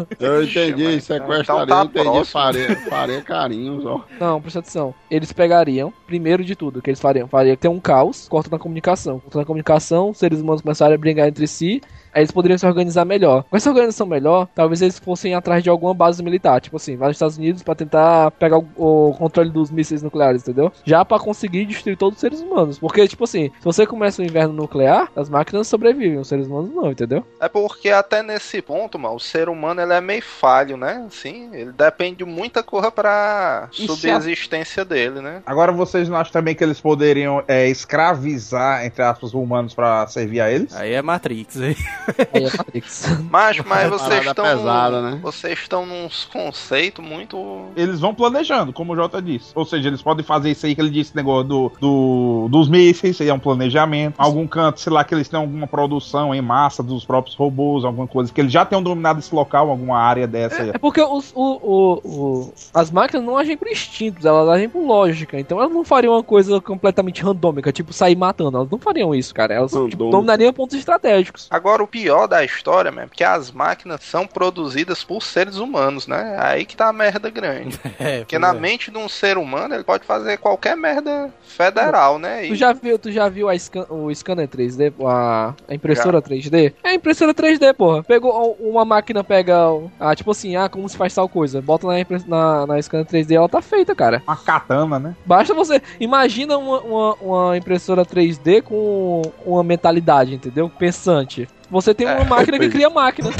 Eu 0.19 0.43
entendi, 0.43 0.70
mas- 0.77 1.03
sequestraria, 1.03 1.63
então 1.63 1.65
tá 1.65 1.83
entendi, 1.85 2.03
próximo. 2.05 2.25
faria, 2.25 2.75
faria 2.89 3.21
carinhos, 3.21 3.85
ó. 3.85 4.03
Não, 4.19 4.41
presta 4.41 4.59
atenção. 4.59 4.93
Eles 5.09 5.31
pegariam, 5.31 5.93
primeiro 6.05 6.43
de 6.43 6.55
tudo, 6.55 6.79
o 6.79 6.81
que 6.81 6.89
eles 6.89 6.99
fariam? 6.99 7.27
Faria 7.27 7.55
ter 7.57 7.67
um 7.67 7.79
caos, 7.79 8.27
corta 8.29 8.49
na 8.51 8.59
comunicação. 8.59 9.19
Corta 9.19 9.39
na 9.39 9.45
comunicação, 9.45 10.09
os 10.11 10.17
seres 10.17 10.39
humanos 10.41 10.61
começarem 10.61 10.95
a 10.95 10.97
brigar 10.97 11.27
entre 11.27 11.47
si. 11.47 11.81
Aí 12.13 12.21
eles 12.21 12.31
poderiam 12.31 12.57
se 12.57 12.65
organizar 12.65 13.05
melhor. 13.05 13.43
Com 13.49 13.57
essa 13.57 13.69
organização 13.69 14.07
melhor, 14.07 14.47
talvez 14.53 14.81
eles 14.81 14.99
fossem 14.99 15.33
atrás 15.33 15.63
de 15.63 15.69
alguma 15.69 15.93
base 15.93 16.21
militar. 16.23 16.59
Tipo 16.61 16.77
assim, 16.77 16.95
vai 16.95 17.09
nos 17.09 17.15
Estados 17.15 17.37
Unidos 17.37 17.63
pra 17.63 17.75
tentar 17.75 18.31
pegar 18.31 18.57
o, 18.57 18.67
o 18.75 19.13
controle 19.17 19.49
dos 19.49 19.71
mísseis 19.71 20.01
nucleares, 20.01 20.41
entendeu? 20.41 20.71
Já 20.85 21.03
pra 21.05 21.19
conseguir 21.19 21.65
destruir 21.65 21.97
todos 21.97 22.17
os 22.17 22.21
seres 22.21 22.41
humanos. 22.41 22.79
Porque, 22.79 23.07
tipo 23.07 23.23
assim, 23.23 23.51
se 23.59 23.63
você 23.65 23.85
começa 23.85 24.21
o 24.21 24.25
inverno 24.25 24.53
nuclear, 24.53 25.09
as 25.15 25.29
máquinas 25.29 25.67
sobrevivem, 25.67 26.17
os 26.17 26.27
seres 26.27 26.47
humanos 26.47 26.73
não, 26.73 26.91
entendeu? 26.91 27.25
É 27.39 27.47
porque 27.47 27.89
até 27.89 28.21
nesse 28.21 28.61
ponto, 28.61 28.99
mano, 28.99 29.15
o 29.15 29.19
ser 29.19 29.49
humano 29.49 29.81
ele 29.81 29.93
é 29.93 30.01
meio 30.01 30.21
falho, 30.21 30.77
né? 30.77 31.03
Assim, 31.07 31.49
ele 31.53 31.71
depende 31.71 32.17
de 32.17 32.25
muita 32.25 32.61
coisa 32.63 32.91
pra 32.91 33.69
E 33.77 33.87
subsistência 33.87 34.83
dele, 34.83 35.21
né? 35.21 35.41
Agora 35.45 35.71
vocês 35.71 36.09
não 36.09 36.17
acham 36.17 36.33
também 36.33 36.55
que 36.55 36.63
eles 36.63 36.79
poderiam 36.79 37.43
é, 37.47 37.67
escravizar, 37.67 38.85
entre 38.85 39.01
aspas, 39.01 39.29
os 39.29 39.33
humanos 39.33 39.73
pra 39.73 40.05
servir 40.07 40.41
a 40.41 40.51
eles? 40.51 40.75
Aí 40.75 40.93
é 40.93 41.01
Matrix, 41.01 41.59
aí. 41.59 41.75
É. 42.33 42.81
Mas, 43.29 43.57
mas 43.59 43.89
vocês 43.89 44.25
estão. 44.25 44.45
pesada, 44.45 45.01
né? 45.01 45.19
Vocês 45.21 45.59
estão 45.59 45.85
num 45.85 46.07
conceito 46.31 47.01
muito. 47.01 47.65
Eles 47.75 47.99
vão 47.99 48.13
planejando, 48.13 48.73
como 48.73 48.93
o 48.93 48.95
Jota 48.95 49.21
disse. 49.21 49.51
Ou 49.55 49.65
seja, 49.65 49.87
eles 49.87 50.01
podem 50.01 50.25
fazer 50.25 50.51
isso 50.51 50.65
aí 50.65 50.75
que 50.75 50.81
ele 50.81 50.89
disse, 50.89 51.15
negócio 51.15 51.47
do, 51.47 51.71
do, 51.79 52.47
dos 52.49 52.69
mísseis, 52.69 53.15
isso 53.15 53.23
aí 53.23 53.29
é 53.29 53.33
um 53.33 53.39
planejamento. 53.39 54.15
Algum 54.17 54.47
canto, 54.47 54.79
sei 54.79 54.91
lá, 54.91 55.03
que 55.03 55.13
eles 55.13 55.27
tenham 55.27 55.43
alguma 55.43 55.67
produção 55.67 56.33
em 56.33 56.41
massa 56.41 56.81
dos 56.83 57.05
próprios 57.05 57.35
robôs, 57.35 57.83
alguma 57.85 58.07
coisa, 58.07 58.31
que 58.31 58.41
eles 58.41 58.51
já 58.51 58.65
tenham 58.65 58.81
dominado 58.83 59.19
esse 59.19 59.33
local, 59.33 59.69
alguma 59.69 59.97
área 59.99 60.27
dessa 60.27 60.63
aí. 60.63 60.69
É 60.73 60.77
porque 60.77 61.01
os, 61.01 61.31
o, 61.35 61.59
o, 61.61 62.01
o- 62.03 62.53
as 62.73 62.91
máquinas 62.91 63.25
não 63.25 63.37
agem 63.37 63.57
por 63.57 63.67
instintos, 63.67 64.25
elas 64.25 64.47
agem 64.49 64.69
por 64.69 64.81
lógica. 64.85 65.39
Então 65.39 65.59
elas 65.59 65.71
não 65.73 65.83
fariam 65.83 66.13
uma 66.13 66.23
coisa 66.23 66.59
completamente 66.61 67.21
randômica, 67.21 67.71
tipo 67.71 67.93
sair 67.93 68.15
matando. 68.15 68.57
Elas 68.57 68.69
não 68.69 68.79
fariam 68.79 69.13
isso, 69.13 69.33
cara. 69.33 69.53
Elas 69.53 69.71
tipo, 69.71 70.09
dominariam 70.09 70.51
pontos 70.53 70.77
estratégicos. 70.77 71.47
Agora, 71.49 71.83
o 71.83 71.87
pior 71.91 72.25
da 72.27 72.43
história, 72.43 72.91
mesmo, 72.91 73.09
que 73.11 73.23
as 73.23 73.51
máquinas 73.51 74.01
são 74.03 74.25
produzidas 74.25 75.03
por 75.03 75.21
seres 75.21 75.57
humanos, 75.57 76.07
né? 76.07 76.37
Aí 76.39 76.65
que 76.65 76.75
tá 76.75 76.87
a 76.87 76.93
merda 76.93 77.29
grande. 77.29 77.77
É, 77.99 78.19
Porque 78.19 78.39
na 78.39 78.49
é. 78.49 78.53
mente 78.53 78.89
de 78.89 78.97
um 78.97 79.07
ser 79.07 79.37
humano, 79.37 79.75
ele 79.75 79.83
pode 79.83 80.05
fazer 80.05 80.37
qualquer 80.37 80.75
merda 80.75 81.29
federal, 81.43 82.17
né? 82.17 82.47
Tu 82.47 82.53
E 82.53 82.55
já 82.55 82.73
viu, 82.73 82.97
tu 82.97 83.11
já 83.11 83.29
viu 83.29 83.47
a 83.49 83.55
scan- 83.55 83.85
o 83.89 84.13
scanner 84.15 84.47
3D, 84.47 84.91
a, 85.05 85.53
a 85.67 85.73
impressora 85.75 86.19
3D? 86.21 86.73
É 86.83 86.89
a 86.89 86.93
impressora 86.95 87.33
3D, 87.33 87.73
porra. 87.73 88.01
Pegou 88.03 88.55
uma 88.59 88.83
máquina, 88.85 89.23
pega, 89.23 89.69
o- 89.69 89.91
ah, 89.99 90.15
tipo 90.15 90.31
assim, 90.31 90.55
ah, 90.55 90.67
como 90.69 90.87
se 90.89 90.97
faz 90.97 91.13
tal 91.13 91.27
coisa. 91.29 91.61
Bota 91.61 91.85
na, 91.87 91.93
na, 92.27 92.67
na 92.67 92.81
scanner 92.81 93.05
3D, 93.05 93.35
ela 93.35 93.49
tá 93.49 93.61
feita, 93.61 93.93
cara. 93.93 94.23
Uma 94.25 94.37
katana, 94.37 94.97
né? 94.97 95.15
Basta 95.25 95.53
você. 95.53 95.81
Imagina 95.99 96.57
uma, 96.57 96.79
uma, 96.81 97.13
uma 97.21 97.57
impressora 97.57 98.03
3D 98.05 98.61
com 98.63 99.21
uma 99.45 99.63
mentalidade, 99.63 100.33
entendeu? 100.33 100.69
Pensante. 100.69 101.47
Você 101.71 101.93
tem 101.93 102.05
uma 102.05 102.21
É, 102.21 102.25
máquina 102.25 102.59
que 102.59 102.67
perfeito. 102.67 102.71
cria 102.73 102.89
máquinas. 102.89 103.33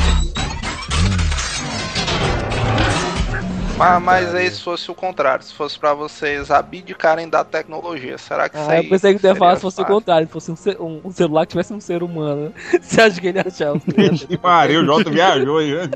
Mas, 3.82 4.02
mas 4.04 4.36
aí 4.36 4.50
se 4.52 4.62
fosse 4.62 4.92
o 4.92 4.96
contrário, 4.96 5.44
se 5.44 5.54
fosse 5.54 5.78
pra 5.80 5.94
vocês 5.94 6.52
abdicarem 6.52 7.28
da 7.28 7.44
tecnologia, 7.44 8.18
será 8.18 8.48
que 8.48 8.56
isso 8.58 8.70
Ah, 8.70 8.74
aí 8.74 8.84
eu 8.86 8.90
pensei 8.90 9.14
que 9.14 9.20
tu 9.20 9.26
ia 9.28 9.36
falar 9.36 9.56
se 9.56 9.62
fosse 9.64 9.82
o 9.82 9.86
contrário, 9.86 10.28
se 10.28 10.34
fosse 10.34 10.52
um, 10.52 10.56
ce- 10.56 10.78
um- 10.80 11.02
um 11.06 11.12
celular 11.12 11.46
que 11.46 11.52
tivesse 11.52 11.74
um 11.74 11.80
ser 11.82 12.04
humano. 12.04 12.54
Você 12.82 13.02
acha 13.02 13.20
que 13.20 13.28
ele 13.28 13.40
ia 13.40 13.46
achar? 13.48 13.74
um 13.74 13.80
Que 13.80 14.40
Maria, 14.42 14.80
o 14.82 14.86
Jota 14.86 15.10
viajou 15.10 15.58
aí. 15.58 15.74
né? 15.74 15.90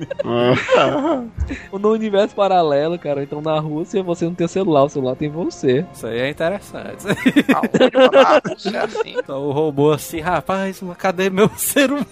no 1.71 1.91
universo 1.91 2.33
paralelo, 2.35 2.97
cara, 2.97 3.21
então 3.23 3.41
na 3.41 3.59
Rússia 3.59 4.01
você 4.01 4.25
não 4.25 4.33
tem 4.33 4.47
celular, 4.47 4.83
o 4.85 4.89
celular 4.89 5.15
tem 5.15 5.29
você. 5.29 5.85
Isso 5.93 6.07
aí 6.07 6.19
é 6.19 6.29
interessante. 6.29 7.05
Ah, 7.53 8.41
Rússia 8.49 8.69
é 8.77 8.77
assim. 8.83 9.15
Então 9.25 9.43
o 9.43 9.51
robô 9.51 9.91
assim, 9.91 10.19
rapaz, 10.19 10.81
mas 10.81 10.97
cadê 10.97 11.29
meu 11.29 11.49
ser 11.55 11.89
humano? 11.91 12.05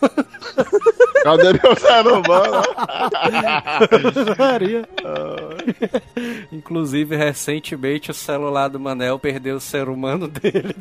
Cadê 1.24 1.54
meu 1.54 1.76
ser 1.76 2.08
humano? 2.08 2.64
Maria. 4.38 4.88
Inclusive, 6.52 7.16
recentemente 7.16 8.12
o 8.12 8.14
celular 8.14 8.68
do 8.70 8.80
Manel 8.80 9.18
perdeu 9.20 9.56
o 9.58 9.62
ser 9.62 9.90
humano 9.90 10.28
dele. 10.28 10.76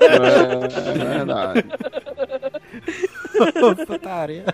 É, 0.00 0.90
é 0.90 1.08
verdade. 1.16 1.64
Putaria. 3.86 4.44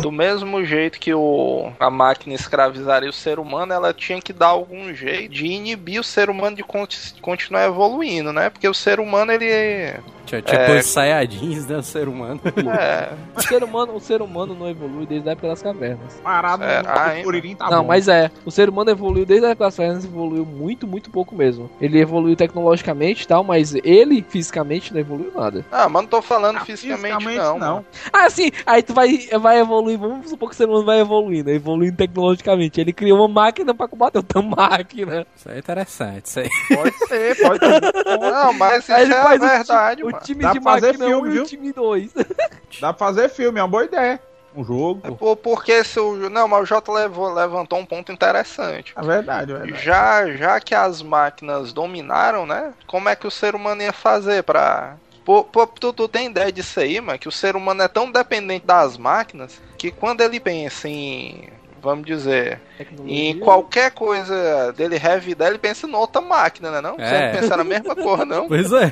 Do 0.00 0.10
mesmo 0.10 0.64
jeito 0.64 0.98
que 0.98 1.14
o, 1.14 1.72
a 1.78 1.88
máquina 1.88 2.34
escravizaria 2.34 3.08
o 3.08 3.12
ser 3.12 3.38
humano, 3.38 3.72
ela 3.72 3.94
tinha 3.94 4.20
que 4.20 4.32
dar 4.32 4.48
algum 4.48 4.92
jeito 4.92 5.32
de 5.32 5.46
inibir 5.46 6.00
o 6.00 6.04
ser 6.04 6.28
humano 6.28 6.56
de 6.56 6.62
con- 6.62 6.86
continuar 7.22 7.64
evoluindo, 7.66 8.32
né? 8.32 8.50
Porque 8.50 8.68
o 8.68 8.74
ser 8.74 9.00
humano, 9.00 9.32
ele 9.32 9.46
é. 9.48 10.00
Tipo 10.24 10.50
É. 10.50 10.78
os 10.78 10.86
Saiyajins, 10.86 11.66
né? 11.66 11.76
O 11.76 11.82
ser 11.82 12.08
humano. 12.08 12.40
é 12.78 13.10
O 13.36 13.42
ser 13.42 13.62
humano, 13.62 13.94
o 13.94 14.00
ser 14.00 14.22
humano 14.22 14.54
não 14.54 14.68
evolui 14.68 15.06
desde 15.06 15.28
a 15.28 15.32
época 15.32 15.48
das 15.48 15.62
cavernas. 15.62 16.20
Parado 16.22 16.62
Será, 16.64 17.06
no 17.08 17.12
hein, 17.16 17.24
Curirim 17.24 17.54
tá 17.56 17.70
não, 17.70 17.82
bom. 17.82 17.88
mas 17.88 18.08
é. 18.08 18.30
O 18.44 18.50
ser 18.50 18.68
humano 18.68 18.90
evoluiu 18.90 19.26
desde 19.26 19.46
a 19.46 19.50
época 19.50 19.64
das 19.66 19.76
cavernas, 19.76 20.04
evoluiu 20.04 20.44
muito, 20.46 20.86
muito 20.86 21.10
pouco 21.10 21.34
mesmo. 21.34 21.70
Ele 21.80 22.00
evoluiu 22.00 22.36
tecnologicamente 22.36 23.24
e 23.24 23.26
tal, 23.26 23.44
mas 23.44 23.74
ele 23.84 24.24
fisicamente 24.28 24.92
não 24.92 25.00
evoluiu 25.00 25.32
nada. 25.34 25.64
Ah, 25.70 25.88
mas 25.88 26.02
não 26.02 26.08
tô 26.08 26.22
falando 26.22 26.56
Ah, 26.56 26.64
fisicamente, 26.64 27.16
fisicamente, 27.24 27.38
não. 27.38 27.58
não. 27.58 27.84
Ah, 28.12 28.28
sim, 28.30 28.50
aí 28.66 28.82
tu 28.82 28.94
vai, 28.94 29.18
vai 29.40 29.58
evoluir, 29.60 29.98
vamos 29.98 30.28
supor 30.30 30.48
que 30.48 30.54
o 30.54 30.56
ser 30.56 30.68
humano 30.68 30.84
vai 30.84 31.00
evoluindo, 31.00 31.50
evoluindo 31.50 31.96
tecnologicamente. 31.96 32.80
Ele 32.80 32.92
criou 32.92 33.18
uma 33.18 33.28
máquina 33.28 33.74
pra 33.74 33.86
combater 33.88 34.18
outra 34.18 34.40
máquina. 34.42 35.26
Isso 35.36 35.50
é 35.50 35.58
interessante. 35.58 36.26
Isso 36.26 36.40
aí. 36.40 36.48
Pode 36.74 36.98
ser, 37.08 37.36
pode 37.40 37.58
ser. 37.66 37.74
Não, 38.34 38.52
mas 38.54 38.84
isso 38.84 38.92
Aí 38.92 39.10
é 39.10 39.16
a 39.18 39.22
faz 39.22 39.42
o 39.42 39.46
verdade, 39.46 40.02
o, 40.02 40.06
mano. 40.06 40.18
Time 40.24 40.42
Dá 40.42 40.52
de 40.52 40.60
pra 40.60 40.72
fazer 40.72 40.86
máquina 40.88 41.06
filme, 41.06 41.28
1 41.28 41.30
e 41.30 41.32
viu? 41.34 41.42
o 41.42 41.46
time 41.46 41.72
2. 41.72 42.12
Dá 42.80 42.92
pra 42.92 43.06
fazer 43.06 43.28
filme, 43.28 43.58
é 43.60 43.62
uma 43.62 43.68
boa 43.68 43.84
ideia. 43.84 44.20
Um 44.56 44.64
jogo. 44.64 45.00
É 45.02 45.10
por- 45.10 45.36
porque 45.36 45.82
se 45.82 45.98
o. 45.98 46.30
Não, 46.30 46.46
mas 46.46 46.62
o 46.62 46.66
Jota 46.66 46.92
levou, 46.92 47.32
levantou 47.32 47.76
um 47.78 47.84
ponto 47.86 48.12
interessante. 48.12 48.92
É 48.96 49.02
verdade, 49.02 49.52
é 49.52 49.56
verdade. 49.58 49.82
Já, 49.84 50.30
já 50.32 50.60
que 50.60 50.74
as 50.74 51.02
máquinas 51.02 51.72
dominaram, 51.72 52.46
né? 52.46 52.72
Como 52.86 53.08
é 53.08 53.16
que 53.16 53.26
o 53.26 53.30
ser 53.32 53.54
humano 53.56 53.82
ia 53.82 53.92
fazer 53.92 54.42
pra. 54.44 54.94
Pô, 55.24 55.42
pô, 55.42 55.66
tu, 55.66 55.92
tu 55.92 56.06
tem 56.06 56.26
ideia 56.28 56.52
disso 56.52 56.78
aí, 56.78 57.00
mano? 57.00 57.18
Que 57.18 57.26
o 57.28 57.32
ser 57.32 57.56
humano 57.56 57.82
é 57.82 57.88
tão 57.88 58.12
dependente 58.12 58.64
das 58.66 58.96
máquinas 58.96 59.60
que 59.76 59.90
quando 59.90 60.20
ele 60.20 60.38
pensa 60.38 60.88
em. 60.88 61.48
Vamos 61.84 62.06
dizer, 62.06 62.60
em 63.06 63.38
qualquer 63.38 63.90
coisa 63.90 64.72
dele 64.72 64.96
revidar, 64.96 65.48
ele 65.48 65.58
pensa 65.58 65.86
em 65.86 65.94
outra 65.94 66.20
máquina, 66.22 66.70
né? 66.70 66.80
Não? 66.80 66.96
Você 66.96 67.02
É. 67.02 67.26
não 67.32 67.40
pensa 67.40 67.56
na 67.58 67.64
mesma 67.64 67.94
cor, 67.94 68.24
não? 68.26 68.48
Pois 68.48 68.72
é. 68.72 68.90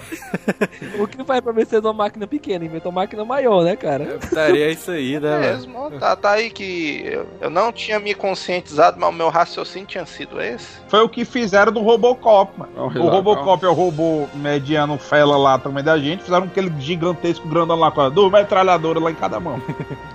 O 0.99 1.07
que 1.09 1.25
faz 1.25 1.41
pra 1.41 1.53
vencer 1.53 1.81
uma 1.81 1.93
máquina 1.93 2.27
pequena? 2.27 2.65
Inventou 2.65 2.93
uma 2.93 3.01
máquina 3.01 3.25
maior, 3.25 3.65
né, 3.65 3.75
cara? 3.77 4.19
Putaria 4.21 4.67
é 4.67 4.71
isso 4.73 4.91
aí, 4.91 5.19
né, 5.19 5.31
mano? 5.31 5.41
Mesmo, 5.41 5.91
tá, 5.99 6.15
tá 6.17 6.31
aí 6.33 6.51
que 6.51 7.03
eu, 7.07 7.27
eu 7.41 7.51
não 7.51 7.73
tinha 7.73 7.99
me 7.99 8.15
conscientizado, 8.15 9.01
mas 9.01 9.09
o 9.09 9.13
meu 9.13 9.29
raciocínio 9.31 9.87
tinha 9.89 10.05
sido 10.07 10.41
esse. 10.41 10.69
Foi 10.89 11.01
o 11.01 11.09
que 11.09 11.25
fizeram 11.25 11.73
do 11.73 11.81
Robocop, 11.81 12.53
mano. 12.59 12.73
É 12.95 12.99
O. 12.99 13.09
Robocop 13.09 13.65
é 13.65 13.69
o 13.69 13.73
robô 13.73 14.27
mediano 14.35 14.99
fela 14.99 15.37
lá 15.37 15.59
também 15.59 15.83
da 15.83 15.99
gente. 15.99 16.23
Fizeram 16.25 16.45
aquele 16.45 16.71
gigantesco 16.79 17.49
grandão 17.49 17.77
lá 17.79 17.91
com 17.91 18.03
a 18.03 18.09
duas 18.09 18.31
metralhadoras 18.31 19.03
lá 19.03 19.11
em 19.11 19.15
cada 19.15 19.41
mão. 19.41 19.61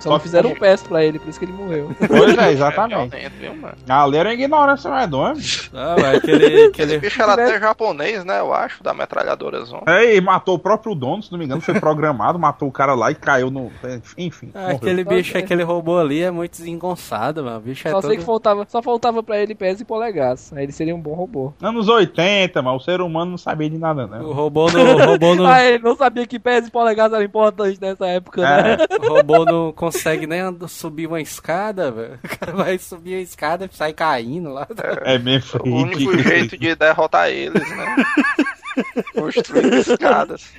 Só 0.00 0.10
não 0.10 0.16
que- 0.18 0.22
fizeram 0.24 0.50
um 0.50 0.54
peço 0.54 0.84
pra 0.84 1.04
ele, 1.04 1.18
por 1.18 1.28
isso 1.28 1.38
que 1.38 1.44
ele 1.44 1.52
morreu. 1.52 1.90
Pois 2.06 2.36
é, 2.38 2.48
É 2.48 2.52
exatamente. 2.68 3.10
violento, 3.10 3.32
viu, 3.40 3.54
mano? 3.56 3.74
Ali 3.88 4.16
era 4.16 4.32
ignorância 4.32 4.90
medonha. 4.90 5.34
Ah, 5.74 5.96
mas 6.00 6.16
aquele. 6.16 6.44
Esse 6.46 6.66
aquele... 6.68 6.98
bicho 6.98 7.22
era 7.22 7.32
até 7.32 7.58
japonês, 7.60 8.24
né? 8.24 8.40
Eu 8.40 8.52
acho, 8.52 8.82
da 8.82 8.94
metralhadora 8.94 9.64
zona. 9.64 9.82
É, 9.86 10.16
e 10.16 10.20
matou 10.20 10.54
o 10.56 10.58
próprio 10.58 10.94
dono, 10.94 11.22
se 11.22 11.30
não 11.32 11.38
me 11.38 11.44
engano, 11.44 11.60
foi 11.60 11.78
programado, 11.78 12.38
matou 12.40 12.68
o 12.68 12.72
cara 12.72 12.94
lá 12.94 13.10
e 13.10 13.14
caiu 13.14 13.50
no. 13.50 13.70
Enfim. 14.16 14.50
Ah, 14.54 14.70
aquele 14.72 15.04
bicho, 15.04 15.32
que- 15.32 15.38
aquele 15.38 15.62
robô 15.62 15.98
ali 15.98 16.22
é 16.22 16.30
muito 16.30 16.52
desengonçado, 16.52 17.44
mano. 17.44 17.58
O 17.58 17.60
bicho 17.60 17.86
é 17.86 17.90
Só 17.90 18.00
todo... 18.00 18.08
sei 18.10 18.18
que 18.18 18.24
faltava, 18.24 18.66
só 18.68 18.82
faltava 18.82 19.22
pra 19.22 19.38
ele 19.38 19.54
pés 19.54 19.80
e 19.80 19.84
polegaço. 19.84 20.54
Aí 20.56 20.64
ele 20.64 20.72
seria 20.72 20.94
um 20.94 21.00
bom 21.00 21.14
robô. 21.14 21.52
Anos 21.62 21.88
80, 21.88 22.60
mas 22.62 22.74
o 22.82 22.84
ser 22.84 23.00
humano 23.00 23.32
não 23.32 23.38
sabia 23.38 23.68
de 23.70 23.78
nada, 23.78 24.04
O 24.04 24.08
não. 24.08 24.32
robô 24.32 24.70
no, 24.70 24.78
o 24.80 25.06
robô 25.06 25.34
no, 25.34 25.46
Ah, 25.48 25.62
ele 25.64 25.82
não 25.82 25.96
sabia 25.96 26.26
que 26.26 26.38
pés 26.38 26.66
e 26.66 26.70
polegaço 26.70 27.14
eram 27.14 27.24
importantes 27.24 27.78
nessa 27.78 28.06
época, 28.06 28.42
né? 28.42 28.76
É, 28.90 29.06
o 29.06 29.14
robô 29.14 29.44
não 29.44 29.72
consegue 29.72 30.26
nem 30.26 30.40
subir 30.68 31.06
uma 31.06 31.20
escada, 31.20 31.90
velho. 31.90 32.18
O 32.24 32.38
cara 32.38 32.52
vai 32.64 32.78
subir 32.78 33.14
a 33.14 33.20
escada 33.20 33.64
e 33.72 33.76
sai 33.76 33.92
caindo 33.92 34.50
lá. 34.52 34.66
é 35.04 35.18
bem 35.18 35.40
O 35.64 35.68
único 35.68 35.98
ridículo. 35.98 36.22
jeito 36.22 36.58
de 36.58 36.74
derrotar 36.74 37.28
eles, 37.30 37.68
né? 37.76 37.96
Construir 39.14 39.74
escadas. 39.74 40.52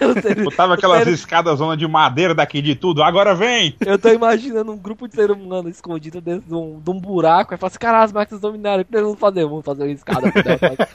Eu 0.00 0.22
sei- 0.22 0.34
Botava 0.44 0.74
aquelas 0.74 1.06
escadas 1.08 1.58
zona 1.58 1.76
de 1.76 1.86
madeira 1.88 2.34
daqui 2.34 2.62
de 2.62 2.74
tudo, 2.76 3.02
agora 3.02 3.34
vem! 3.34 3.76
Eu 3.84 3.98
tô 3.98 4.10
imaginando 4.10 4.70
um 4.72 4.76
grupo 4.78 5.08
de 5.08 5.14
ser 5.16 5.30
humano 5.30 5.68
escondido 5.68 6.20
dentro 6.20 6.46
de 6.48 6.54
um, 6.54 6.80
de 6.80 6.90
um 6.90 7.00
buraco. 7.00 7.52
Aí 7.54 7.58
fala 7.58 7.68
assim: 7.68 7.78
cara, 7.78 8.02
as 8.02 8.12
máquinas 8.12 8.40
dominaram. 8.40 8.82
O 8.82 8.84
que 8.84 8.92
nós 8.92 9.02
vamos 9.02 9.18
fazer? 9.18 9.44
Vamos 9.44 9.64
fazer 9.64 9.82
uma 9.84 9.92
escada. 9.92 10.30
pra 10.32 10.42
derrotar 10.42 10.88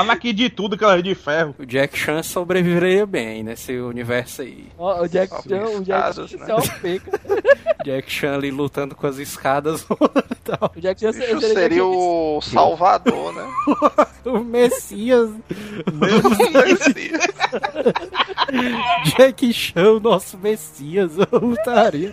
as 0.00 0.06
máquinas." 0.06 0.08
Fala 0.08 0.12
aqui 0.12 0.32
de 0.32 0.48
tudo, 0.48 0.74
aquela 0.74 1.02
de 1.02 1.14
ferro. 1.14 1.54
O 1.58 1.66
Jack 1.66 1.98
Chan 1.98 2.22
sobreviveria 2.22 3.06
bem 3.06 3.42
nesse 3.42 3.76
universo 3.78 4.42
aí. 4.42 4.66
Ó, 4.78 5.02
o 5.02 5.08
Jack 5.08 5.32
Chan, 5.48 5.64
o 5.64 5.82
Jack 5.82 6.02
casos, 6.02 6.30
Chan 6.30 6.38
né? 6.38 6.46
é 6.54 6.78
peca. 6.80 7.20
Jack 7.84 8.10
Chan 8.10 8.34
ali 8.34 8.50
lutando 8.50 8.94
com 8.94 9.06
as 9.06 9.18
escadas 9.18 9.82
e 10.30 10.34
tal. 10.36 10.72
O 10.76 10.80
Jack 10.80 11.00
Chan 11.00 11.12
seria, 11.12 11.40
seria 11.40 11.84
o 11.84 12.40
Salvador, 12.40 13.34
né? 13.34 13.46
O 14.24 14.40
Messias. 14.40 15.30
Messias. 15.90 17.22
Jack 19.16 19.52
Chan, 19.54 19.92
o 19.92 20.00
nosso 20.00 20.36
Messias. 20.36 21.12
Eu 21.16 21.38
lutaria. 21.40 22.12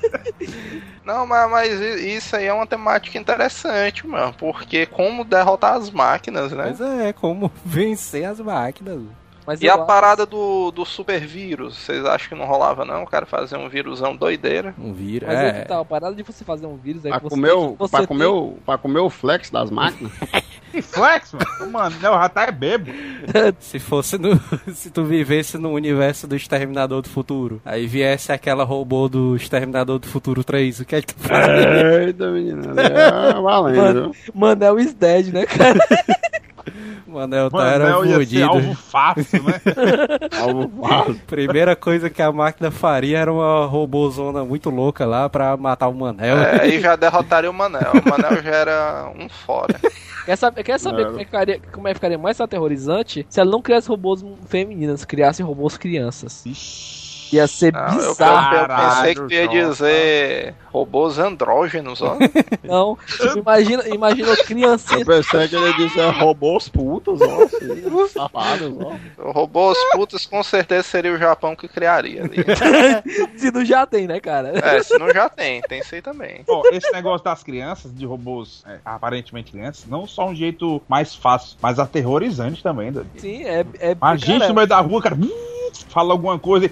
Não, 1.06 1.28
mas, 1.28 1.50
mas 1.52 1.80
isso 1.80 2.36
aí 2.36 2.46
é 2.46 2.54
uma 2.54 2.66
temática 2.66 3.18
interessante, 3.18 4.08
mano. 4.08 4.34
Porque 4.38 4.86
como 4.88 5.24
derrotar 5.24 5.76
as 5.76 5.92
máquinas, 5.92 6.52
né? 6.52 6.66
Mas 6.68 6.82
é, 6.82 7.14
como 7.14 7.52
vencer 7.64 8.26
as 8.26 8.40
máquinas. 8.40 9.02
Mas 9.46 9.62
E 9.62 9.70
a 9.70 9.76
acho- 9.76 9.86
parada 9.86 10.26
do, 10.26 10.72
do 10.72 10.86
super 10.86 11.20
vírus, 11.20 11.78
vocês 11.78 12.04
acham 12.06 12.30
que 12.30 12.36
não 12.36 12.46
rolava 12.46 12.84
não? 12.86 13.04
O 13.04 13.08
cara 13.08 13.26
fazer 13.26 13.58
um 13.58 13.70
vírusão 13.70 14.16
doideira. 14.16 14.74
Um 14.80 14.94
vírus. 14.94 15.28
Mas 15.28 15.38
é. 15.40 15.48
É. 15.48 15.52
que 15.62 15.68
tá, 15.68 15.80
a 15.80 15.86
parada 15.86 16.16
de 16.16 16.24
você 16.24 16.44
fazer 16.44 16.66
um 16.66 16.76
vírus 16.78 17.06
é 17.06 17.10
Pra 17.10 17.20
que 17.20 17.26
você 17.26 17.30
comer, 17.36 17.52
o, 17.54 17.76
você 17.78 17.92
pra, 17.92 18.00
tem- 18.00 18.08
comer 18.08 18.26
o, 18.26 18.54
pra 18.66 18.78
comer 18.78 19.00
o 19.00 19.10
flex 19.10 19.50
das 19.50 19.70
máquinas. 19.70 20.12
Que 20.76 20.82
flex, 20.82 21.32
mano. 21.32 21.72
Mano, 21.72 21.96
não, 22.02 22.14
já 22.16 22.28
tá 22.28 22.44
é 22.44 22.52
bebo. 22.52 22.92
Se 23.62 23.80
fosse 23.80 24.18
no. 24.18 24.38
Se 24.76 24.90
tu 24.92 25.06
vivesse 25.06 25.58
no 25.58 25.72
universo 25.72 26.28
do 26.28 26.36
Exterminador 26.36 27.02
do 27.02 27.08
Futuro, 27.08 27.62
aí 27.64 27.88
viesse 27.88 28.30
aquela 28.34 28.66
robô 28.66 29.08
do 29.08 29.38
Exterminador 29.38 30.00
do 30.00 30.08
Futuro 30.08 30.44
3, 30.44 30.82
o 30.82 30.86
que 30.86 30.98
é 30.98 31.02
que 31.02 31.16
tu 31.16 31.22
faria? 31.22 32.04
Eita, 32.08 32.30
menina. 32.30 32.74
É 32.82 33.34
valendo, 33.42 34.12
viu? 34.12 34.32
Manel 34.34 34.78
is 34.78 34.94
dead, 34.94 35.28
né, 35.28 35.46
cara? 35.46 35.80
Manel 37.08 37.50
tá 37.50 37.66
era 37.68 37.96
fudido. 37.98 38.46
alvo 38.46 38.74
fácil, 38.76 39.44
né? 39.44 39.62
Alvo 40.40 40.72
fácil. 40.88 41.22
Primeira 41.28 41.76
coisa 41.76 42.10
que 42.10 42.22
a 42.22 42.32
máquina 42.32 42.72
faria 42.72 43.20
era 43.20 43.32
uma 43.32 43.66
robôzona 43.66 44.44
muito 44.44 44.70
louca 44.70 45.06
lá 45.06 45.30
pra 45.30 45.56
matar 45.58 45.88
o 45.88 45.94
Manel. 45.94 46.38
É, 46.38 46.62
aí 46.62 46.80
já 46.80 46.96
derrotaria 46.96 47.50
o 47.50 47.54
Manel. 47.54 47.92
O 47.94 48.10
Manel 48.10 48.42
já 48.44 48.52
era 48.52 49.12
um 49.18 49.30
fora. 49.30 49.80
Quer 50.26 50.36
saber, 50.36 50.64
quer 50.64 50.80
saber 50.80 51.04
Não. 51.04 51.10
como, 51.12 51.20
é 51.22 51.24
que 51.24 51.26
ficaria, 51.30 51.62
como 51.72 51.88
é 51.88 51.92
que 51.92 51.96
ficaria 51.96 52.18
mais 52.18 52.42
aterrorizante 52.42 53.26
se 53.30 53.40
ela 53.40 53.52
não 53.52 53.62
criasse 53.62 53.88
robôs 53.88 54.26
femininas, 54.48 55.06
criasse 55.06 55.44
robôs 55.44 55.78
crianças? 55.78 56.44
Ia 57.36 57.48
ser 57.48 57.74
Não, 57.74 57.82
eu, 57.82 58.02
eu, 58.02 58.10
bizarro. 58.12 58.56
eu 58.56 58.68
pensei 58.68 59.16
que 59.16 59.22
tu 59.22 59.34
ia 59.34 59.48
dizer 59.48 60.56
robôs 60.76 61.18
andrógenos, 61.18 62.02
ó. 62.02 62.18
Não, 62.64 62.98
imagina, 63.36 63.88
imagina 63.88 64.34
o 64.34 64.38
criancinha 64.38 65.00
Eu 65.02 65.06
pensei 65.06 65.48
que 65.48 65.56
ele 65.56 65.74
disse 65.74 66.00
é, 66.00 66.10
robôs 66.10 66.68
putos, 66.68 67.22
ó. 67.22 67.44
Assim, 67.44 68.08
safados, 68.10 68.74
ó. 68.80 69.32
Robôs 69.32 69.78
putos 69.94 70.26
com 70.26 70.44
certeza 70.44 70.84
seria 70.84 71.14
o 71.14 71.18
Japão 71.18 71.56
que 71.56 71.68
criaria 71.68 72.24
ali. 72.24 72.38
se 73.38 73.52
não 73.52 73.64
já 73.64 73.86
tem, 73.86 74.08
né, 74.08 74.20
cara? 74.20 74.52
É, 74.58 74.84
se 74.84 74.98
não 74.98 75.14
já 75.14 75.30
tem, 75.30 75.62
tem 75.62 75.80
isso 75.80 75.96
aí 75.96 76.02
também. 76.02 76.44
Ó, 76.48 76.64
esse 76.72 76.92
negócio 76.92 77.24
das 77.24 77.44
crianças, 77.44 77.94
de 77.96 78.06
robôs 78.06 78.64
é, 78.68 78.80
aparentemente 78.84 79.52
crianças, 79.52 79.86
não 79.88 80.08
só 80.08 80.28
um 80.28 80.36
jeito 80.36 80.82
mais 80.88 81.16
fácil, 81.16 81.58
mas 81.62 81.80
aterrorizante 81.80 82.62
também. 82.62 82.94
Sim, 83.18 83.44
é. 83.44 83.66
é 83.80 83.98
A 84.00 84.16
gente 84.16 84.40
cara, 84.40 84.50
no 84.50 84.56
meio 84.56 84.68
da 84.68 84.80
rua, 84.80 85.02
cara, 85.02 85.16
hum, 85.16 85.72
fala 85.90 86.14
alguma 86.14 86.38
coisa 86.38 86.66
e. 86.66 86.72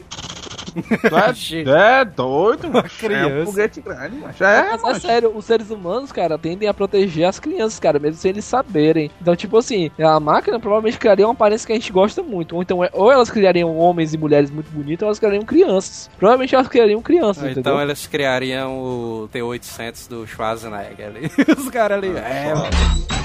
Tu 0.74 1.70
é, 1.70 2.02
é 2.02 2.06
doido, 2.06 2.70
mano. 2.72 2.88
É 3.12 3.42
um 3.42 3.46
foguete 3.46 3.82
grande, 3.82 4.16
mano. 4.18 4.34
É, 4.40 4.78
Mas 4.82 4.84
é 4.84 5.00
sério, 5.00 5.32
os 5.36 5.46
seres 5.46 5.70
humanos, 5.70 6.12
cara, 6.12 6.38
tendem 6.38 6.68
a 6.68 6.74
proteger 6.74 7.26
as 7.28 7.40
crianças, 7.40 7.80
cara, 7.80 8.00
mesmo 8.00 8.18
sem 8.18 8.30
eles 8.32 8.46
saberem. 8.46 9.10
Então, 9.22 9.36
tipo 9.36 9.58
assim, 9.58 9.90
a 10.00 10.20
máquina 10.20 10.60
provavelmente 10.60 10.98
criaria 10.98 11.26
uma 11.28 11.34
aparência 11.34 11.66
que 11.68 11.74
a 11.74 11.76
gente 11.76 11.92
gosta 11.92 12.22
muito. 12.24 12.56
Ou 12.56 12.62
então, 12.62 12.84
é- 12.84 12.90
ou 12.94 13.12
elas 13.12 13.30
criariam 13.30 13.76
homens 13.78 14.14
e 14.14 14.18
mulheres 14.18 14.50
muito 14.52 14.70
bonitos, 14.72 15.04
ou 15.04 15.08
elas 15.08 15.20
criariam 15.20 15.44
crianças. 15.44 16.10
Provavelmente 16.18 16.56
elas 16.56 16.68
criariam 16.68 17.02
crianças, 17.02 17.44
entendeu? 17.44 17.62
então 17.62 17.80
elas 17.80 18.06
criariam 18.08 18.78
o 18.80 19.30
T-800 19.32 20.08
do 20.08 20.28
Schwarzenegger 20.28 21.08
ali. 21.08 21.32
Os 21.58 21.70
caras 21.70 21.98
ali. 21.98 22.10
É, 22.18 22.54
mano. 22.54 23.23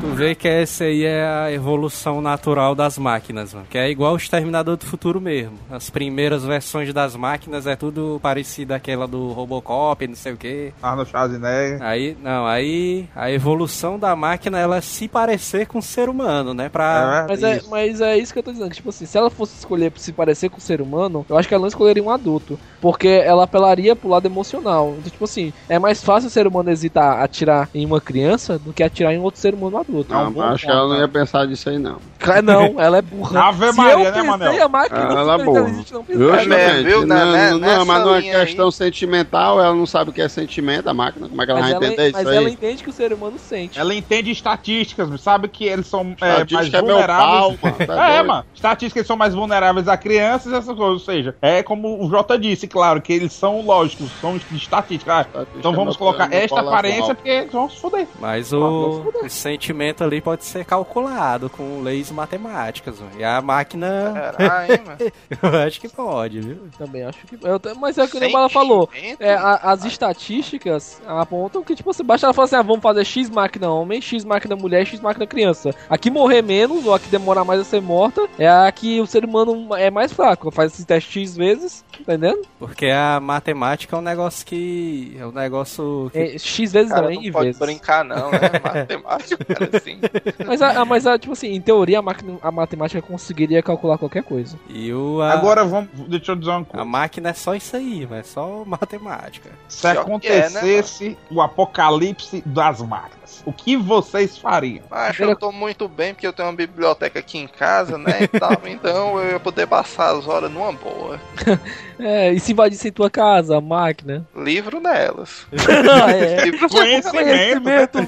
Tu 0.00 0.06
vê 0.14 0.34
que 0.34 0.48
essa 0.48 0.84
aí 0.84 1.04
é 1.04 1.22
a 1.22 1.52
evolução 1.52 2.22
natural 2.22 2.74
das 2.74 2.96
máquinas, 2.96 3.52
mano. 3.52 3.66
Que 3.68 3.76
é 3.76 3.90
igual 3.90 4.14
o 4.14 4.16
Exterminador 4.16 4.78
do 4.78 4.86
Futuro 4.86 5.20
mesmo. 5.20 5.58
As 5.70 5.90
primeiras 5.90 6.42
versões 6.42 6.90
das 6.94 7.14
máquinas 7.14 7.66
é 7.66 7.76
tudo 7.76 8.18
parecido 8.22 8.72
àquela 8.72 9.06
do 9.06 9.30
Robocop, 9.32 10.08
não 10.08 10.14
sei 10.14 10.32
o 10.32 10.38
que. 10.38 10.72
Arnold 10.82 11.10
Schwarzenegger. 11.10 11.82
Aí, 11.82 12.16
não, 12.22 12.46
aí 12.46 13.10
a 13.14 13.30
evolução 13.30 13.98
da 13.98 14.16
máquina 14.16 14.58
ela 14.58 14.78
é 14.78 14.80
se 14.80 15.06
parecer 15.06 15.66
com 15.66 15.80
o 15.80 15.82
ser 15.82 16.08
humano, 16.08 16.54
né? 16.54 16.70
Pra. 16.70 17.26
Mas 17.28 17.42
é, 17.42 17.56
isso. 17.58 17.70
mas 17.70 18.00
é 18.00 18.16
isso 18.16 18.32
que 18.32 18.38
eu 18.38 18.42
tô 18.42 18.52
dizendo. 18.52 18.70
que, 18.70 18.76
Tipo 18.76 18.88
assim, 18.88 19.04
se 19.04 19.18
ela 19.18 19.28
fosse 19.28 19.58
escolher 19.58 19.92
se 19.96 20.12
parecer 20.12 20.48
com 20.48 20.56
o 20.56 20.62
ser 20.62 20.80
humano, 20.80 21.26
eu 21.28 21.36
acho 21.36 21.46
que 21.46 21.52
ela 21.52 21.60
não 21.60 21.68
escolheria 21.68 22.02
um 22.02 22.08
adulto. 22.08 22.58
Porque 22.80 23.08
ela 23.08 23.44
apelaria 23.44 23.94
pro 23.94 24.08
lado 24.08 24.24
emocional. 24.24 24.94
Então, 24.98 25.10
tipo 25.10 25.24
assim, 25.24 25.52
é 25.68 25.78
mais 25.78 26.02
fácil 26.02 26.28
o 26.28 26.30
ser 26.30 26.46
humano 26.46 26.70
hesitar 26.70 27.22
atirar 27.22 27.68
em 27.74 27.84
uma 27.84 28.00
criança 28.00 28.58
do 28.58 28.72
que 28.72 28.82
atirar 28.82 29.12
em 29.12 29.18
outro 29.18 29.38
ser 29.38 29.52
humano 29.52 29.76
adulto. 29.76 29.89
Não, 29.90 30.32
bom 30.32 30.42
acho 30.42 30.60
que 30.60 30.66
ponto, 30.66 30.78
ela 30.78 30.88
não 30.88 30.94
né? 30.96 31.00
ia 31.00 31.08
pensar 31.08 31.46
disso 31.46 31.68
aí, 31.68 31.78
não. 31.78 31.96
Cara, 32.18 32.42
não, 32.42 32.78
ela 32.80 32.98
é 32.98 33.02
burra. 33.02 33.48
Ave 33.48 33.72
Maria, 33.72 33.92
eu 34.08 34.12
né, 34.12 34.22
Manel? 34.22 34.64
a 34.64 34.68
máquina 34.68 35.00
Ela 35.00 35.34
é 35.40 35.44
burra. 35.44 35.60
não. 35.62 35.84
Justamente. 36.08 36.82
viu, 36.84 37.06
né, 37.06 37.24
não, 37.24 37.32
né, 37.32 37.50
não, 37.52 37.58
nessa 37.58 37.84
mas 37.86 38.04
linha 38.04 38.16
aí- 38.38 38.46
questão 38.46 38.70
sentimental, 38.70 39.60
ela 39.60 39.74
não 39.74 39.86
sabe 39.86 40.10
o 40.10 40.12
que 40.12 40.20
é 40.20 40.28
sentimento, 40.28 40.88
a 40.88 40.94
máquina. 40.94 41.28
Como 41.28 41.40
é 41.40 41.44
que 41.46 41.50
ela 41.50 41.60
Mas, 41.60 41.70
vai 41.70 41.76
ela, 41.76 41.86
entender 41.86 42.12
mas 42.12 42.22
isso 42.22 42.30
ela 42.32 42.46
aí? 42.46 42.52
entende 42.52 42.82
que 42.82 42.90
o 42.90 42.92
ser 42.92 43.12
humano 43.12 43.38
sente. 43.38 43.78
Ela 43.78 43.94
entende 43.94 44.30
estatísticas, 44.30 45.20
sabe 45.20 45.48
que 45.48 45.64
eles 45.64 45.86
são 45.86 46.14
é, 46.20 46.46
mais 46.52 46.72
é 46.74 46.82
meu 46.82 46.98
pau, 47.06 47.52
vulneráveis. 47.52 47.58
mano. 47.62 47.86
tá 47.86 48.10
É, 48.14 48.22
mano. 48.22 48.44
Estatísticas 48.54 49.06
são 49.06 49.16
mais 49.16 49.34
vulneráveis 49.34 49.88
a 49.88 49.96
crianças 49.96 50.52
e 50.52 50.56
essas 50.56 50.76
coisas. 50.76 50.92
Ou 50.92 50.98
seja, 50.98 51.34
é 51.40 51.62
como 51.62 52.04
o 52.04 52.10
Jota 52.10 52.38
disse, 52.38 52.66
claro, 52.68 53.00
que 53.00 53.12
eles 53.12 53.32
são 53.32 53.62
lógicos, 53.64 54.10
são 54.20 54.36
de 54.36 54.56
estatística. 54.56 55.14
Ah, 55.14 55.20
Estatística 55.22 55.58
então 55.58 55.72
é 55.72 55.76
vamos 55.76 55.96
colocar 55.96 56.28
esta 56.32 56.56
pau 56.56 56.68
aparência 56.68 57.14
porque 57.14 57.28
eles 57.30 57.52
vão 57.52 57.68
se 57.68 57.80
foder. 57.80 58.06
Mas 58.20 58.52
o, 58.52 59.04
o 59.24 59.28
sentimento 59.28 59.79
ali 60.04 60.20
pode 60.20 60.44
ser 60.44 60.64
calculado 60.64 61.48
com 61.48 61.80
leis 61.82 62.10
matemáticas, 62.10 62.98
mano. 63.00 63.12
E 63.18 63.24
a 63.24 63.40
máquina, 63.40 64.12
Caralho, 64.36 64.80
eu 65.42 65.58
acho 65.66 65.80
que 65.80 65.88
pode, 65.88 66.40
viu? 66.40 66.68
Também 66.76 67.02
acho 67.04 67.18
que. 67.26 67.38
eu 67.42 67.60
mas 67.78 67.96
é 67.98 68.04
o 68.04 68.08
que 68.08 68.16
o 68.18 68.32
Bala 68.32 68.48
falou. 68.48 68.88
É, 69.18 69.34
a- 69.34 69.60
as 69.62 69.84
estatísticas 69.84 71.00
apontam 71.06 71.62
que, 71.62 71.74
tipo, 71.74 71.92
você 71.92 72.02
basta 72.02 72.26
ela 72.26 72.34
falar 72.34 72.44
assim: 72.46 72.56
ah, 72.56 72.62
vamos 72.62 72.82
fazer 72.82 73.04
X 73.04 73.30
máquina 73.30 73.70
homem, 73.70 74.00
X 74.00 74.24
máquina 74.24 74.54
mulher, 74.56 74.86
X 74.86 75.00
máquina 75.00 75.26
criança. 75.26 75.70
A 75.88 75.96
que 75.98 76.10
morrer 76.10 76.42
menos, 76.42 76.86
ou 76.86 76.94
a 76.94 77.00
que 77.00 77.08
demorar 77.08 77.44
mais 77.44 77.60
a 77.60 77.64
ser 77.64 77.80
morta, 77.80 78.26
é 78.38 78.48
a 78.48 78.70
que 78.72 79.00
o 79.00 79.06
ser 79.06 79.24
humano 79.24 79.74
é 79.76 79.90
mais 79.90 80.12
fraco. 80.12 80.50
Faz 80.50 80.72
esse 80.74 80.84
teste 80.84 81.10
X 81.20 81.36
vezes, 81.36 81.84
entendendo? 81.98 82.42
Porque 82.58 82.86
a 82.86 83.18
matemática 83.20 83.96
é 83.96 83.98
um 83.98 84.02
negócio 84.02 84.44
que. 84.46 85.16
É 85.18 85.26
um 85.26 85.32
negócio 85.32 86.10
que 86.12 86.18
É, 86.18 86.38
X 86.38 86.72
vezes 86.72 86.90
Cara, 86.90 87.08
não, 87.08 87.14
não 87.22 87.32
pode 87.32 87.44
vezes. 87.46 87.58
brincar 87.60 88.04
não, 88.04 88.30
né? 88.30 88.40
Matemática, 88.62 89.44
cara, 89.44 89.69
assim. 89.76 89.98
Mas, 90.46 90.60
a, 90.62 90.80
a- 90.80 90.84
mas 90.84 91.06
a, 91.06 91.18
tipo 91.18 91.32
assim, 91.32 91.48
em 91.48 91.60
teoria 91.60 91.98
a, 91.98 92.02
máquina, 92.02 92.38
a 92.42 92.50
matemática 92.50 93.00
conseguiria 93.02 93.62
calcular 93.62 93.98
qualquer 93.98 94.22
coisa. 94.22 94.56
E 94.68 94.92
o. 94.92 95.20
A, 95.20 95.32
Agora 95.32 95.64
vamos. 95.64 95.88
Deixa 96.08 96.32
eu 96.32 96.36
dizer 96.36 96.50
uma 96.50 96.60
a 96.60 96.64
coisa. 96.64 96.84
máquina 96.84 97.30
é 97.30 97.34
só 97.34 97.54
isso 97.54 97.76
aí, 97.76 98.06
mas 98.08 98.20
é 98.20 98.22
só 98.22 98.64
matemática. 98.66 99.50
Se 99.68 99.82
que 99.82 99.86
é, 99.88 99.94
né, 99.94 100.00
acontecesse 100.00 101.18
o 101.30 101.40
apocalipse 101.40 102.42
das 102.46 102.80
máquinas, 102.82 103.19
o 103.44 103.52
que 103.52 103.76
vocês 103.76 104.36
fariam? 104.36 104.84
Acho 104.90 105.18
que 105.18 105.24
eu 105.24 105.36
tô 105.36 105.52
muito 105.52 105.88
bem 105.88 106.14
porque 106.14 106.26
eu 106.26 106.32
tenho 106.32 106.48
uma 106.48 106.54
biblioteca 106.54 107.18
aqui 107.18 107.38
em 107.38 107.46
casa, 107.46 107.96
né? 107.96 108.18
E 108.22 108.28
tal, 108.28 108.60
então 108.66 109.18
eu 109.20 109.32
ia 109.32 109.40
poder 109.40 109.66
passar 109.66 110.16
as 110.16 110.26
horas 110.26 110.50
numa 110.50 110.72
boa. 110.72 111.20
É, 112.02 112.32
e 112.32 112.40
se 112.40 112.52
invadisse 112.52 112.90
tua 112.90 113.10
casa, 113.10 113.58
a 113.58 113.60
máquina? 113.60 114.26
Livro 114.34 114.80
nelas. 114.80 115.46
Ah, 115.90 116.10
é. 116.12 116.44
Livro 116.44 116.66
Conhecimento. 116.68 117.62
Conhecimento. 117.62 117.98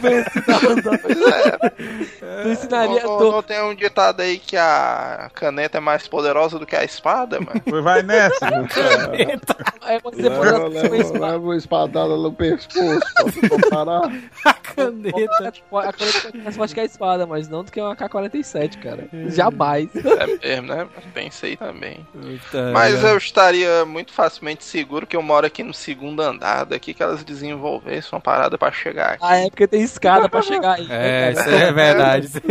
Pois 1.02 1.20
é. 1.20 2.42
Tu 2.42 2.48
ensinaria. 2.48 3.02
Não, 3.02 3.32
não 3.32 3.42
tem 3.42 3.62
um 3.62 3.74
ditado 3.74 4.20
aí 4.20 4.38
que 4.38 4.56
a 4.56 5.30
caneta 5.34 5.76
é 5.76 5.80
mais 5.80 6.08
poderosa 6.08 6.58
do 6.58 6.64
que 6.64 6.74
a 6.74 6.84
espada, 6.84 7.38
mano? 7.38 7.82
Vai 7.82 8.02
nessa. 8.02 8.46
É, 8.46 9.38
mas 9.80 10.02
você 10.02 10.22
Leva, 10.22 10.68
leva, 10.68 11.18
leva 11.18 11.38
uma 11.38 11.56
espadada 11.56 12.16
no 12.16 12.32
pescoço 12.32 13.00
pra 13.40 13.48
comparar. 13.48 14.10
A 14.44 14.54
caneta. 14.54 15.11
A 15.12 15.92
caneta 15.92 16.30
é 16.34 16.38
mais 16.38 16.56
forte 16.56 16.74
que 16.74 16.80
a 16.80 16.84
espada, 16.84 17.26
mas 17.26 17.48
não 17.48 17.64
do 17.64 17.70
que 17.70 17.80
uma 17.80 17.94
K-47, 17.96 18.78
cara. 18.80 19.08
Jamais. 19.28 19.88
É 19.94 20.26
mesmo, 20.26 20.66
né? 20.68 20.88
Pensei 21.14 21.56
também. 21.56 22.06
Puta, 22.12 22.72
Mas 22.72 23.02
é. 23.02 23.10
eu 23.10 23.16
estaria 23.16 23.84
muito 23.84 24.12
facilmente 24.12 24.64
seguro 24.64 25.06
que 25.06 25.16
eu 25.16 25.22
moro 25.22 25.46
aqui 25.46 25.62
no 25.62 25.74
segundo 25.74 26.20
andar 26.20 26.64
daqui 26.64 26.94
que 26.94 27.02
elas 27.02 27.24
desenvolvessem 27.24 28.10
uma 28.12 28.20
parada 28.20 28.56
pra 28.58 28.70
chegar 28.72 29.14
aqui. 29.14 29.24
A 29.24 29.36
época 29.36 29.68
tem 29.68 29.82
escada 29.82 30.28
pra 30.28 30.42
chegar 30.42 30.74
aí. 30.78 30.86
É, 30.88 30.88
né, 30.88 31.32
isso 31.32 31.44
cara? 31.44 31.56
é 31.56 31.72
verdade. 31.72 32.28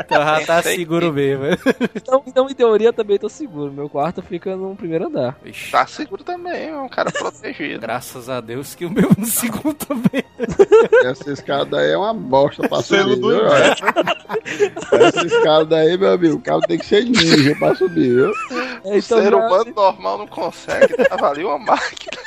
Então 0.00 0.22
já 0.22 0.40
tá 0.46 0.56
Pensei 0.56 0.76
seguro 0.76 1.12
mesmo. 1.12 1.44
Então, 1.94 2.22
então, 2.26 2.50
em 2.50 2.54
teoria, 2.54 2.92
também 2.92 3.18
tô 3.18 3.28
seguro. 3.28 3.72
Meu 3.72 3.88
quarto 3.88 4.22
fica 4.22 4.56
no 4.56 4.74
primeiro 4.74 5.06
andar. 5.06 5.36
Vixe, 5.42 5.70
Tá 5.70 5.86
seguro 5.86 6.24
também, 6.24 6.68
é 6.70 6.76
um 6.76 6.88
cara 6.88 7.10
protegido. 7.12 7.80
Graças 7.80 8.28
a 8.28 8.40
Deus 8.40 8.74
que 8.74 8.84
o 8.84 8.90
meu 8.90 9.08
no 9.16 9.26
segundo 9.26 9.74
também. 9.74 10.24
escada 11.50 11.78
aí 11.80 11.90
é 11.90 11.96
uma 11.98 12.14
bosta 12.14 12.68
pra 12.68 12.82
Selo 12.82 13.10
subir, 13.14 13.20
do 13.20 13.28
viu? 13.30 13.46
Essa 15.00 15.26
escada 15.26 15.76
aí, 15.76 15.96
meu 15.96 16.12
amigo, 16.12 16.36
o 16.36 16.40
cara 16.40 16.60
tem 16.62 16.78
que 16.78 16.86
ser 16.86 17.04
ninja 17.04 17.54
pra 17.58 17.74
subir, 17.74 18.14
viu? 18.14 18.32
É, 18.84 18.98
então, 18.98 19.18
Ser 19.18 19.30
já- 19.30 19.36
humano 19.36 19.72
normal 19.74 20.18
não 20.18 20.26
consegue, 20.26 20.94
tava 21.08 21.28
ali 21.30 21.44
uma 21.44 21.58
máquina. 21.58 22.22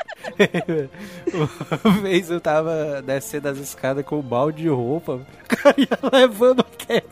Uma 1.83 2.01
vez 2.01 2.29
eu 2.29 2.39
tava 2.41 3.01
descendo 3.05 3.49
as 3.49 3.57
escadas 3.57 4.05
com 4.05 4.19
um 4.19 4.21
balde 4.21 4.63
de 4.63 4.69
roupa, 4.69 5.13
o 5.13 5.25
cara 5.55 5.75
ia 5.77 5.87
levando 6.11 6.61
a 6.61 6.65
queda. 6.77 7.03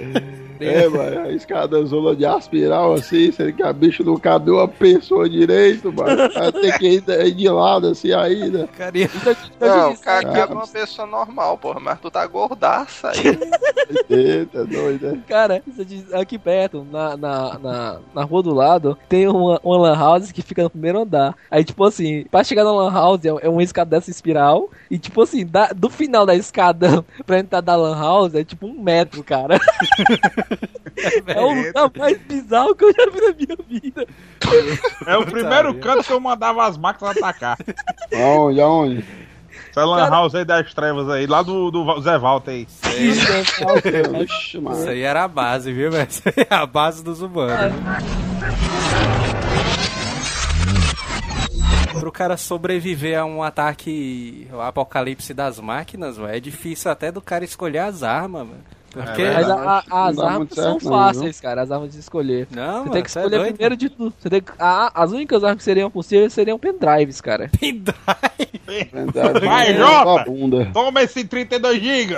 É, 0.60 0.88
mano, 0.88 1.20
a 1.20 1.32
escada 1.32 1.84
zona 1.86 2.14
de 2.14 2.24
aspiral 2.26 2.92
assim, 2.94 3.30
sendo 3.32 3.52
que 3.52 3.62
a 3.62 3.72
bicha 3.72 4.02
não 4.04 4.16
cabe 4.18 4.50
uma 4.50 4.68
pessoa 4.68 5.28
direito, 5.28 5.92
mano. 5.92 6.16
Tem 6.60 6.72
que 6.78 6.88
ir 6.96 7.00
de- 7.00 7.30
de 7.32 7.48
lado 7.48 7.88
assim 7.88 8.12
ainda. 8.12 8.68
Então, 8.74 9.36
então, 9.56 9.68
Não, 9.68 9.92
o 9.92 9.98
cara 9.98 10.28
Ah, 10.28 10.32
cabe 10.32 10.52
uma 10.54 10.66
pessoa 10.66 11.06
normal, 11.06 11.56
porra, 11.58 11.80
mas 11.80 11.98
tu 12.00 12.10
tá 12.10 12.26
gordaça 12.26 13.08
aí. 13.10 13.38
Eita, 14.08 14.64
doido, 14.64 15.12
né? 15.12 15.20
Cara, 15.26 15.62
aqui 16.14 16.38
perto, 16.38 16.86
na, 16.90 17.16
na, 17.16 17.58
na, 17.58 17.96
na 18.14 18.22
rua 18.24 18.42
do 18.42 18.54
lado, 18.54 18.96
tem 19.08 19.26
uma, 19.26 19.60
uma 19.62 19.78
lan 19.78 19.96
house 19.96 20.32
que 20.32 20.42
fica 20.42 20.62
no 20.62 20.70
primeiro 20.70 21.00
andar. 21.00 21.34
Aí, 21.50 21.64
tipo 21.64 21.82
assim, 21.84 22.24
pra 22.30 22.44
chegar 22.44 22.64
na 22.64 22.72
lan 22.72 22.92
house 22.92 23.24
é, 23.24 23.28
é 23.28 23.48
uma 23.48 23.62
escada 23.62 23.90
dessa 23.90 24.10
espiral. 24.10 24.68
E, 24.90 24.98
tipo 24.98 25.22
assim, 25.22 25.44
da- 25.46 25.72
do 25.74 25.88
final 25.88 26.24
da 26.26 26.34
escada 26.34 27.04
pra 27.26 27.38
entrar 27.38 27.60
da 27.60 27.76
lan 27.76 27.98
house 27.98 28.34
é 28.34 28.44
tipo 28.44 28.66
um 28.66 28.80
metro, 28.80 29.22
cara. 29.24 29.58
é 31.26 31.40
o 31.40 31.48
lugar 31.66 31.90
mais 31.96 32.18
bizarro 32.22 32.74
que 32.74 32.84
eu 32.84 32.92
já 32.92 33.06
vi 33.10 33.20
na 33.20 33.34
minha 33.34 33.80
vida. 33.80 34.06
É 35.06 35.16
o 35.16 35.24
primeiro 35.26 35.74
canto 35.74 36.04
que 36.04 36.12
eu 36.12 36.20
mandava 36.20 36.66
as 36.66 36.76
máquinas 36.76 37.16
atacar. 37.16 37.56
Aonde, 38.14 38.60
aonde? 38.60 39.04
Essa 39.70 39.84
lan 39.84 39.98
Cara- 39.98 40.10
house 40.10 40.34
aí 40.34 40.44
das 40.44 40.74
trevas 40.74 41.08
aí, 41.08 41.26
lá 41.26 41.42
do, 41.42 41.70
do 41.70 42.00
Zé 42.00 42.18
Walter 42.18 42.50
aí. 42.50 42.66
Mano. 44.60 44.78
Isso 44.80 44.88
aí 44.88 45.02
era 45.02 45.24
a 45.24 45.28
base, 45.28 45.72
viu, 45.72 45.90
velho? 45.92 46.08
Isso 46.08 46.22
aí 46.26 46.46
é 46.50 46.54
a 46.54 46.66
base 46.66 47.04
dos 47.04 47.22
humanos. 47.22 47.72
Pro 52.00 52.10
cara 52.10 52.36
sobreviver 52.36 53.18
a 53.18 53.24
um 53.24 53.42
ataque, 53.42 54.48
o 54.52 54.60
apocalipse 54.60 55.34
das 55.34 55.60
máquinas, 55.60 56.16
velho, 56.16 56.34
é 56.34 56.40
difícil 56.40 56.90
até 56.90 57.12
do 57.12 57.20
cara 57.20 57.44
escolher 57.44 57.78
as 57.80 58.02
armas, 58.02 58.46
mano. 58.46 58.60
Porque. 58.90 59.22
É 59.22 59.34
Mas 59.34 59.46
verdade. 59.46 59.68
a- 59.68 59.84
a- 59.90 60.06
as 60.08 60.16
Não 60.16 60.26
armas 60.26 60.48
são 60.52 60.64
certo 60.64 60.84
não, 60.84 60.90
fáceis, 60.90 61.40
cara, 61.40 61.62
as 61.62 61.70
armas 61.70 61.92
de 61.92 61.98
escolher. 62.00 62.48
não, 62.50 62.64
Você 62.64 62.78
mano, 62.78 62.90
tem 62.90 63.02
que 63.02 63.06
é 63.06 63.10
escolher 63.10 63.30
doido, 63.30 63.52
primeiro 63.54 63.76
de 63.76 63.88
tudo. 63.88 64.12
Você 64.18 64.30
tem 64.30 64.40
que- 64.40 64.52
a- 64.58 64.90
as 64.94 65.12
únicas 65.12 65.44
armas 65.44 65.58
que 65.58 65.64
seriam 65.64 65.90
possíveis 65.90 66.32
seriam 66.32 66.58
pendrives, 66.58 67.20
cara. 67.20 67.48
Pendrive 67.58 67.94
Vai, 69.44 69.72
na 69.74 69.86
Jota! 70.04 70.70
Toma 70.72 71.02
esse 71.02 71.24
32 71.24 71.80
GB. 71.80 72.16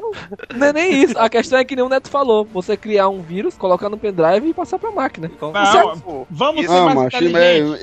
Não 0.54 0.66
é 0.68 0.72
nem 0.72 1.02
isso. 1.02 1.18
A 1.18 1.28
questão 1.28 1.58
é 1.58 1.64
que 1.64 1.74
nem 1.76 1.84
o 1.84 1.88
Neto 1.88 2.08
falou. 2.08 2.46
Você 2.52 2.76
criar 2.76 3.08
um 3.08 3.20
vírus, 3.22 3.56
colocar 3.56 3.88
no 3.88 3.96
pendrive 3.98 4.48
e 4.48 4.54
passar 4.54 4.78
pra 4.78 4.90
máquina. 4.90 5.30
Com- 5.40 5.52
Não, 5.52 6.26
vamos 6.30 6.62
ser 6.66 6.72
Não, 6.72 6.84
mais 6.86 6.94
macho, 6.96 7.24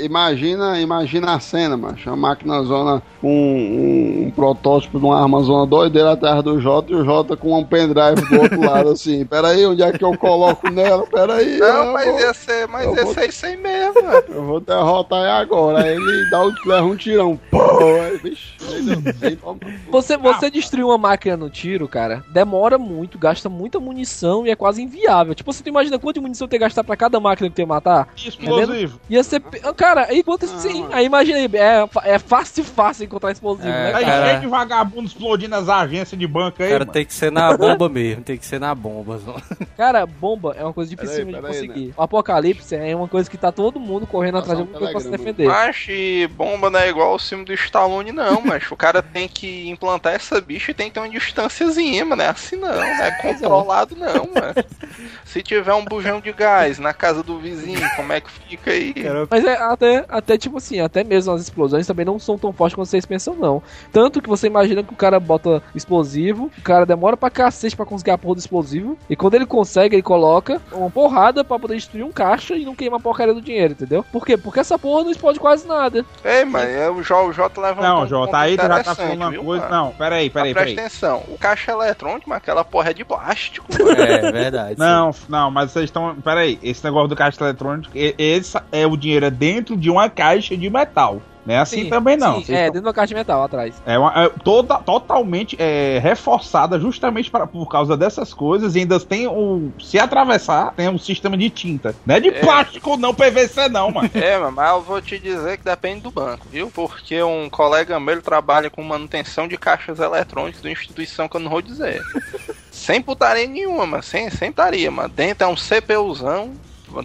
imagina, 0.04 0.80
imagina 0.80 1.34
a 1.34 1.40
cena, 1.40 1.78
macho. 1.78 2.10
A 2.10 2.16
máquina 2.16 2.62
zona 2.64 3.02
com 3.20 3.28
um, 3.30 4.28
um 4.28 4.32
protótipo 4.32 5.00
de 5.00 5.06
uma 5.06 5.22
arma 5.22 5.42
zona 5.44 5.66
doideira 5.66 6.12
atrás 6.14 6.44
do 6.44 6.60
Jota 6.60 6.92
e 6.92 6.96
o 6.96 7.04
Jota 7.06 7.36
com 7.38 7.58
um 7.58 7.64
pendrive 7.64 8.22
do 8.30 8.42
outro 8.42 8.62
lado, 8.62 8.90
assim. 8.92 9.26
Peraí, 9.26 9.66
onde 9.66 9.82
é 9.84 9.92
que 9.92 10.04
eu 10.04 10.18
coloco 10.18 10.70
nela? 10.70 11.06
Peraí. 11.08 11.58
Não, 11.58 11.86
eu 11.88 11.94
mas 11.94 12.06
vou- 12.06 12.20
ia 12.20 12.34
ser, 12.34 12.68
mas 12.68 12.98
ia 12.98 13.04
vou- 13.04 13.14
ser 13.14 13.30
isso 13.30 13.46
aí 13.46 13.58
mesmo, 13.58 14.02
mano. 14.04 14.24
Eu 14.30 14.44
vou 14.46 14.60
derrotar 14.60 15.20
ele 15.20 15.30
agora. 15.30 15.84
Aí 15.84 15.96
ele 15.96 16.30
dá 16.30 16.46
o, 16.46 16.52
leva 16.66 16.86
um 16.88 16.96
tirão. 16.96 17.40
Pô, 17.50 17.60
aí, 18.02 18.18
bicho. 18.20 18.54
aí 18.70 18.82
aí 19.30 19.36
toma. 19.36 19.60
Você, 19.92 20.18
você 20.18 20.50
destruir 20.50 20.84
uma 20.84 20.98
máquina 20.98 21.38
no 21.38 21.50
tiro, 21.50 21.88
cara, 21.88 22.01
demora 22.30 22.78
muito, 22.78 23.18
gasta 23.18 23.50
muita 23.50 23.80
munição 23.80 24.46
e 24.46 24.50
é 24.52 24.56
quase 24.56 24.82
inviável. 24.82 25.34
Tipo, 25.36 25.52
você 25.52 25.64
tu 25.64 25.70
imagina 25.70 25.98
quanto 26.00 26.16
de 26.16 26.22
munição 26.22 26.48
tem 26.48 26.60
que 26.60 26.66
gastar 26.66 26.84
pra 26.84 26.96
cada 26.96 27.20
máquina 27.20 27.50
que 27.50 27.56
tem 27.56 27.66
que 27.66 27.70
matar? 27.70 28.08
Explosivo. 28.16 29.00
Ia 29.10 29.24
ser. 29.24 29.42
Cara, 29.76 30.06
aí 30.10 30.24
quanto. 30.24 30.48
sim, 30.48 30.88
aí 30.92 31.06
imagina 31.06 31.38
aí, 31.38 31.50
é, 31.54 31.88
é 32.04 32.20
fácil, 32.20 32.64
fácil 32.64 33.06
encontrar 33.06 33.32
explosivo, 33.32 33.68
É, 33.68 33.92
né? 33.92 33.94
Aí 33.96 34.06
cara. 34.06 34.28
cheio 34.28 34.42
de 34.42 34.48
vagabundo 34.48 35.08
explodindo 35.08 35.56
as 35.56 35.70
agências 35.70 36.20
de 36.20 36.28
banco 36.28 36.62
aí, 36.62 36.70
Cara, 36.70 36.80
mano. 36.80 36.92
tem 36.92 37.06
que 37.06 37.14
ser 37.14 37.32
na 37.32 37.56
bomba 37.56 37.90
mesmo, 37.90 38.24
tem 38.24 38.38
que 38.38 38.46
ser 38.46 38.60
na 38.60 38.74
bomba. 38.74 39.20
só. 39.24 39.36
Cara, 39.78 40.06
bomba 40.06 40.56
é 40.58 40.64
uma 40.64 40.74
coisa 40.74 40.90
difícil 40.90 41.26
de 41.26 41.32
peraí, 41.32 41.42
conseguir. 41.54 41.94
O 41.98 42.02
apocalipse 42.02 42.76
é 42.76 42.96
uma 42.96 43.08
coisa 43.08 43.30
que 43.30 43.38
tá 43.38 43.52
todo 43.52 43.80
mundo 43.80 44.06
correndo 44.08 44.38
atrás 44.38 44.58
de 44.58 44.62
alguma 44.64 44.78
um 44.78 44.80
coisa 44.80 44.92
pra 44.94 45.02
se 45.02 45.10
defender. 45.10 45.48
Mas 45.48 45.86
e 45.90 46.28
bomba 46.36 46.70
não 46.70 46.80
é 46.80 46.90
igual 46.90 47.12
ao 47.12 47.20
filme 47.20 47.46
do 47.46 47.54
Stallone, 47.54 48.12
não, 48.12 48.42
mas 48.46 48.70
o 48.72 48.76
cara 48.76 49.02
tem 49.02 49.28
que 49.28 49.70
implantar 49.70 50.14
essa 50.14 50.40
bicha 50.40 50.72
e 50.72 50.74
tem 50.74 50.88
que 50.88 50.94
ter 50.94 51.00
uma 51.00 51.10
distânciazinha, 51.10 51.91
mano. 52.00 52.16
Não 52.18 52.24
é 52.26 52.28
assim 52.30 52.56
não, 52.56 52.70
não 52.74 52.84
é 52.84 53.12
controlado 53.22 53.96
não, 53.96 54.14
mano. 54.34 54.56
Se 55.26 55.42
tiver 55.42 55.74
um 55.74 55.86
bujão 55.86 56.20
de 56.20 56.32
gás 56.34 56.80
na 56.80 56.94
casa 56.94 57.24
do 57.24 57.40
vizinho, 57.40 57.82
como 57.96 58.12
é 58.14 58.22
que 58.22 58.30
fica 58.32 58.72
aí? 58.72 58.94
Mas 59.30 59.46
é 59.46 59.56
até, 59.56 60.06
até 60.10 60.38
tipo 60.38 60.58
assim, 60.58 60.80
até 60.80 61.04
mesmo 61.04 61.34
as 61.34 61.42
explosões 61.42 61.88
também 61.88 62.06
não 62.06 62.20
são 62.20 62.38
tão 62.38 62.52
fortes 62.52 62.76
quanto 62.76 62.88
vocês 62.88 63.06
pensam, 63.06 63.36
não. 63.36 63.62
Tanto 63.92 64.22
que 64.22 64.30
você 64.30 64.48
imagina 64.48 64.84
que 64.84 64.94
o 64.94 64.96
cara 64.98 65.20
bota 65.20 65.62
explosivo, 65.74 66.52
o 66.58 66.62
cara 66.62 66.86
demora 66.86 67.16
pra 67.16 67.30
cacete 67.30 67.76
pra 67.76 67.86
conseguir 67.86 68.12
a 68.12 68.18
porra 68.18 68.36
do 68.36 68.40
explosivo, 68.40 68.98
e 69.10 69.16
quando 69.16 69.36
ele 69.36 69.46
consegue, 69.46 69.96
ele 69.96 70.04
coloca 70.04 70.62
uma 70.72 70.90
porrada 70.90 71.44
pra 71.44 71.58
poder 71.60 71.76
destruir 71.76 72.04
um 72.04 72.12
caixa 72.12 72.56
e 72.56 72.66
não 72.66 72.76
queima 72.76 72.98
a 72.98 73.00
porcaria 73.00 73.34
do 73.34 73.42
dinheiro, 73.42 73.74
entendeu? 73.74 74.04
Por 74.12 74.26
quê? 74.26 74.38
Porque 74.38 74.60
essa 74.60 74.78
porra 74.78 75.04
não 75.04 75.12
explode 75.12 75.40
quase 75.40 75.68
nada. 75.68 76.06
Ei, 76.24 76.46
mas 76.46 76.70
é, 76.70 76.90
o 76.90 77.02
J, 77.02 77.28
o 77.28 77.34
J 77.34 77.62
levantou 77.62 77.84
Não, 77.90 78.04
um 78.04 78.08
Jota, 78.08 78.26
ponto 78.32 78.36
aí 78.36 78.58
tu 78.58 78.62
já 78.68 78.84
tá 78.84 78.96
falando 78.96 79.16
uma 79.16 79.30
viu, 79.32 79.44
coisa. 79.44 79.64
mano? 79.70 79.76
Não, 79.86 79.92
peraí, 79.94 80.30
peraí, 80.30 80.54
peraí. 80.54 80.76
Presta 80.76 81.08
atenção, 81.08 81.24
o 81.34 81.38
caixa 81.38 81.76
eletrônico, 81.84 82.30
mas 82.30 82.38
aquela 82.38 82.64
porra 82.64 82.92
é 82.92 82.94
de 82.94 83.04
plástico, 83.04 83.66
mano. 83.78 84.02
É 84.02 84.32
verdade. 84.32 84.80
Não, 84.80 85.12
não, 85.28 85.52
mas 85.52 85.72
vocês 85.72 85.86
estão. 85.86 86.16
Peraí, 86.16 86.60
esse 86.62 86.84
negócio 86.84 87.08
do 87.08 87.16
caixa 87.16 87.44
eletrônico, 87.44 87.92
esse 87.96 88.60
é 88.72 88.86
o 88.86 88.96
dinheiro 88.96 89.26
é 89.26 89.32
dentro 89.32 89.76
de 89.76 89.90
uma 89.90 90.10
caixa 90.10 90.56
de 90.56 90.70
metal. 90.70 91.22
Não 91.46 91.56
é 91.56 91.58
assim 91.58 91.84
Sim, 91.84 91.90
também 91.90 92.16
não. 92.18 92.36
sim, 92.40 92.46
Vocês 92.46 92.58
é, 92.58 92.64
tão- 92.66 92.74
dentro 92.74 92.86
da 92.86 92.94
caixa 92.94 93.08
de 93.08 93.16
metal 93.16 93.44
atrás. 93.44 93.82
É, 93.86 93.98
uma, 93.98 94.14
é 94.26 94.30
toda, 94.44 94.78
totalmente 94.78 95.56
é, 95.60 96.00
reforçada 96.02 96.80
justamente 96.80 97.32
para, 97.32 97.48
por 97.48 97.68
causa 97.68 97.98
dessas 97.98 98.34
coisas. 98.34 98.76
E 98.76 98.80
ainda 98.80 99.00
tem 99.00 99.28
o. 99.28 99.72
Se 99.82 99.98
atravessar, 99.98 100.74
tem 100.76 100.88
um 100.90 100.98
sistema 101.00 101.36
de 101.38 101.50
tinta. 101.50 101.96
Não 102.06 102.16
é 102.16 102.20
de 102.20 102.30
É. 102.30 102.40
plástico, 102.40 102.96
não 102.98 103.14
PVC, 103.14 103.70
não, 103.70 103.90
mano. 103.92 104.10
É, 104.22 104.38
mas 104.38 104.70
eu 104.72 104.82
vou 104.82 105.02
te 105.02 105.18
dizer 105.18 105.58
que 105.58 105.64
depende 105.64 106.02
do 106.02 106.12
banco, 106.12 106.46
viu? 106.52 106.70
Porque 106.70 107.22
um 107.24 107.50
colega 107.50 108.00
meu 108.00 108.14
ele 108.14 108.22
trabalha 108.22 108.70
com 108.70 108.84
manutenção 108.84 109.48
de 109.48 109.58
caixas 109.58 110.00
eletrônicas 110.00 110.62
de 110.62 110.68
uma 110.68 110.74
instituição 110.74 111.28
que 111.28 111.36
eu 111.38 111.42
não 111.42 111.50
vou 111.50 111.62
dizer. 111.62 112.02
sem 112.72 113.02
putaria 113.02 113.48
nenhuma, 113.48 113.86
mas 113.86 114.06
sem, 114.06 114.30
sem 114.30 114.52
putaria, 114.52 114.92
mas 114.92 115.12
dentro 115.12 115.46
é 115.46 115.48
um 115.48 115.56
CPUzão 115.56 116.52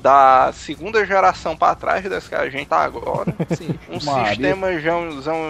da 0.00 0.52
segunda 0.52 1.04
geração 1.06 1.56
pra 1.56 1.74
trás 1.74 2.02
desse 2.08 2.28
que 2.28 2.34
a 2.34 2.48
gente 2.48 2.66
tá 2.66 2.78
agora. 2.80 3.34
Sim. 3.56 3.78
Um 3.88 4.04
Maria. 4.04 4.28
sistema 4.30 4.68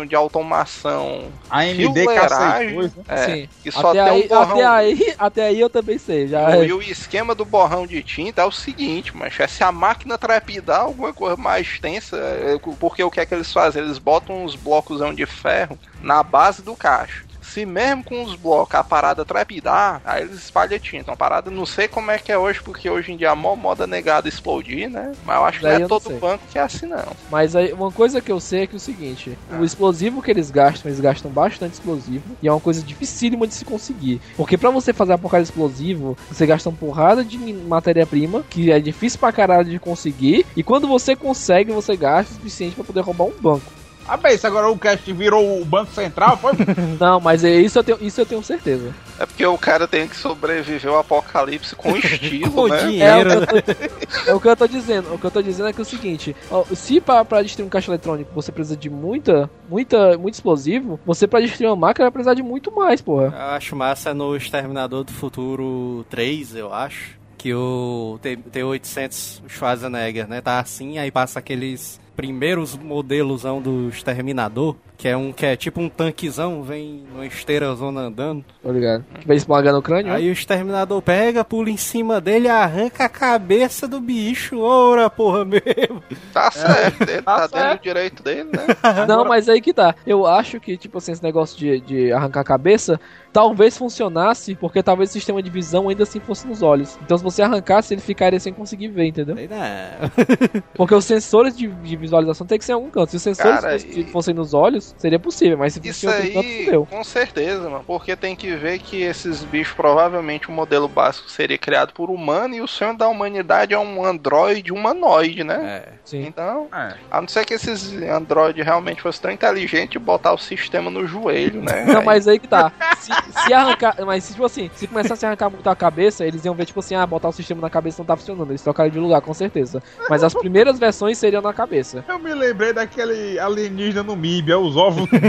de 0.07 0.15
automação 0.15 1.31
AMD 1.51 1.85
K62, 1.89 2.83
né? 2.83 2.91
é, 3.09 3.25
Sim. 3.25 3.49
que 3.63 3.71
só 3.71 3.91
Até 3.91 4.05
tem 4.05 4.13
aí, 4.13 4.25
um 4.25 4.29
borrão. 4.29 4.53
até 4.53 4.67
aí, 4.67 5.15
até 5.19 5.47
aí 5.47 5.61
eu 5.61 5.71
também 5.71 5.99
sei. 5.99 6.29
Já 6.29 6.57
E 6.65 6.73
o 6.73 6.83
esquema 6.83 7.35
do 7.35 7.45
borrão 7.45 7.87
de 7.87 8.03
tinta 8.03 8.43
é 8.43 8.45
o 8.45 8.53
seguinte, 8.53 9.17
mas 9.17 9.39
é 9.39 9.47
se 9.47 9.63
a 9.63 9.73
máquina 9.73 10.19
trepidar 10.19 10.83
alguma 10.83 11.13
coisa 11.13 11.37
mais 11.37 11.79
tensa, 11.79 12.17
é, 12.17 12.59
porque 12.79 13.03
o 13.03 13.11
que 13.11 13.21
é 13.21 13.27
que 13.27 13.35
eles 13.35 13.53
fazem? 13.53 13.83
Eles 13.83 13.99
botam 13.99 14.45
uns 14.45 14.57
blocos 14.57 15.01
de 15.15 15.27
ferro 15.27 15.79
na 16.01 16.23
base 16.23 16.63
do 16.63 16.75
caixa. 16.75 17.26
Se 17.57 17.65
mesmo 17.65 18.05
com 18.05 18.23
os 18.23 18.35
blocos 18.35 18.75
a 18.75 18.85
parada 18.85 19.25
trepidar, 19.25 20.03
aí 20.05 20.25
eles 20.25 20.35
espalham 20.35 20.79
tinta. 20.79 21.11
Uma 21.11 21.17
parada, 21.17 21.51
não 21.51 21.65
sei 21.65 21.89
como 21.89 22.11
é 22.11 22.19
que 22.19 22.31
é 22.31 22.37
hoje, 22.37 22.61
porque 22.63 22.91
hoje 22.91 23.13
em 23.13 23.17
dia 23.17 23.31
a 23.31 23.35
mó 23.35 23.57
moda 23.57 23.87
negada 23.87 24.29
explodir, 24.29 24.91
né? 24.91 25.13
Mas 25.25 25.37
eu 25.37 25.45
acho 25.47 25.59
que 25.61 25.65
Daí 25.65 25.73
não 25.73 25.81
eu 25.81 25.87
é 25.87 25.89
não 25.89 25.99
todo 25.99 26.21
banco 26.21 26.45
que 26.53 26.59
é 26.59 26.61
assim, 26.61 26.85
não. 26.85 27.17
Mas 27.31 27.57
aí, 27.57 27.73
uma 27.73 27.91
coisa 27.91 28.21
que 28.21 28.31
eu 28.31 28.39
sei 28.41 28.65
é 28.65 28.67
que 28.67 28.75
é 28.75 28.77
o 28.77 28.79
seguinte: 28.79 29.39
o 29.59 29.65
explosivo 29.65 30.21
que 30.21 30.31
eles 30.31 30.51
gastam, 30.51 30.91
eles 30.91 31.01
gastam 31.01 31.31
bastante 31.31 31.73
explosivo. 31.73 32.37
E 32.43 32.47
é 32.47 32.53
uma 32.53 32.61
coisa 32.61 32.83
dificílima 32.83 33.47
de 33.47 33.55
se 33.55 33.65
conseguir. 33.65 34.21
Porque 34.37 34.59
pra 34.59 34.69
você 34.69 34.93
fazer 34.93 35.15
a 35.15 35.19
porcaria 35.19 35.45
de 35.45 35.49
explosivo, 35.49 36.15
você 36.31 36.45
gasta 36.45 36.69
uma 36.69 36.77
porrada 36.77 37.25
de 37.25 37.39
matéria-prima, 37.39 38.45
que 38.51 38.71
é 38.71 38.79
difícil 38.79 39.19
pra 39.19 39.33
caralho 39.33 39.71
de 39.71 39.79
conseguir. 39.79 40.45
E 40.55 40.63
quando 40.63 40.87
você 40.87 41.17
consegue, 41.17 41.73
você 41.73 41.97
gasta 41.97 42.33
o 42.33 42.35
suficiente 42.35 42.75
pra 42.75 42.85
poder 42.85 43.01
roubar 43.01 43.25
um 43.25 43.41
banco. 43.41 43.73
Ah, 44.09 44.17
bem, 44.17 44.35
isso 44.35 44.47
agora 44.47 44.69
o 44.71 44.79
cast 44.79 45.13
virou 45.13 45.61
o 45.61 45.65
Banco 45.65 45.91
Central, 45.93 46.37
foi? 46.37 46.53
Não, 47.01 47.21
mas 47.21 47.43
é 47.45 47.55
isso 47.57 47.79
eu 47.79 47.85
tenho, 47.85 47.99
isso 48.01 48.21
eu 48.21 48.27
tenho 48.27 48.43
certeza. 48.43 48.95
É 49.19 49.27
porque 49.27 49.45
o 49.45 49.59
cara 49.59 49.89
tem 49.89 50.07
que 50.07 50.17
sobreviver 50.17 50.91
ao 50.91 50.99
apocalipse 50.99 51.75
com 51.75 51.95
estilo, 51.97 52.51
Com 52.53 52.69
né? 52.69 52.87
dinheiro. 52.87 53.31
É 53.31 53.37
o, 53.39 53.47
que 53.47 53.55
eu 53.55 53.63
tô, 53.63 54.31
é 54.31 54.35
o 54.35 54.41
que 54.41 54.49
eu 54.49 54.57
tô 54.57 54.67
dizendo. 54.69 55.15
O 55.15 55.19
que 55.19 55.25
eu 55.25 55.31
tô 55.31 55.43
dizendo 55.43 55.69
é 55.69 55.73
que 55.73 55.81
é 55.81 55.83
o 55.83 55.85
seguinte: 55.85 56.37
ó, 56.51 56.65
se 56.75 57.01
pra, 57.01 57.25
pra 57.25 57.43
destruir 57.43 57.67
um 57.67 57.69
caixa 57.71 57.91
eletrônico 57.91 58.31
você 58.35 58.53
precisa 58.53 58.77
de 58.77 58.89
muita, 58.91 59.51
muita, 59.69 60.17
muito 60.19 60.35
explosivo, 60.35 61.01
você 61.05 61.27
pra 61.27 61.41
destruir 61.41 61.67
uma 61.69 61.77
máquina 61.77 62.05
vai 62.07 62.13
precisar 62.13 62.35
de 62.35 62.43
muito 62.43 62.71
mais, 62.75 63.01
porra. 63.01 63.27
Eu 63.37 63.55
acho 63.57 63.75
massa 63.75 64.15
no 64.15 64.37
Exterminador 64.37 65.03
do 65.05 65.13
Futuro 65.13 66.05
3, 66.11 66.55
eu 66.57 66.73
acho. 66.73 67.17
que 67.39 67.53
o 67.55 68.19
T- 68.23 68.37
T-800 68.37 69.41
Schwarzenegger, 69.49 70.29
né, 70.29 70.41
tá 70.41 70.59
assim, 70.61 70.99
aí 70.99 71.11
passa 71.11 71.39
aqueles 71.39 72.01
primeiros 72.17 72.75
modelosão 72.77 73.61
do 73.61 73.89
Exterminador, 73.89 74.75
que 74.97 75.07
é 75.07 75.17
um 75.17 75.33
que 75.33 75.45
é 75.45 75.55
tipo 75.55 75.81
um 75.81 75.89
tanquezão, 75.89 76.63
vem 76.63 77.05
numa 77.13 77.27
esteira 77.27 77.75
zona 77.75 78.03
andando. 78.03 78.45
Tô 78.63 78.73
ligado. 78.73 79.05
Que 79.21 79.27
vai 79.27 79.37
esmagando 79.37 79.79
o 79.79 79.83
crânio. 79.83 80.11
né? 80.13 80.17
Aí 80.17 80.29
o 80.31 80.33
Exterminador 80.33 81.03
pega, 81.03 81.45
pula 81.45 81.69
em 81.69 81.77
cima 81.77 82.21
dele, 82.21 82.49
arranca 82.49 83.05
a 83.05 83.09
cabeça 83.09 83.87
do 83.87 84.01
bicho, 84.01 84.59
ora 84.61 85.11
porra 85.11 85.45
mesmo. 85.45 86.03
Tá 86.33 86.51
certo, 86.51 87.03
ele 87.03 87.23
tá 87.23 87.49
tá, 87.49 87.63
dentro 87.63 87.79
do 87.79 87.83
direito 87.83 88.23
dele, 88.23 88.45
né? 88.45 88.67
Não, 89.07 89.25
mas 89.25 89.49
aí 89.49 89.61
que 89.61 89.75
tá. 89.75 89.95
Eu 90.07 90.27
acho 90.27 90.59
que, 90.59 90.77
tipo 90.77 90.99
assim, 90.99 91.13
esse 91.13 91.23
negócio 91.23 91.59
de, 91.59 91.81
de 91.81 92.13
arrancar 92.13 92.41
a 92.41 92.45
cabeça 92.45 92.99
talvez 93.33 93.77
funcionasse, 93.77 94.55
porque 94.55 94.83
talvez 94.83 95.11
o 95.11 95.13
sistema 95.13 95.43
de 95.43 95.51
visão 95.51 95.91
ainda 95.91 96.05
assim 96.05 96.19
fosse 96.19 96.47
nos 96.47 96.63
olhos. 96.63 96.99
Então, 97.05 97.19
se 97.19 97.25
você 97.25 97.43
arrancasse, 97.43 97.93
ele 97.93 98.01
ficaria 98.01 98.41
sem 98.41 98.51
conseguir 98.51 98.89
ver, 98.89 99.05
entendeu? 99.09 99.37
Não. 99.37 100.63
Porque 100.75 100.95
os 100.95 101.05
sensores 101.05 101.55
de, 101.55 101.69
de 101.69 101.97
visualização 102.07 102.47
tem 102.47 102.59
que 102.59 102.65
ser 102.65 102.73
em 102.73 102.75
algum 102.77 102.91
canto. 102.91 103.11
Se 103.11 103.17
os 103.17 103.23
sensores 103.23 103.61
Cara, 103.61 103.73
fosse- 103.79 104.01
e- 104.01 104.05
fossem 104.05 104.35
nos 104.35 104.55
olhos, 104.55 104.95
seria 104.99 105.19
possível, 105.19 105.59
mas 105.59 105.75
se 105.75 105.81
fosse 105.81 105.91
Isso 105.91 106.07
em 106.07 106.09
outro 106.11 106.33
canto, 106.33 106.47
aí, 106.47 106.65
fudeu. 106.65 106.87
com 106.87 107.05
certeza, 107.05 107.69
mano. 107.69 107.85
Porque 107.87 108.17
tem 108.17 108.35
que 108.35 108.55
ver 108.57 108.79
que 108.79 109.03
esses 109.03 109.45
bichos, 109.45 109.75
provavelmente 109.75 110.49
o 110.49 110.53
modelo 110.53 110.89
básico 110.89 111.31
seria 111.31 111.59
criado 111.59 111.93
por 111.93 112.11
humano 112.11 112.55
e 112.55 112.61
o 112.61 112.67
sonho 112.67 112.97
da 112.97 113.09
humanidade 113.09 113.75
é 113.75 113.79
um 113.79 114.05
androide 114.05 114.73
humanoide, 114.73 115.45
né? 115.45 115.83
É. 115.87 115.93
Sim. 116.05 116.25
Então, 116.27 116.69
É. 116.73 116.95
a 117.11 117.21
não 117.21 117.29
ser 117.29 117.45
que 117.45 117.55
esses 117.55 117.93
androides 118.03 118.65
realmente 118.65 119.03
fossem 119.03 119.23
tão 119.23 119.31
inteligentes 119.33 119.97
e 119.97 119.99
botar 119.99 120.33
o 120.33 120.39
sistema 120.39 120.91
no 120.91 121.07
joelho, 121.07 121.61
né? 121.63 121.85
Não, 121.85 121.99
Aí- 122.01 122.05
mas 122.05 122.29
aí 122.29 122.39
que 122.39 122.49
tá. 122.49 122.73
Se, 122.99 123.11
se 123.47 123.53
arrancar. 123.53 123.97
Mas, 124.05 124.25
se, 124.25 124.33
tipo 124.33 124.45
assim, 124.45 124.71
se 124.75 124.87
começasse 124.87 125.25
a 125.25 125.29
arrancar 125.29 125.51
muito 125.51 125.69
a 125.69 125.75
cabeça, 125.77 126.25
eles 126.25 126.45
iam 126.45 126.55
ver, 126.55 126.65
tipo 126.67 126.81
assim, 126.81 126.95
ah, 126.95 127.07
botar 127.07 127.29
o 127.29 127.33
sistema 127.33 127.61
na 127.61 127.71
cabeça 127.71 128.01
não 128.03 128.07
tá 128.07 128.17
funcionando. 128.17 128.51
Eles 128.51 128.63
trocariam 128.63 128.93
de 128.93 128.99
lugar, 128.99 129.21
com 129.21 129.35
certeza. 129.35 129.83
Mas 130.09 130.23
as 130.23 130.35
primeiras 130.35 130.79
versões 130.79 131.19
seriam 131.19 131.43
na 131.43 131.53
cabeça. 131.53 131.96
Eu 132.07 132.19
me 132.19 132.35
lembrei 132.35 132.73
daquele 132.73 133.39
alienígena 133.39 134.03
no 134.03 134.17
MIB, 134.17 134.53
é 134.53 134.57
os 134.57 134.77
ovos 134.77 135.09
do 135.09 135.17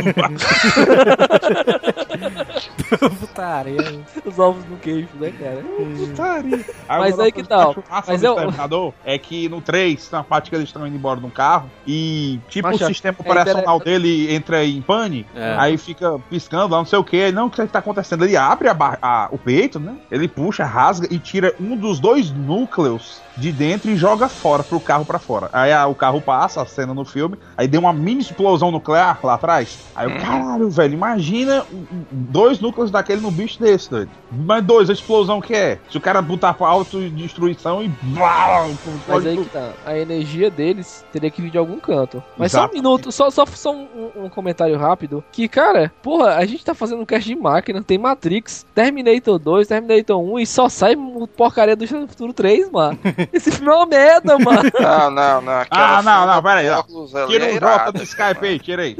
Putaria. 3.19 3.99
Os 4.25 4.39
ovos 4.39 4.65
no 4.65 4.77
queijo, 4.77 5.07
né, 5.19 5.31
cara? 5.31 5.63
putaria. 5.97 6.65
Mas 6.87 7.19
aí 7.19 7.31
que 7.31 7.43
massa 7.89 8.11
Mas 8.11 8.21
do 8.21 8.27
eu- 8.27 8.93
é 9.05 9.17
que 9.17 9.49
no 9.49 9.61
3, 9.61 10.09
na 10.11 10.23
parte 10.23 10.49
que 10.49 10.55
eles 10.55 10.69
estão 10.69 10.85
indo 10.87 10.95
embora 10.95 11.19
de 11.19 11.25
um 11.25 11.29
carro, 11.29 11.69
e 11.85 12.39
tipo 12.49 12.67
Macho, 12.67 12.83
o 12.83 12.87
sistema 12.87 13.15
é 13.19 13.21
operacional 13.21 13.79
dele 13.79 14.33
entra 14.33 14.63
em 14.63 14.81
pane, 14.81 15.25
É. 15.35 15.55
aí 15.57 15.77
fica 15.77 16.17
piscando 16.29 16.71
lá, 16.73 16.77
não 16.79 16.85
sei 16.85 16.99
o 16.99 17.03
que, 17.03 17.31
não, 17.31 17.47
o 17.47 17.51
que 17.51 17.65
tá 17.67 17.79
acontecendo? 17.79 18.25
Ele 18.25 18.37
abre 18.37 18.67
a 18.69 18.73
bar- 18.73 18.99
a- 19.01 19.27
o 19.31 19.37
peito, 19.37 19.79
né? 19.79 19.95
Ele 20.11 20.27
puxa, 20.27 20.65
rasga 20.65 21.07
e 21.11 21.19
tira 21.19 21.53
um 21.59 21.75
dos 21.75 21.99
dois 21.99 22.31
núcleos 22.31 23.21
de 23.37 23.51
dentro 23.51 23.91
e 23.91 23.95
joga 23.95 24.27
fora 24.27 24.63
pro 24.63 24.79
carro 24.79 25.05
pra 25.05 25.19
fora. 25.19 25.49
Aí 25.53 25.71
a- 25.71 25.87
o 25.87 25.95
carro 25.95 26.19
passa, 26.21 26.61
a 26.61 26.65
cena 26.65 26.93
no 26.93 27.05
filme, 27.05 27.37
aí 27.55 27.67
deu 27.67 27.79
uma 27.81 27.93
mini 27.93 28.21
explosão 28.21 28.71
nuclear 28.71 29.19
lá 29.23 29.35
atrás. 29.35 29.79
Aí 29.95 30.09
eu, 30.11 30.19
caralho, 30.19 30.69
velho, 30.69 30.93
imagina 30.93 31.65
dois 32.11 32.59
núcleos 32.59 32.91
daquele 32.91 33.21
no 33.21 33.31
bicho 33.31 33.59
desse, 33.59 33.89
doido. 33.89 34.11
Mas 34.31 34.63
dois, 34.63 34.89
a 34.89 34.93
explosão 34.93 35.39
que 35.41 35.53
é? 35.53 35.79
Se 35.89 35.97
o 35.97 36.01
cara 36.01 36.21
botar 36.21 36.53
pra 36.53 36.67
autodestruição 36.67 37.83
e. 37.83 37.87
blá, 38.01 38.67
Mas 39.07 39.25
aí 39.25 39.37
que 39.37 39.49
tá. 39.49 39.73
A 39.85 39.97
energia 39.97 40.49
deles 40.49 41.05
teria 41.11 41.29
que 41.31 41.41
vir 41.41 41.49
de 41.51 41.57
algum 41.57 41.79
canto. 41.79 42.23
Mas 42.37 42.51
só 42.51 42.59
um 42.59 42.61
Exato. 42.61 42.75
minuto, 42.75 43.11
só, 43.11 43.29
só, 43.29 43.45
só 43.45 43.71
um, 43.73 43.87
um- 44.15 44.29
comentário 44.29 44.77
rápido. 44.77 45.23
Que, 45.31 45.47
cara, 45.47 45.91
porra, 46.03 46.35
a 46.35 46.45
gente 46.45 46.63
tá 46.63 46.73
fazendo 46.75 47.01
um 47.01 47.05
cast 47.05 47.27
de 47.27 47.35
máquina, 47.35 47.81
tem 47.81 47.97
Matrix, 47.97 48.65
Terminator 48.75 49.39
2, 49.39 49.67
Terminator 49.67 50.21
1 50.21 50.39
e 50.39 50.45
só 50.45 50.69
sai 50.69 50.95
o 50.95 51.27
porcaria 51.27 51.75
do 51.75 51.87
Futuro 51.87 52.33
3, 52.33 52.69
mano. 52.69 52.99
Esse 53.33 53.51
filme 53.51 53.69
é 53.69 53.75
uma 53.75 53.85
merda, 53.85 54.37
mano. 54.39 54.71
Não, 54.79 55.11
não, 55.11 55.41
não. 55.41 55.65
Ah, 55.69 56.01
não, 56.01 56.27
não, 56.27 56.43
pera 56.43 56.59
aí, 56.59 57.27
Tira 57.27 57.45
é 57.45 57.51
o 57.51 57.55
irada, 57.55 57.77
Jota 57.77 57.91
do 57.93 58.03
Skype 58.03 58.45
aí, 58.45 58.59
tira 58.59 58.81
aí. 58.83 58.97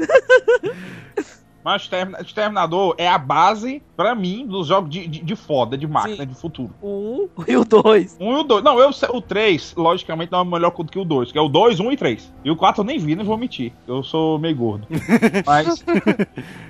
Mas 1.64 1.88
Exterminador 2.20 2.94
é 2.98 3.08
a 3.08 3.18
base, 3.18 3.82
pra 3.98 4.14
mim, 4.14 4.46
dos 4.46 4.68
jogos 4.68 4.88
de, 4.88 5.08
de, 5.08 5.18
de 5.24 5.34
foda, 5.34 5.76
de 5.76 5.84
máquina, 5.84 6.18
Sim. 6.18 6.26
de 6.26 6.34
futuro. 6.36 6.70
O 6.80 7.28
1 7.36 7.44
e 7.48 7.56
o 7.56 7.64
2. 7.64 8.16
Um 8.20 8.30
e 8.30 8.40
o 8.40 8.42
dois. 8.44 8.62
Não, 8.62 8.78
eu, 8.78 8.92
sei- 8.92 9.08
o 9.12 9.20
3, 9.20 9.74
logicamente, 9.76 10.30
não 10.30 10.42
é 10.42 10.44
melhor 10.44 10.70
que 10.70 11.00
o 11.00 11.04
2, 11.04 11.32
que 11.32 11.38
é 11.38 11.40
o 11.40 11.48
2, 11.48 11.80
1 11.80 11.90
e 11.90 11.96
3. 11.96 12.32
E 12.44 12.50
o 12.52 12.54
4 12.54 12.80
eu 12.80 12.86
nem 12.86 12.96
vi, 12.96 13.16
não 13.16 13.24
vou 13.24 13.36
mentir. 13.36 13.72
Eu 13.88 14.04
sou 14.04 14.38
meio 14.38 14.54
gordo. 14.54 14.86
Mas 15.44 15.84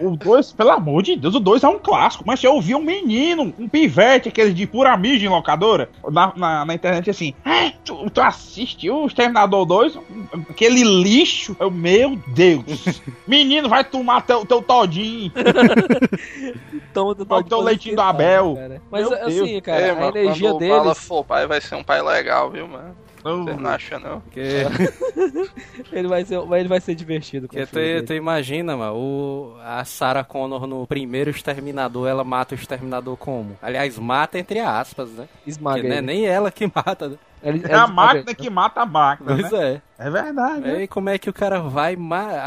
o 0.01 0.17
2, 0.17 0.53
pelo 0.53 0.71
amor 0.71 1.03
de 1.03 1.17
Deus, 1.17 1.35
o 1.35 1.41
2 1.41 1.63
é 1.65 1.69
um 1.69 1.79
clássico. 1.79 2.25
Mas 2.27 2.43
eu 2.43 2.55
ouvi 2.55 2.75
um 2.75 2.83
menino, 2.83 3.53
um 3.59 3.69
pivete, 3.69 4.31
aquele 4.31 4.55
de 4.55 4.67
pura 4.67 4.97
mídia 4.97 5.27
em 5.27 5.31
locadora, 5.31 5.91
na, 6.11 6.33
na, 6.35 6.65
na 6.65 6.75
internet 6.75 7.11
assim: 7.11 7.35
ah, 7.45 7.71
tu, 7.85 8.09
tu 8.09 8.23
assistiu 8.23 9.03
o 9.03 9.07
Exterminador 9.07 9.67
2? 9.67 9.99
Aquele 10.49 10.83
lixo. 10.83 11.55
Eu, 11.61 11.71
meu 11.71 12.17
Deus. 12.29 13.03
Menino, 13.29 13.69
vai 13.69 13.85
tomar 13.85 14.23
teu, 14.23 14.47
teu 14.47 14.63
todinho. 14.63 15.31
Toma 16.95 17.18
Olha 17.29 17.41
o 17.41 17.49
teu 17.49 17.61
leitinho 17.61 17.97
do 17.97 18.03
Abel. 18.03 18.55
Cara. 18.57 18.83
Mas 18.91 19.09
Meu 19.09 19.25
assim, 19.27 19.45
Deus. 19.45 19.61
cara, 19.63 19.81
Ei, 19.81 19.91
a 19.91 20.09
energia 20.09 20.51
quando 20.51 20.63
o 20.65 20.69
Bala 20.69 20.95
for 20.95 21.25
pai, 21.25 21.47
vai 21.47 21.61
ser 21.61 21.75
um 21.75 21.83
pai 21.85 22.03
legal, 22.03 22.51
viu, 22.51 22.67
mano? 22.69 22.95
Você 23.23 23.53
não 23.57 23.71
acha, 23.71 23.99
não? 23.99 24.21
Porque, 24.21 24.41
ele 25.93 26.09
vai 26.09 26.25
ser, 26.25 26.39
ele 26.39 26.69
vai 26.69 26.81
ser 26.81 26.95
divertido. 26.95 27.49
com 27.49 27.59
o 27.59 27.67
tu, 27.67 27.75
dele. 27.75 28.07
tu 28.07 28.13
imagina, 28.15 28.77
mano, 28.77 28.95
o, 28.97 29.57
a 29.63 29.85
Sarah 29.85 30.25
Connor 30.25 30.67
no 30.67 30.87
primeiro 30.87 31.31
Exterminador, 31.31 32.09
ela 32.09 32.25
mata 32.25 32.55
o 32.55 32.59
Exterminador 32.59 33.17
como? 33.17 33.57
Aliás, 33.61 33.99
mata 33.99 34.39
entre 34.39 34.61
aspas, 34.61 35.11
né? 35.11 35.29
Esmaga 35.47 35.77
Porque 35.77 35.89
não 35.89 35.95
é 35.97 35.99
ele. 35.99 36.07
nem 36.07 36.27
ela 36.27 36.51
que 36.51 36.71
mata, 36.73 37.09
né? 37.09 37.17
Ele- 37.43 37.63
É 37.69 37.75
a 37.75 37.85
esmaga 37.85 37.93
máquina 37.93 38.35
que 38.35 38.51
mata 38.51 38.81
a 38.83 38.87
máquina. 38.87 39.37
Pois 39.37 39.53
Né? 39.53 39.73
é. 39.75 39.83
É 39.99 40.09
verdade. 40.09 40.61
né? 40.61 40.75
Aí 40.77 40.87
como 40.87 41.09
é 41.09 41.19
que 41.19 41.29
o 41.29 41.33
cara 41.33 41.59
vai 41.61 41.97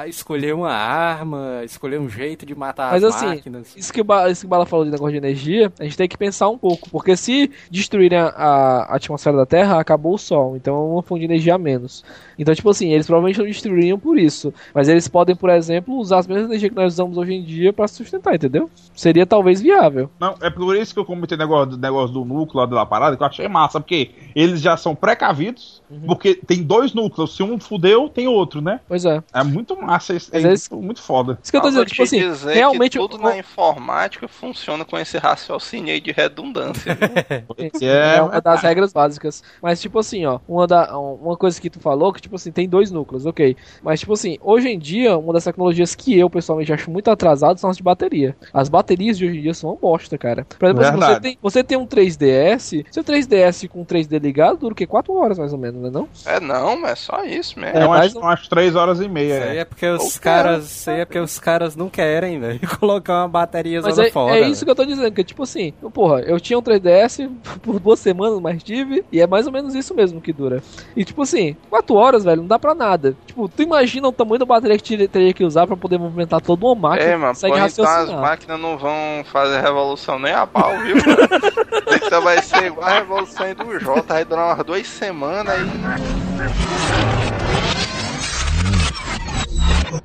escolher 0.08 0.56
uma 0.56 0.72
arma, 0.72 1.62
escolher 1.66 2.00
um 2.00 2.08
jeito 2.08 2.46
de 2.46 2.56
matar 2.56 2.94
Mas 2.94 3.04
as 3.04 3.14
assim, 3.16 3.26
máquinas? 3.26 3.76
Isso 3.76 3.92
que, 3.92 4.00
o 4.00 4.04
Ba- 4.06 4.30
isso 4.30 4.42
que 4.42 4.46
o 4.46 4.50
Bala 4.50 4.66
falou 4.66 4.86
de 4.86 4.92
negócio 4.92 5.12
de 5.12 5.18
energia, 5.18 5.72
a 5.78 5.84
gente 5.84 5.98
tem 5.98 6.08
que 6.08 6.18
pensar 6.18 6.48
um 6.48 6.58
pouco. 6.58 6.90
Porque 6.90 7.18
se 7.18 7.52
destruírem 7.70 8.18
a, 8.18 8.28
a 8.28 8.96
atmosfera 8.96 9.36
da 9.36 9.46
Terra, 9.46 9.80
acabou 9.82 10.14
o 10.14 10.18
Sol. 10.18 10.56
Então 10.56 10.76
é 10.76 10.94
uma 10.94 11.04
fonte 11.04 11.20
de 11.20 11.26
energia 11.26 11.56
a 11.56 11.58
menos. 11.58 12.06
Então, 12.40 12.56
tipo 12.56 12.70
assim, 12.70 12.94
eles 12.94 13.06
provavelmente 13.06 13.40
não 13.40 13.46
destruiriam 13.46 14.00
por 14.00 14.18
isso. 14.18 14.54
Mas 14.74 14.88
eles 14.88 15.10
podem, 15.10 15.36
por 15.36 15.50
exemplo, 15.50 15.96
usar 15.98 16.20
as 16.20 16.28
mesmas 16.28 16.46
energias 16.48 16.70
que 16.70 16.76
nós 16.76 16.94
usamos 16.94 17.18
hoje 17.18 17.34
em 17.34 17.44
dia 17.44 17.74
pra 17.74 17.86
sustentar, 17.88 18.34
entendeu? 18.34 18.70
Seria 18.96 19.26
talvez 19.26 19.62
viável. 19.62 20.10
Não, 20.18 20.36
é 20.42 20.50
por 20.50 20.74
isso 20.78 20.94
que 20.94 21.00
eu 21.02 21.06
comentei 21.06 21.36
o 21.36 21.40
negócio, 21.40 21.72
do 21.72 21.78
negócio 21.78 22.14
do 22.14 22.24
núcleo 22.24 22.62
lá 22.62 22.66
da 22.66 22.86
parada, 22.86 23.18
que 23.18 23.22
eu 23.22 23.28
achei 23.28 23.48
massa, 23.50 23.80
porque 23.80 24.12
eles 24.34 24.62
já 24.62 24.78
são 24.78 24.96
precavidos, 24.96 25.81
Uhum. 25.92 26.02
porque 26.08 26.36
tem 26.36 26.64
dois 26.64 26.94
núcleos, 26.94 27.36
se 27.36 27.44
um 27.44 27.60
fudeu, 27.60 28.08
tem 28.10 28.28
outro, 28.28 28.62
né? 28.62 28.80
Pois 28.88 29.04
é. 29.06 29.22
É 29.34 29.44
muito 29.44 29.76
massa, 29.82 30.14
isso, 30.16 30.30
é 30.32 30.38
Mas 30.38 30.46
eles- 30.46 30.70
muito, 30.70 30.86
muito 30.86 31.02
foda. 31.02 31.38
Isso 31.44 31.52
que 31.52 31.58
eu 31.58 31.62
tô 31.62 31.68
dizendo, 31.68 31.86
tipo 31.86 32.04
assim, 32.04 32.20
realmente. 32.54 32.94
que 32.94 32.98
tudo 33.00 33.18
o- 33.18 33.20
na 33.22 33.38
informática 33.38 34.28
funciona 34.28 34.86
com 34.86 34.98
esse 34.98 35.18
raciocínio 35.18 35.94
aí 35.94 36.00
de 36.00 36.12
redundância. 36.12 36.96
viu? 36.96 37.02
É, 37.82 38.18
É, 38.18 38.22
uma 38.22 38.40
das 38.42 38.62
regras 38.62 38.94
básicas. 38.94 39.44
Mas, 39.62 39.82
tipo 39.82 40.00
assim, 40.00 40.26
ó, 40.26 40.40
uma, 40.48 40.66
da, 40.68 40.98
uma 40.98 41.36
coisa 41.38 41.60
que 41.60 41.70
tu 41.70 41.80
falou, 41.80 42.12
que, 42.14 42.22
tipo 42.22 42.36
assim, 42.36 42.52
tem 42.52 42.68
dois 42.68 42.92
núcleos, 42.92 43.26
ok. 43.26 43.56
Mas, 43.84 44.00
tipo 44.00 44.14
assim, 44.14 44.38
hoje 44.42 44.70
em 44.70 44.80
dia, 44.80 45.18
uma 45.18 45.34
das 45.34 45.44
tecnologias 45.44 45.94
que 45.96 46.18
eu, 46.18 46.30
pessoalmente, 46.30 46.72
acho 46.74 46.90
muito 46.90 47.10
atrasado 47.10 47.60
são 47.60 47.70
as 47.70 47.78
de 47.78 47.84
bateria. 47.84 48.36
As 48.54 48.70
baterias 48.70 49.18
de 49.18 49.26
hoje 49.26 49.38
em 49.40 49.42
dia 49.42 49.54
são 49.54 49.70
uma 49.72 49.76
bosta, 49.76 50.18
cara. 50.18 50.46
Por 50.58 50.70
exemplo, 50.70 51.00
você 51.02 51.20
tem, 51.20 51.38
você 51.42 51.64
tem 51.64 51.78
um 51.78 51.86
3DS, 51.86 52.86
seu 52.92 53.04
3DS 53.04 53.68
com 53.68 53.84
3D 53.86 54.20
ligado 54.20 54.58
dura 54.60 54.74
o 54.74 54.76
quê? 54.76 54.86
4 54.86 55.14
horas, 55.14 55.38
mais 55.40 55.54
ou 55.54 55.60
menos, 55.60 55.81
não? 55.90 56.08
é 56.26 56.40
não, 56.40 56.80
mas 56.80 56.92
é 56.92 56.96
só 56.96 57.24
isso 57.24 57.60
mesmo. 57.60 57.78
é 57.78 57.82
É, 57.82 57.86
umas, 57.86 58.00
mais 58.00 58.16
um- 58.16 58.20
umas 58.20 58.48
três 58.48 58.76
horas 58.76 59.00
e 59.00 59.08
meia. 59.08 59.34
Isso 59.40 59.44
aí 59.48 59.58
É. 59.58 59.60
é 59.62 59.66
porque 59.66 59.86
os 59.88 60.04
Ou 60.16 60.22
caras, 60.22 60.66
isso 60.70 60.90
aí 60.90 61.00
é 61.00 61.06
porque 61.06 61.20
os 61.20 61.40
caras 61.40 61.76
não 61.76 61.90
querem, 61.90 62.40
velho, 62.40 62.60
colocar 62.80 63.22
uma 63.22 63.28
bateria 63.28 63.82
Mas 63.82 63.98
é, 63.98 64.12
foda. 64.12 64.36
é 64.36 64.42
isso 64.42 64.64
que 64.66 64.70
eu 64.72 64.76
tô 64.76 64.86
dizendo, 64.86 65.12
que 65.12 65.24
tipo 65.24 65.44
assim, 65.44 65.74
eu, 65.82 65.90
porra, 65.90 66.20
eu 66.22 66.40
tinha 66.40 66.60
um 66.60 66.62
3DS 66.62 67.30
por 67.64 67.80
duas 67.80 68.00
semanas, 68.00 68.40
mas 68.40 68.62
tive, 68.62 69.04
e 69.12 69.20
é 69.22 69.26
mais 69.26 69.48
ou 69.48 69.54
menos 69.54 69.74
isso 69.74 69.96
mesmo 69.96 70.20
que 70.22 70.34
dura. 70.34 70.62
E 70.96 71.04
tipo 71.06 71.22
assim, 71.22 71.56
4 71.70 71.96
horas, 71.96 72.24
velho, 72.24 72.42
não 72.42 72.48
dá 72.48 72.60
pra 72.60 72.76
nada. 72.76 73.16
Tipo, 73.26 73.48
tu 73.48 73.62
imagina 73.64 74.08
o 74.08 74.12
tamanho 74.12 74.40
da 74.40 74.46
bateria 74.46 74.78
que 74.78 75.08
teria 75.08 75.34
que 75.34 75.44
usar 75.44 75.66
pra 75.66 75.78
poder 75.78 75.98
movimentar 75.98 76.42
toda 76.42 76.66
uma 76.66 76.76
máquina 76.76 77.12
É, 77.12 77.16
mano, 77.16 77.34
pô, 77.40 77.48
então 77.48 77.86
as 77.86 78.12
máquinas 78.12 78.60
não 78.60 78.78
vão 78.78 79.24
fazer 79.32 79.62
revolução 79.62 80.20
nem 80.20 80.34
a 80.34 80.46
pau, 80.46 80.72
viu? 80.80 80.96
então 82.06 82.22
vai 82.22 82.42
ser 82.42 82.66
igual 82.66 82.88
a 82.88 82.94
revolução 83.00 83.46
aí 83.46 83.54
do 83.54 83.80
Jota, 83.80 84.14
vai 84.14 84.26
durar 84.26 84.56
umas 84.56 84.66
duas 84.66 84.88
semanas 84.88 85.54
aí. 85.54 85.71
Let's 85.74 87.46
go. 87.46 87.51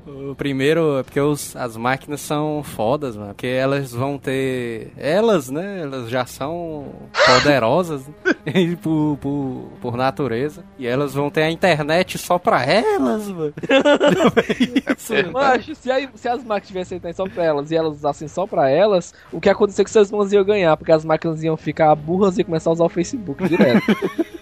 O 0.06 0.34
primeiro 0.34 0.98
é 0.98 1.02
porque 1.02 1.20
os, 1.20 1.54
as 1.56 1.76
máquinas 1.76 2.20
são 2.20 2.62
fodas, 2.62 3.16
mano. 3.16 3.28
Porque 3.28 3.46
elas 3.46 3.92
vão 3.92 4.18
ter. 4.18 4.92
Elas, 4.96 5.50
né? 5.50 5.80
Elas 5.82 6.08
já 6.10 6.24
são 6.26 6.86
poderosas. 7.26 8.02
né? 8.06 8.14
por, 8.82 9.18
por, 9.20 9.68
por 9.80 9.96
natureza. 9.96 10.64
E 10.78 10.86
elas 10.86 11.14
vão 11.14 11.30
ter 11.30 11.42
a 11.42 11.50
internet 11.50 12.18
só 12.18 12.38
pra 12.38 12.64
elas, 12.64 13.28
mano. 13.28 13.52
Isso, 14.98 15.12
mano. 15.14 15.32
Macho, 15.32 15.74
se, 15.74 15.90
aí- 15.90 16.08
se 16.14 16.28
as 16.28 16.42
máquinas 16.44 16.66
tivessem 16.68 16.96
internet 16.98 17.16
só 17.16 17.28
pra 17.28 17.44
elas 17.44 17.70
e 17.70 17.76
elas 17.76 17.96
usassem 17.98 18.28
só 18.28 18.46
pra 18.46 18.68
elas, 18.70 19.12
o 19.32 19.40
que 19.40 19.48
ia 19.48 19.52
acontecer 19.52 19.82
é 19.82 19.84
que 19.84 19.90
seus 19.90 20.08
irmãos 20.10 20.32
iam 20.32 20.44
ganhar, 20.44 20.76
porque 20.76 20.92
as 20.92 21.04
máquinas 21.04 21.42
iam 21.42 21.56
ficar 21.56 21.94
burras 21.94 22.38
e 22.38 22.44
começar 22.44 22.70
a 22.70 22.72
usar 22.72 22.84
o 22.84 22.88
Facebook 22.88 23.46
direto. 23.48 23.82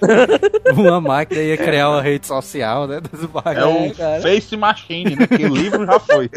Uma 0.77 1.01
máquina 1.01 1.41
ia 1.41 1.57
criar 1.57 1.89
uma 1.89 2.03
rede 2.03 2.27
social, 2.27 2.87
né? 2.87 3.01
Das 3.01 3.21
máquinas. 3.33 3.57
É 3.57 3.65
o 3.67 3.95
cara. 3.95 4.21
Face 4.23 4.57
Machine, 4.57 5.17
né? 5.17 5.27
Que 5.37 5.49
livro 5.49 5.87
já 5.87 5.99
foi. 6.01 6.31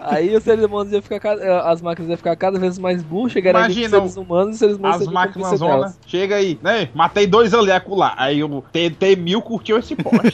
aí 0.00 0.34
os 0.36 0.42
seres 0.42 0.64
humanos 0.64 0.92
iam 0.92 1.02
ficar, 1.02 1.20
ca- 1.20 1.70
as 1.70 1.80
máquinas 1.82 2.08
iam 2.10 2.16
ficar 2.16 2.36
cada 2.36 2.58
vez 2.58 2.78
mais 2.78 3.02
burras, 3.02 3.32
chegaram 3.32 3.60
Imagina, 3.60 3.88
seres 3.88 4.16
humanos 4.16 4.48
e 4.48 4.52
os 4.52 4.58
seres 4.58 4.76
humanos 4.76 5.02
As 5.02 5.08
máquinas 5.08 5.58
zona, 5.58 5.94
chega 6.06 6.36
aí, 6.36 6.58
né? 6.62 6.88
Matei 6.94 7.26
dois 7.26 7.52
ali 7.54 7.70
acolá. 7.70 8.14
Aí 8.16 8.42
o 8.42 8.62
TT1000 8.74 9.42
curtiu 9.42 9.78
esse 9.78 9.94
post. 9.96 10.16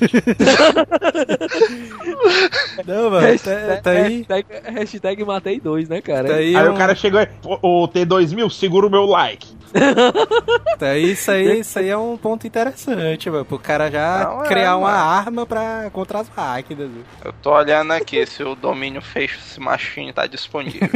Não, 2.86 3.10
mano, 3.10 3.38
tá, 3.38 3.76
tá 3.82 3.90
aí. 3.90 4.24
Hashtag, 4.28 4.46
hashtag 4.64 5.24
matei 5.24 5.60
dois, 5.60 5.88
né, 5.88 6.00
cara? 6.00 6.28
Tá 6.28 6.34
aí, 6.34 6.56
aí 6.56 6.68
um- 6.68 6.74
o 6.74 6.76
cara 6.76 6.94
chegou 6.94 7.20
aí, 7.20 7.26
o, 7.44 7.82
o 7.84 7.88
T2000, 7.88 8.50
segura 8.50 8.86
o 8.86 8.90
meu 8.90 9.04
like. 9.04 9.48
tá 10.78 10.86
aí, 10.86 11.12
isso 11.12 11.30
aí, 11.30 11.60
isso 11.64 11.78
aí 11.78 11.88
é 11.88 11.96
um 11.96 12.16
ponto 12.16 12.46
interessante, 12.46 13.30
mano. 13.30 13.44
Pro 13.44 13.58
cara 13.58 13.90
já 13.90 14.24
Não, 14.24 14.44
é, 14.44 14.48
criar 14.48 14.76
uma 14.76 14.90
mano. 14.90 15.02
arma 15.02 15.46
pra, 15.46 15.90
contra 15.92 16.20
as 16.20 16.30
máquinas. 16.34 16.90
viu? 16.90 17.04
Eu 17.24 17.32
tô 17.34 17.52
olhando 17.52 17.92
aqui 17.92 18.24
se 18.26 18.42
o 18.42 18.54
domínio 18.54 19.02
Face 19.02 19.58
Machine 19.58 20.12
tá 20.12 20.26
disponível. 20.26 20.88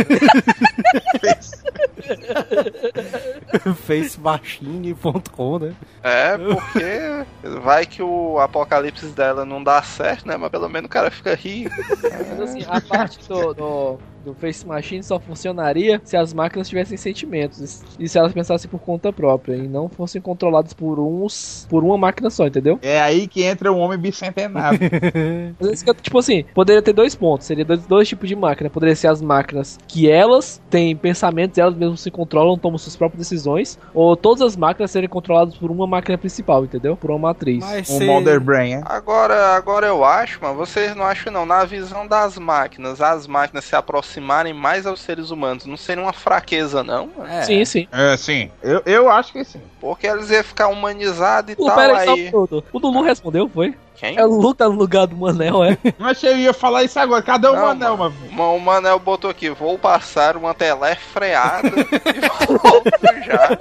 Facemachine.com, 3.87 5.59
né? 5.59 5.75
É, 6.03 6.37
porque 6.39 7.59
vai 7.63 7.87
que 7.87 8.03
o 8.03 8.39
apocalipse 8.39 9.07
dela 9.07 9.45
não 9.45 9.63
dá 9.63 9.83
certo, 9.83 10.27
né? 10.27 10.37
Mas 10.37 10.51
pelo 10.51 10.69
menos 10.69 10.87
o 10.87 10.91
cara 10.91 11.11
fica 11.11 11.35
rico. 11.35 11.75
Mas 12.03 12.41
assim, 12.41 12.65
a 12.69 12.81
parte 12.81 13.19
do, 13.29 13.55
do, 13.55 13.99
do 14.27 14.35
Face 14.35 14.67
Machine 14.67 15.03
só 15.05 15.21
funcionaria 15.21 16.01
se 16.05 16.17
as 16.17 16.35
máquinas 16.35 16.69
tivessem 16.69 16.97
sentimentos 16.97 17.83
e 17.99 18.09
se 18.09 18.19
elas 18.19 18.33
pensassem 18.33 18.69
por 18.69 18.81
conta 18.81 19.13
própria 19.13 19.55
e 19.57 19.69
não 19.69 19.89
fossem 19.89 20.21
controladas 20.21 20.73
por 20.73 20.99
uns 20.99 21.65
por 21.71 21.85
uma 21.85 21.97
máquina 21.97 22.29
só, 22.29 22.47
entendeu? 22.47 22.79
É 22.83 23.01
aí 23.01 23.29
que 23.29 23.45
entra 23.45 23.71
o 23.73 23.79
homem 23.79 23.97
bicentenário. 23.99 24.81
Mas 25.61 25.71
isso 25.73 25.85
que 25.85 25.91
eu- 25.91 25.95
tipo 25.95 26.19
assim, 26.19 26.45
poderia 26.55 26.83
ter 26.83 26.93
dois 26.93 27.15
pontos, 27.15 27.47
seria 27.47 27.65
dois, 27.65 27.87
dois 27.87 28.09
tipos 28.09 28.29
de 28.29 28.35
máquina. 28.35 28.69
Poderia 28.69 28.97
ser 28.97 29.07
as 29.09 29.23
máquinas 29.23 29.79
que 29.87 30.11
elas 30.11 30.61
têm 30.69 30.97
pensamentos, 30.97 31.57
elas 31.59 31.77
mesmas 31.77 32.01
se 32.01 32.11
controlam, 32.11 32.59
tomam 32.59 32.79
suas 32.79 32.97
próprias 32.97 33.21
decisões, 33.29 33.79
ou 33.95 34.17
todas 34.17 34.43
as 34.43 34.57
máquinas 34.57 34.91
serem 34.91 35.09
controladas 35.09 35.55
por 35.57 35.71
uma 35.71 35.87
máquina 35.87 36.19
principal, 36.19 36.65
entendeu? 36.65 36.97
Por 36.97 37.11
uma 37.11 37.19
matriz. 37.29 37.65
Mas 37.65 37.89
um 37.91 37.99
se- 37.99 38.05
Mother 38.07 38.41
Brain, 38.41 38.73
é? 38.75 38.83
Agora, 38.85 39.55
agora 39.55 39.87
eu 39.87 40.05
acho, 40.05 40.41
mano, 40.43 40.57
vocês 40.57 40.95
não 40.97 41.05
acham 41.05 41.33
não, 41.33 41.47
na 41.47 41.65
visão 41.65 42.07
das 42.07 42.37
máquinas, 42.39 43.01
as 43.01 43.27
máquinas 43.27 43.65
se 43.65 43.77
aproximarem 44.17 44.53
mais 44.55 44.87
aos 44.87 45.01
seres 45.01 45.31
humanos, 45.31 45.67
não 45.67 45.77
seria 45.77 46.03
uma 46.03 46.13
fraqueza 46.13 46.83
não? 46.83 47.11
É, 47.29 47.43
Sim, 47.43 47.65
sim. 47.65 47.89
É, 47.93 48.17
sim. 48.17 48.51
Eu, 48.63 48.83
eu 48.87 49.11
acho 49.11 49.33
que 49.33 49.45
sim. 49.45 49.61
Porque 49.81 50.07
eles 50.07 50.31
iam 50.31 50.43
ficar 50.43 50.69
humanizados 50.69 51.53
e 51.53 51.57
tal, 51.57 51.75
pera 51.77 51.99
aí, 51.99 52.31
só. 52.31 52.39
O 52.73 52.79
Lulu 52.79 53.03
respondeu, 53.03 53.49
foi? 53.49 53.75
Quem? 53.95 54.17
É 54.19 54.27
o 54.27 54.55
tá 54.55 54.69
no 54.69 54.75
lugar 54.75 55.07
do 55.07 55.17
Manel, 55.17 55.63
é? 55.65 55.79
Mas 55.99 56.23
eu 56.23 56.37
ia 56.37 56.53
falar 56.53 56.85
isso 56.85 56.99
agora. 56.99 57.23
Cadê 57.23 57.47
o 57.49 57.55
Não, 57.55 57.63
Manel, 57.63 57.97
mano? 57.97 58.15
Ma- 58.31 58.51
O 58.51 58.59
Manel 58.61 58.99
botou 58.99 59.31
aqui, 59.31 59.49
vou 59.51 59.79
passar 59.79 60.37
uma 60.37 60.53
telé 60.55 60.95
freada 60.97 61.69
e 61.71 62.21
volto 62.61 62.91
já. 63.25 63.59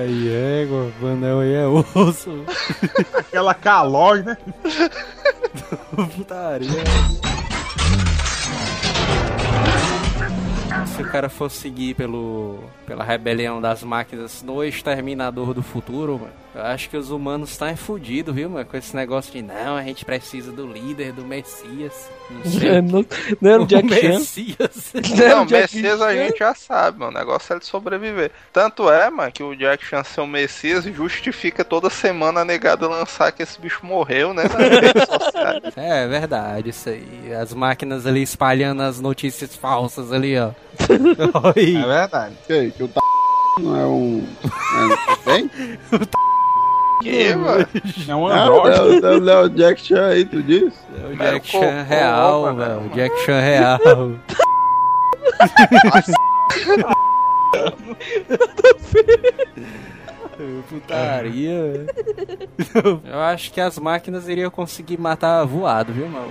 Aí 0.00 0.28
é, 0.32 0.66
mano, 1.00 1.40
aí 1.40 1.54
é 1.54 1.66
osso. 1.66 2.44
Aquela 3.14 3.54
calor, 3.54 4.24
né? 4.24 4.36
Putaria. 6.16 6.68
Se 10.86 11.02
o 11.02 11.10
cara 11.10 11.28
for 11.28 11.50
seguir 11.50 11.94
pelo, 11.94 12.58
pela 12.86 13.04
rebelião 13.04 13.60
das 13.60 13.82
máquinas 13.82 14.42
no 14.42 14.64
Exterminador 14.64 15.54
do 15.54 15.62
Futuro, 15.62 16.18
mano, 16.18 16.32
eu 16.58 16.64
acho 16.64 16.90
que 16.90 16.96
os 16.96 17.10
humanos 17.10 17.50
estão 17.50 17.74
fudidos, 17.76 18.34
viu, 18.34 18.50
mano? 18.50 18.66
Com 18.66 18.76
esse 18.76 18.94
negócio 18.94 19.32
de 19.32 19.40
não, 19.40 19.76
a 19.76 19.82
gente 19.84 20.04
precisa 20.04 20.50
do 20.50 20.66
líder, 20.66 21.12
do 21.12 21.24
Messias. 21.24 22.10
Não 22.28 22.42
sei. 22.50 22.82
não, 22.82 23.06
não 23.40 23.50
era 23.50 23.62
o 23.62 23.66
Jack 23.66 23.88
Chan. 23.88 24.08
Messias. 24.08 24.92
Não 24.92 25.24
era 25.24 25.36
Não, 25.36 25.42
o 25.44 25.50
Messias 25.50 26.02
a 26.02 26.12
gente 26.12 26.38
já 26.38 26.54
sabe, 26.54 26.98
mano. 26.98 27.12
O 27.12 27.18
negócio 27.18 27.52
é 27.52 27.56
ele 27.56 27.64
sobreviver. 27.64 28.32
Tanto 28.52 28.90
é, 28.90 29.08
mano, 29.08 29.30
que 29.30 29.42
o 29.42 29.54
Jack 29.54 29.84
Chan 29.84 30.02
ser 30.02 30.20
o 30.20 30.26
Messias 30.26 30.84
justifica 30.84 31.64
toda 31.64 31.88
semana 31.88 32.40
a 32.40 32.44
negada 32.44 32.88
lançar 32.88 33.30
que 33.30 33.42
esse 33.42 33.60
bicho 33.60 33.86
morreu, 33.86 34.34
né? 34.34 34.42
É 35.76 36.06
verdade, 36.06 36.70
isso 36.70 36.88
aí. 36.88 37.32
As 37.32 37.54
máquinas 37.54 38.06
ali 38.06 38.22
espalhando 38.22 38.82
as 38.82 39.00
notícias 39.00 39.54
falsas 39.54 40.12
ali, 40.12 40.36
ó. 40.38 40.50
Oi. 41.54 41.76
É 41.76 41.86
verdade. 41.86 42.34
Que, 42.46 42.70
que 42.72 42.82
o 42.82 42.88
t... 42.88 42.94
não 43.60 43.76
é 43.76 43.86
um. 43.86 44.26
É, 44.44 45.30
bem? 45.30 45.50
Que, 47.02 47.34
mano? 47.34 47.66
É 48.08 48.14
um 48.14 48.26
androide. 48.26 49.06
o 49.06 49.20
Léo 49.20 49.48
Jack 49.50 49.80
Chan 49.80 50.06
aí, 50.08 50.24
tu 50.24 50.42
disse? 50.42 50.78
O 50.96 51.16
Mero 51.16 51.34
Jack 51.34 51.46
Chan 51.46 51.82
real, 51.82 52.54
velho. 52.54 52.80
O 52.80 52.88
Jack 52.94 53.24
Chan 53.24 53.40
real. 53.40 53.78
Putaria. 60.68 61.86
Eu 63.04 63.20
acho 63.20 63.52
que 63.52 63.60
as 63.60 63.78
máquinas 63.78 64.28
iriam 64.28 64.50
conseguir 64.50 64.98
matar 64.98 65.44
voado, 65.44 65.92
viu, 65.92 66.08
mano? 66.08 66.28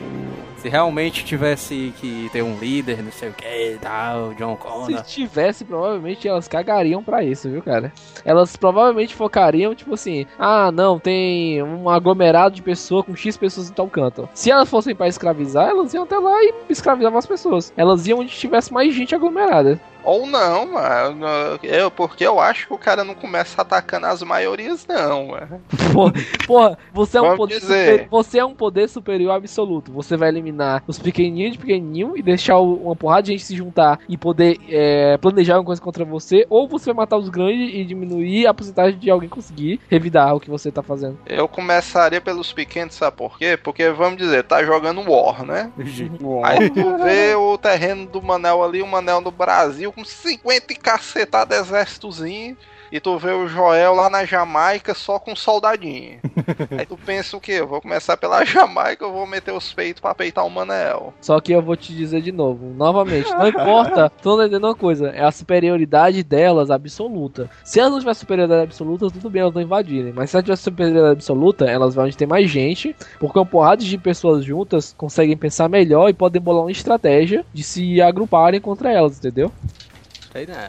Se 0.58 0.70
realmente 0.70 1.24
tivesse 1.24 1.93
que 1.97 2.30
ter 2.32 2.41
um 2.41 2.58
líder, 2.58 3.03
não 3.03 3.12
sei 3.12 3.30
o 3.30 3.34
que 3.34 3.45
e 3.45 3.78
tal, 3.78 4.34
John 4.34 4.55
Connor. 4.55 4.86
Se 4.86 5.03
tivesse, 5.03 5.64
provavelmente 5.64 6.28
elas 6.28 6.47
cagariam 6.47 7.03
pra 7.03 7.24
isso, 7.24 7.49
viu, 7.49 7.62
cara? 7.62 7.91
Elas 8.26 8.55
provavelmente 8.55 9.16
focariam, 9.16 9.76
tipo 9.76 9.93
assim, 9.93 10.26
ah, 10.39 10.72
não, 10.72 10.99
tem 10.99 11.62
um 11.62 11.89
aglomerado 11.89 12.55
de 12.55 12.64
pessoas 12.64 13.05
com 13.05 13.16
X 13.16 13.38
pessoas 13.38 13.70
em 13.70 13.74
tal 13.74 13.88
canto. 13.88 14.28
Se 14.34 14.49
elas 14.49 14.70
fossem 14.70 14.95
pra 14.95 15.08
escravizar, 15.08 15.70
elas 15.70 15.93
iam 15.93 16.03
até 16.03 16.18
lá 16.18 16.43
e 16.43 16.53
escravizavam 16.70 17.20
as 17.20 17.28
pessoas. 17.28 17.72
Elas 17.78 18.08
iam 18.08 18.20
onde 18.20 18.32
tivesse 18.32 18.74
mais 18.74 18.93
gente 18.95 19.14
aglomerada. 19.14 19.80
Ou 20.04 20.26
não, 20.26 20.74
mano. 20.74 21.26
Eu, 21.64 21.91
porque 21.91 22.26
eu 22.26 22.39
acho 22.39 22.68
que 22.68 22.74
o 22.74 22.78
cara 22.78 23.04
não 23.04 23.14
começa 23.14 23.62
atacando 23.62 24.06
as 24.08 24.22
maiorias, 24.24 24.86
não, 24.88 25.28
mano. 25.28 25.62
Porra, 25.93 26.14
porra, 26.45 26.78
você 26.93 27.18
é 27.18 27.22
um 27.22 27.36
poder 27.38 27.60
super- 27.62 28.08
você 28.10 28.39
é 28.39 28.45
um 28.45 28.56
poder 28.56 28.88
superior 28.89 29.32
absoluto. 29.32 29.91
Você 29.91 30.16
vai 30.16 30.30
eliminar 30.30 30.84
os 30.88 30.98
pequenininhos 31.00 31.54
de 31.54 31.58
pequenininho 31.60 32.14
e 32.16 32.22
deixar 32.22 32.58
uma 32.60 32.95
porrada 32.95 33.24
de 33.24 33.32
gente 33.34 33.43
se 33.45 33.56
juntar 33.56 34.00
e 34.08 34.18
poder 34.18 34.58
é, 34.70 35.18
planejar 35.18 35.56
alguma 35.56 35.68
coisa 35.68 35.82
contra 35.82 36.06
você, 36.06 36.45
ou 36.50 36.68
você 36.68 36.88
vai 36.88 37.04
matar 37.04 37.18
os 37.18 37.30
grandes 37.30 37.74
e 37.74 37.84
diminuir 37.84 38.48
a 38.48 38.54
porcentagem 38.54 38.98
de 39.00 39.10
alguém 39.10 39.30
conseguir 39.30 39.80
revidar 39.89 40.36
o 40.36 40.39
que 40.39 40.50
você 40.50 40.72
tá 40.72 40.82
fazendo. 40.82 41.18
Eu 41.26 41.48
começaria 41.48 42.22
pelos 42.22 42.54
pequenos, 42.54 42.95
sabe 42.95 43.16
por 43.18 43.38
quê? 43.38 43.58
Porque, 43.62 43.89
vamos 43.89 44.18
dizer, 44.18 44.43
tá 44.43 44.64
jogando 44.64 45.02
War, 45.10 45.43
né? 45.45 45.72
Aí 46.43 46.70
tu 46.70 46.98
vê 47.04 47.36
o 47.36 47.58
terreno 47.58 48.06
do 48.06 48.22
Manel 48.22 48.64
ali, 48.64 48.82
o 48.82 48.88
Manel 48.88 49.22
no 49.22 49.32
Brasil, 49.32 49.87
com 49.92 50.04
50 50.04 50.74
e 50.74 50.76
cacetado 50.76 51.54
exércitozinho. 51.54 52.58
E 52.92 53.00
tu 53.00 53.18
vê 53.18 53.32
o 53.32 53.48
Joel 53.48 53.94
lá 53.94 54.10
na 54.10 54.26
Jamaica 54.26 54.94
só 54.94 55.20
com 55.20 55.36
soldadinho. 55.36 56.20
Aí 56.78 56.86
tu 56.86 56.98
pensa 56.98 57.36
o 57.36 57.42
quê? 57.42 57.54
Eu 57.54 57.68
vou 57.68 57.82
começar 57.82 58.18
pela 58.18 58.46
Jamaica, 58.46 59.04
eu 59.06 59.12
vou 59.12 59.28
meter 59.28 59.52
os 59.52 59.74
peitos 59.74 60.02
pra 60.02 60.16
peitar 60.16 60.46
o 60.46 60.50
Manel. 60.50 61.14
Só 61.22 61.40
que 61.40 61.52
eu 61.52 61.62
vou 61.62 61.76
te 61.76 61.94
dizer 61.94 62.22
de 62.22 62.32
novo, 62.32 62.74
novamente, 62.74 63.30
não 63.32 63.48
importa, 63.48 64.10
tô 64.22 64.42
entendendo 64.42 64.64
uma 64.64 64.76
coisa, 64.76 65.10
é 65.10 65.24
a 65.24 65.32
superioridade 65.32 66.24
delas 66.24 66.72
absoluta. 66.72 67.50
Se 67.64 67.80
elas 67.80 67.92
não 67.92 68.00
tiverem 68.00 68.16
superioridade 68.16 68.64
absoluta, 68.64 69.10
tudo 69.10 69.30
bem, 69.30 69.42
elas 69.42 69.54
não 69.54 69.62
invadirem. 69.62 70.14
Mas 70.14 70.30
se 70.30 70.38
elas 70.38 70.46
tiverem 70.46 70.64
superioridade 70.64 71.14
absoluta, 71.14 71.66
elas 71.66 71.94
vão 71.94 72.06
onde 72.06 72.18
tem 72.18 72.28
mais 72.28 72.50
gente, 72.50 72.96
porque 73.20 73.38
uma 73.38 73.46
porrada 73.46 73.84
de 73.84 73.98
pessoas 73.98 74.44
juntas 74.44 74.94
conseguem 74.98 75.38
pensar 75.38 75.70
melhor 75.70 76.10
e 76.10 76.14
podem 76.14 76.42
bolar 76.42 76.64
uma 76.64 76.72
estratégia 76.72 77.46
de 77.54 77.64
se 77.64 78.02
agruparem 78.02 78.62
contra 78.62 78.92
elas, 78.92 79.18
entendeu? 79.18 79.52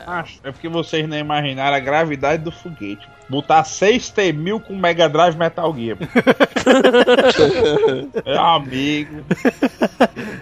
Acho, 0.07 0.41
é 0.43 0.53
porque 0.53 0.69
vocês 0.69 1.09
não 1.09 1.17
imaginaram 1.19 1.77
a 1.77 1.81
gravidade 1.81 2.43
do 2.43 2.53
foguete. 2.53 3.11
Botar 3.29 3.65
6 3.65 4.11
T1000 4.11 4.61
com 4.63 4.77
Mega 4.77 5.09
Drive 5.09 5.37
Metal 5.37 5.75
Gear. 5.77 5.99
é 8.25 8.37
amigo. 8.37 9.25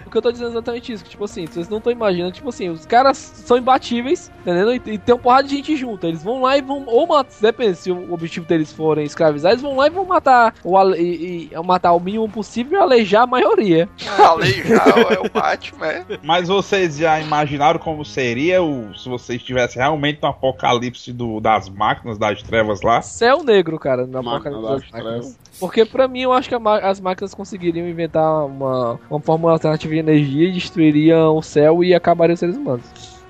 O 0.05 0.09
que 0.09 0.17
eu 0.17 0.21
tô 0.21 0.31
dizendo 0.31 0.47
é 0.47 0.51
exatamente 0.51 0.93
isso, 0.93 1.03
que 1.03 1.09
tipo 1.11 1.23
assim, 1.25 1.45
vocês 1.45 1.67
não 1.69 1.77
estão 1.79 1.91
imaginando, 1.91 2.31
tipo 2.31 2.49
assim, 2.49 2.69
os 2.69 2.85
caras 2.85 3.17
são 3.17 3.57
imbatíveis, 3.57 4.31
entendeu? 4.41 4.73
E, 4.73 4.81
e 4.85 4.97
tem 4.97 5.15
uma 5.15 5.21
porrada 5.21 5.47
de 5.47 5.55
gente 5.55 5.75
junto, 5.75 6.05
eles 6.07 6.23
vão 6.23 6.41
lá 6.41 6.57
e 6.57 6.61
vão, 6.61 6.83
ou 6.87 7.05
matar, 7.07 7.31
depende, 7.41 7.77
se 7.77 7.91
o 7.91 8.13
objetivo 8.13 8.45
deles 8.45 8.71
forem 8.71 9.05
escravizar, 9.05 9.51
eles 9.51 9.61
vão 9.61 9.75
lá 9.75 9.87
e 9.87 9.89
vão 9.89 10.05
matar, 10.05 10.53
ou 10.63 10.77
ale- 10.77 10.97
e, 10.99 11.49
e 11.51 11.63
matar 11.63 11.93
o 11.93 11.99
mínimo 11.99 12.27
possível 12.29 12.79
e 12.79 12.81
alejar 12.81 13.23
a 13.23 13.27
maioria. 13.27 13.89
Aleijado 14.17 14.99
é 15.13 15.19
o 15.19 15.29
Batman. 15.29 15.87
é. 15.87 16.05
Mas 16.23 16.47
vocês 16.47 16.97
já 16.97 17.19
imaginaram 17.19 17.79
como 17.79 18.05
seria 18.05 18.63
o, 18.63 18.93
se 18.97 19.09
vocês 19.09 19.41
tivessem 19.43 19.81
realmente 19.81 20.19
um 20.23 20.27
apocalipse 20.27 21.11
do- 21.11 21.39
das 21.39 21.69
máquinas, 21.69 22.17
das 22.17 22.41
trevas 22.41 22.76
trevas 22.79 22.81
lá. 22.83 23.01
Céu 23.01 23.43
negro, 23.43 23.79
cara, 23.79 24.05
na 24.05 24.21
Máquina 24.21 24.57
Apocalipse 24.57 24.91
das 24.91 24.91
das 24.91 25.03
máquinas. 25.03 25.25
Trevas. 25.25 25.59
Porque 25.59 25.85
pra 25.85 26.07
mim 26.07 26.21
eu 26.21 26.33
acho 26.33 26.49
que 26.49 26.55
as 26.55 26.99
máquinas 26.99 27.33
conseguiriam 27.33 27.87
inventar 27.87 28.45
uma, 28.45 28.99
uma 29.09 29.19
fórmula 29.19 29.53
alternativa 29.53 29.93
de 29.93 29.99
energia 29.99 30.49
e 30.49 30.51
destruiriam 30.51 31.35
o 31.35 31.41
céu 31.41 31.83
e 31.83 31.93
acabariam 31.93 32.33
os 32.33 32.39
seres 32.39 32.55
humanos. 32.55 32.85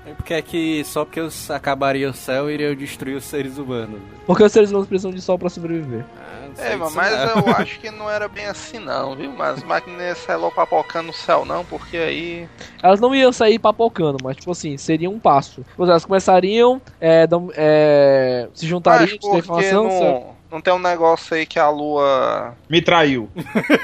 É 0.06 0.14
porque 0.14 0.34
é 0.34 0.42
que 0.42 0.84
só 0.84 1.04
porque 1.04 1.20
eu 1.20 1.28
acabaria 1.50 2.08
o 2.08 2.14
céu 2.14 2.50
iriam 2.50 2.74
destruir 2.74 3.16
os 3.16 3.24
seres 3.24 3.58
humanos. 3.58 4.00
Porque 4.26 4.42
os 4.42 4.52
seres 4.52 4.70
humanos 4.70 4.88
precisam 4.88 5.10
de 5.10 5.20
sol 5.20 5.38
pra 5.38 5.50
sobreviver. 5.50 6.04
Ah, 6.16 6.37
É, 6.58 6.76
mas 6.76 6.92
não. 6.92 7.46
eu 7.46 7.56
acho 7.56 7.78
que 7.80 7.90
não 7.90 8.10
era 8.10 8.28
bem 8.28 8.46
assim 8.46 8.78
não, 8.78 9.14
viu? 9.14 9.32
Mas 9.32 9.58
as 9.58 9.62
máquinas 9.62 10.18
sair 10.18 10.36
logo 10.36 10.54
papocando 10.54 11.08
no 11.08 11.12
céu 11.12 11.44
não, 11.44 11.64
porque 11.64 11.96
aí... 11.96 12.48
Elas 12.82 13.00
não 13.00 13.14
iam 13.14 13.32
sair 13.32 13.58
papocando, 13.58 14.18
mas 14.22 14.36
tipo 14.36 14.50
assim, 14.50 14.76
seria 14.76 15.08
um 15.08 15.18
passo. 15.18 15.62
Tipo, 15.62 15.84
Elas 15.84 16.04
começariam 16.04 16.80
é, 17.00 17.26
é, 17.54 18.48
se 18.54 18.66
juntariam 18.66 19.06
de 19.06 19.42
porque 19.42 19.72
não, 19.72 20.37
não 20.50 20.60
tem 20.60 20.72
um 20.72 20.78
negócio 20.78 21.36
aí 21.36 21.44
que 21.44 21.58
a 21.58 21.68
lua... 21.68 22.54
Me 22.68 22.80
traiu. 22.80 23.28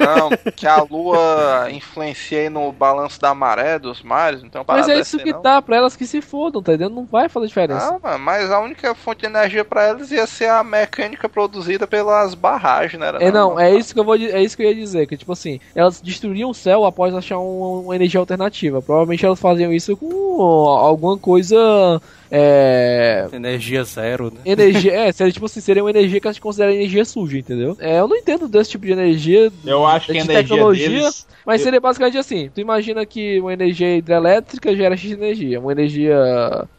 Não, 0.00 0.30
que 0.56 0.66
a 0.66 0.82
lua 0.82 1.68
influencia 1.70 2.40
aí 2.40 2.48
no 2.48 2.72
balanço 2.72 3.20
da 3.20 3.34
maré 3.34 3.78
dos 3.78 4.02
mares, 4.02 4.42
não 4.42 4.48
uma 4.54 4.64
Mas 4.68 4.88
é 4.88 4.98
isso 4.98 5.16
aí, 5.16 5.22
que 5.24 5.32
não? 5.32 5.42
dá 5.42 5.60
pra 5.60 5.76
elas 5.76 5.96
que 5.96 6.06
se 6.06 6.20
fodam, 6.20 6.62
tá 6.62 6.72
entendendo? 6.72 6.94
Não 6.94 7.04
vai 7.04 7.28
fazer 7.28 7.46
diferença. 7.48 7.94
Ah, 7.94 7.98
mano, 8.02 8.18
mas 8.24 8.50
a 8.50 8.60
única 8.60 8.94
fonte 8.94 9.20
de 9.20 9.26
energia 9.26 9.64
pra 9.64 9.82
elas 9.84 10.10
ia 10.10 10.26
ser 10.26 10.48
a 10.48 10.64
mecânica 10.64 11.28
produzida 11.28 11.86
pelas 11.86 12.34
barragens, 12.34 12.98
né? 13.00 13.12
É 13.20 13.30
não, 13.30 13.58
é 13.58 13.74
isso 13.74 13.92
que 13.92 14.00
eu 14.00 14.04
vou 14.04 14.14
é 14.16 14.42
isso 14.42 14.56
que 14.56 14.62
eu 14.62 14.68
ia 14.68 14.74
dizer, 14.74 15.06
que 15.06 15.16
tipo 15.16 15.32
assim, 15.32 15.60
elas 15.74 16.00
destruiriam 16.00 16.50
o 16.50 16.54
céu 16.54 16.84
após 16.84 17.14
achar 17.14 17.38
um- 17.38 17.82
uma 17.84 17.94
energia 17.96 18.20
alternativa. 18.20 18.80
Provavelmente 18.80 19.24
elas 19.24 19.40
faziam 19.40 19.72
isso 19.72 19.96
com 19.96 20.40
alguma 20.40 21.18
coisa 21.18 22.00
é 22.30 23.26
Energia 23.32 23.84
zero, 23.84 24.32
né? 24.32 24.40
energia, 24.44 24.92
é, 24.92 25.12
seria 25.12 25.32
tipo 25.32 25.46
assim, 25.46 25.60
seria 25.60 25.82
uma 25.82 25.90
energia 25.90 26.20
que 26.20 26.28
a 26.28 26.32
gente 26.32 26.40
considera 26.40 26.74
energia 26.74 27.04
suja, 27.04 27.38
entendeu? 27.38 27.76
É, 27.80 28.00
eu 28.00 28.08
não 28.08 28.16
entendo 28.16 28.48
desse 28.48 28.70
tipo 28.70 28.86
de 28.86 28.92
energia, 28.92 29.52
Eu 29.64 29.86
acho 29.86 30.06
que 30.06 30.12
de 30.12 30.18
energia 30.18 30.42
tecnologia, 30.42 30.88
deles... 30.88 31.26
mas 31.44 31.60
seria 31.60 31.80
basicamente 31.80 32.18
assim, 32.18 32.50
tu 32.54 32.60
imagina 32.60 33.04
que 33.04 33.40
uma 33.40 33.52
energia 33.52 33.96
hidrelétrica 33.96 34.74
gera 34.74 34.96
X 34.96 35.12
energia, 35.12 35.60
uma 35.60 35.72
energia 35.72 36.16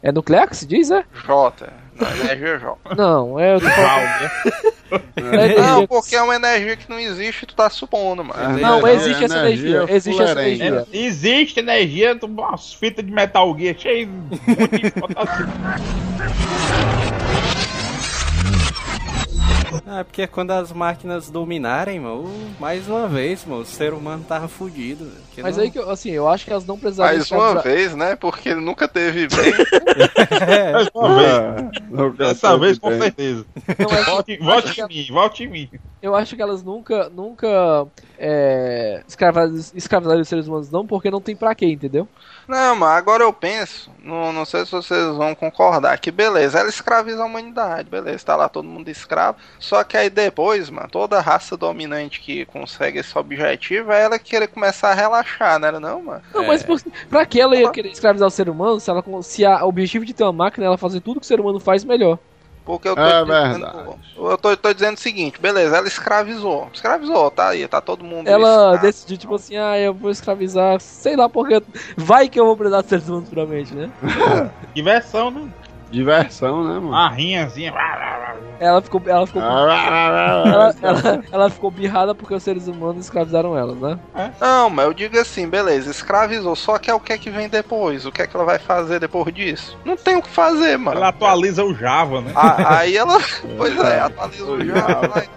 é 0.02 0.12
nuclear 0.12 0.48
que 0.48 0.56
se 0.56 0.66
diz, 0.66 0.90
é? 0.90 1.04
J, 1.26 1.66
não, 2.00 2.10
energia 2.24 2.58
J. 2.58 2.78
Não, 2.96 3.40
é 3.40 3.58
falando, 3.60 4.30
é 5.16 5.60
Não, 5.60 5.86
porque 5.86 6.14
é 6.14 6.22
uma 6.22 6.36
energia 6.36 6.76
que 6.76 6.88
não 6.88 6.98
existe 6.98 7.42
e 7.42 7.46
tu 7.46 7.54
tá 7.54 7.68
supondo, 7.70 8.22
mano. 8.24 8.58
Não, 8.58 8.86
É, 8.86 8.94
existe 8.94 9.24
essa 9.24 9.38
energia 9.38 9.76
energia, 9.78 9.94
existe 9.96 10.22
essa 10.22 10.42
energia. 10.48 10.86
Existe 10.92 11.60
energia, 11.60 12.16
tu- 12.16 12.26
umas 12.26 12.72
fitas 12.74 13.04
de 13.04 13.10
Metal 13.10 13.56
Gear 13.58 13.74
cheio 13.78 14.08
de 14.30 14.90
potássio. 14.92 15.46
Ah, 19.88 20.04
porque 20.04 20.22
é 20.22 20.26
quando 20.26 20.50
as 20.50 20.72
máquinas 20.72 21.30
dominarem, 21.30 22.00
mano, 22.00 22.28
mais 22.58 22.88
uma 22.88 23.06
vez, 23.08 23.44
mano, 23.44 23.62
o 23.62 23.66
ser 23.66 23.92
humano 23.92 24.24
tava 24.26 24.48
fudido. 24.48 25.04
velho, 25.04 25.25
que 25.36 25.42
Mas 25.42 25.56
não- 25.56 25.64
aí 25.64 25.70
que 25.70 25.78
eu, 25.78 25.88
assim, 25.90 26.10
eu 26.10 26.26
acho 26.28 26.44
que 26.44 26.50
elas 26.50 26.64
não 26.66 26.78
precisariam 26.78 27.16
Mais 27.18 27.30
uma 27.30 27.60
vez, 27.62 27.94
né? 27.94 28.16
Porque 28.16 28.48
ele 28.48 28.60
nunca 28.60 28.88
teve 28.88 29.28
bem. 29.28 29.52
Mais 30.72 30.88
uma 30.94 32.10
vez. 32.10 32.16
Dessa 32.16 32.56
vez, 32.58 32.78
com 32.78 32.88
bem. 32.90 33.00
certeza. 33.02 33.46
Não, 33.78 33.90
mas 33.90 34.06
Volte, 34.06 34.38
volte 34.38 34.80
em 34.80 34.86
mim, 34.88 35.06
volte 35.12 35.44
em 35.44 35.48
mim. 35.48 35.70
eu 36.00 36.14
acho 36.14 36.36
que 36.36 36.42
elas 36.42 36.62
nunca, 36.62 37.08
nunca 37.10 37.86
é, 38.18 39.02
escraviz- 39.06 39.72
escravizariam 39.74 40.22
os 40.22 40.28
seres 40.28 40.46
humanos, 40.46 40.70
não, 40.70 40.86
porque 40.86 41.10
não 41.10 41.20
tem 41.20 41.36
pra 41.36 41.54
quê, 41.54 41.66
entendeu? 41.66 42.08
Não, 42.48 42.76
mas 42.76 42.96
agora 42.96 43.24
eu 43.24 43.32
penso, 43.32 43.90
não, 44.02 44.32
não 44.32 44.44
sei 44.44 44.64
se 44.64 44.70
vocês 44.70 45.04
vão 45.16 45.34
concordar, 45.34 45.98
que 45.98 46.10
beleza, 46.12 46.60
ela 46.60 46.68
escraviza 46.68 47.22
a 47.22 47.26
humanidade, 47.26 47.90
beleza, 47.90 48.24
tá 48.24 48.36
lá 48.36 48.48
todo 48.48 48.68
mundo 48.68 48.88
escravo, 48.88 49.36
só 49.58 49.82
que 49.82 49.96
aí 49.96 50.08
depois, 50.08 50.70
mano, 50.70 50.88
toda 50.88 51.20
raça 51.20 51.56
dominante 51.56 52.20
que 52.20 52.46
consegue 52.46 53.00
esse 53.00 53.18
objetivo, 53.18 53.90
é 53.92 54.02
ela 54.02 54.18
querer 54.18 54.46
começar 54.46 54.90
a 54.90 54.94
relaxar, 54.94 55.25
né, 55.60 55.72
não, 55.80 56.02
mano? 56.02 56.22
Não, 56.34 56.42
É. 56.42 56.46
mas 56.46 56.62
por, 56.62 56.80
pra 57.08 57.26
que 57.26 57.40
ela 57.40 57.56
ia 57.56 57.70
querer 57.70 57.90
escravizar 57.90 58.28
o 58.28 58.30
ser 58.30 58.48
humano 58.48 58.80
se, 58.80 58.90
ela, 58.90 59.02
se 59.22 59.44
a, 59.44 59.64
o 59.64 59.68
objetivo 59.68 60.04
de 60.04 60.14
ter 60.14 60.24
uma 60.24 60.32
máquina 60.32 60.66
é 60.66 60.68
ela 60.68 60.78
fazer 60.78 61.00
tudo 61.00 61.20
que 61.20 61.24
o 61.26 61.28
ser 61.28 61.40
humano 61.40 61.60
faz 61.60 61.84
melhor? 61.84 62.18
Porque 62.64 62.88
eu 62.88 62.96
tô, 62.96 63.00
É 63.00 63.22
dizendo, 63.22 64.00
eu 64.16 64.38
tô, 64.38 64.56
tô 64.56 64.74
dizendo 64.74 64.96
o 64.96 65.00
seguinte, 65.00 65.40
beleza, 65.40 65.76
ela 65.76 65.86
escravizou, 65.86 66.68
escravizou, 66.74 67.30
tá 67.30 67.50
aí, 67.50 67.68
tá 67.68 67.80
todo 67.80 68.04
mundo 68.04 68.28
Ela 68.28 68.48
escravo. 68.48 68.82
decidiu, 68.82 69.16
tipo 69.18 69.34
assim, 69.36 69.56
ah, 69.56 69.78
eu 69.78 69.94
vou 69.94 70.10
escravizar, 70.10 70.80
sei 70.80 71.14
lá, 71.16 71.28
porque 71.28 71.62
vai 71.96 72.28
que 72.28 72.40
eu 72.40 72.44
vou 72.44 72.56
precisar 72.56 72.82
de 72.82 72.88
seres 72.88 73.08
humanos 73.08 73.28
puramente, 73.28 73.72
né? 73.72 73.92
Diversão, 74.74 75.30
né? 75.30 75.48
Diversão, 75.90 76.64
né, 76.64 76.74
mano? 76.74 76.88
Uma 76.88 77.08
rinhazinha. 77.08 77.72
Ela 78.58 78.80
ficou, 78.80 79.02
ela 79.06 79.26
ficou, 79.26 79.42
Ah, 79.42 80.42
ela, 80.46 80.74
ela, 80.82 81.24
ela 81.30 81.50
ficou 81.50 81.70
birrada 81.70 82.14
porque 82.14 82.34
os 82.34 82.42
seres 82.42 82.66
humanos 82.66 83.04
escravizaram 83.04 83.56
elas, 83.56 83.76
né? 83.78 83.98
Não, 84.40 84.70
mas 84.70 84.86
eu 84.86 84.94
digo 84.94 85.18
assim, 85.18 85.48
beleza, 85.48 85.90
escravizou, 85.90 86.56
só 86.56 86.78
que 86.78 86.90
é 86.90 86.94
o 86.94 87.00
que 87.00 87.12
é 87.12 87.18
que 87.18 87.30
vem 87.30 87.48
depois, 87.48 88.06
o 88.06 88.12
que 88.12 88.22
é 88.22 88.26
que 88.26 88.34
ela 88.34 88.46
vai 88.46 88.58
fazer 88.58 88.98
depois 88.98 89.32
disso? 89.34 89.76
Não 89.84 89.96
tem 89.96 90.16
o 90.16 90.22
que 90.22 90.30
fazer, 90.30 90.76
mano. 90.78 90.96
Ela 90.96 91.08
atualiza 91.08 91.62
o 91.64 91.74
Java, 91.74 92.20
né? 92.22 92.32
A- 92.34 92.78
aí 92.78 92.96
ela, 92.96 93.18
pois 93.56 93.78
é, 93.78 94.00
atualiza 94.00 94.44
o 94.44 95.08
vai- 95.08 95.28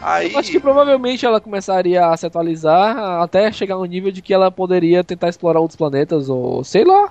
Aí, 0.00 0.34
Eu 0.34 0.38
acho 0.38 0.50
que 0.50 0.60
provavelmente 0.60 1.24
ela 1.24 1.40
começaria 1.40 2.06
a 2.06 2.14
se 2.16 2.26
atualizar 2.26 3.22
até 3.22 3.50
chegar 3.50 3.76
no 3.76 3.86
nível 3.86 4.12
de 4.12 4.20
que 4.20 4.34
ela 4.34 4.50
poderia 4.50 5.02
tentar 5.02 5.30
explorar 5.30 5.60
outros 5.60 5.76
planetas, 5.76 6.28
ou 6.28 6.62
sei 6.62 6.84
lá. 6.84 7.10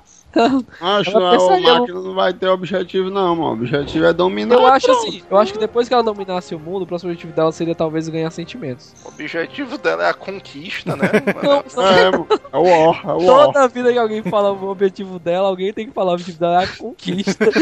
Acho 0.82 1.12
que 1.12 1.18
a 1.18 1.60
máquina 1.60 2.02
não 2.02 2.14
vai 2.16 2.34
ter 2.34 2.48
objetivo, 2.48 3.10
não, 3.10 3.36
mano. 3.36 3.50
O 3.50 3.54
objetivo 3.54 4.06
é 4.06 4.14
dominar. 4.14 4.56
Eu 4.56 4.66
acho 4.66 4.92
assim, 4.92 5.22
eu 5.30 5.38
acho 5.38 5.54
que 5.54 5.60
depois 5.60 5.88
que 5.88 5.94
ela 5.94 6.04
dominasse 6.04 6.56
o 6.56 6.60
mundo, 6.60 6.84
o 6.84 6.88
próximo 6.88 7.12
objetivo 7.12 7.34
dela 7.34 7.52
seria 7.52 7.76
talvez 7.76 8.10
ganhar 8.10 8.32
sentimentos. 8.32 8.94
o 9.06 9.10
objetivo 9.10 9.78
dela 9.78 10.06
é 10.06 10.10
a 10.10 10.14
conquista, 10.14 10.96
né? 10.96 11.10
Não, 11.44 11.64
não. 11.76 11.88
É, 11.88 12.12
mano. 12.12 12.28
É 12.52 12.58
o 12.58 12.64
War, 12.64 13.02
é 13.06 13.14
o. 13.14 13.20
Toda 13.20 13.68
vida 13.68 13.92
que 13.92 13.98
alguém 14.00 14.24
fala 14.24 14.52
o 14.52 14.70
objetivo 14.70 15.20
dela, 15.20 15.48
alguém 15.48 15.74
tem 15.74 15.88
que 15.88 15.94
falar 15.94 16.12
o 16.12 16.14
objetivo 16.14 16.40
dela 16.40 16.62
é 16.62 16.66
a 16.66 16.68
conquista. 16.68 17.46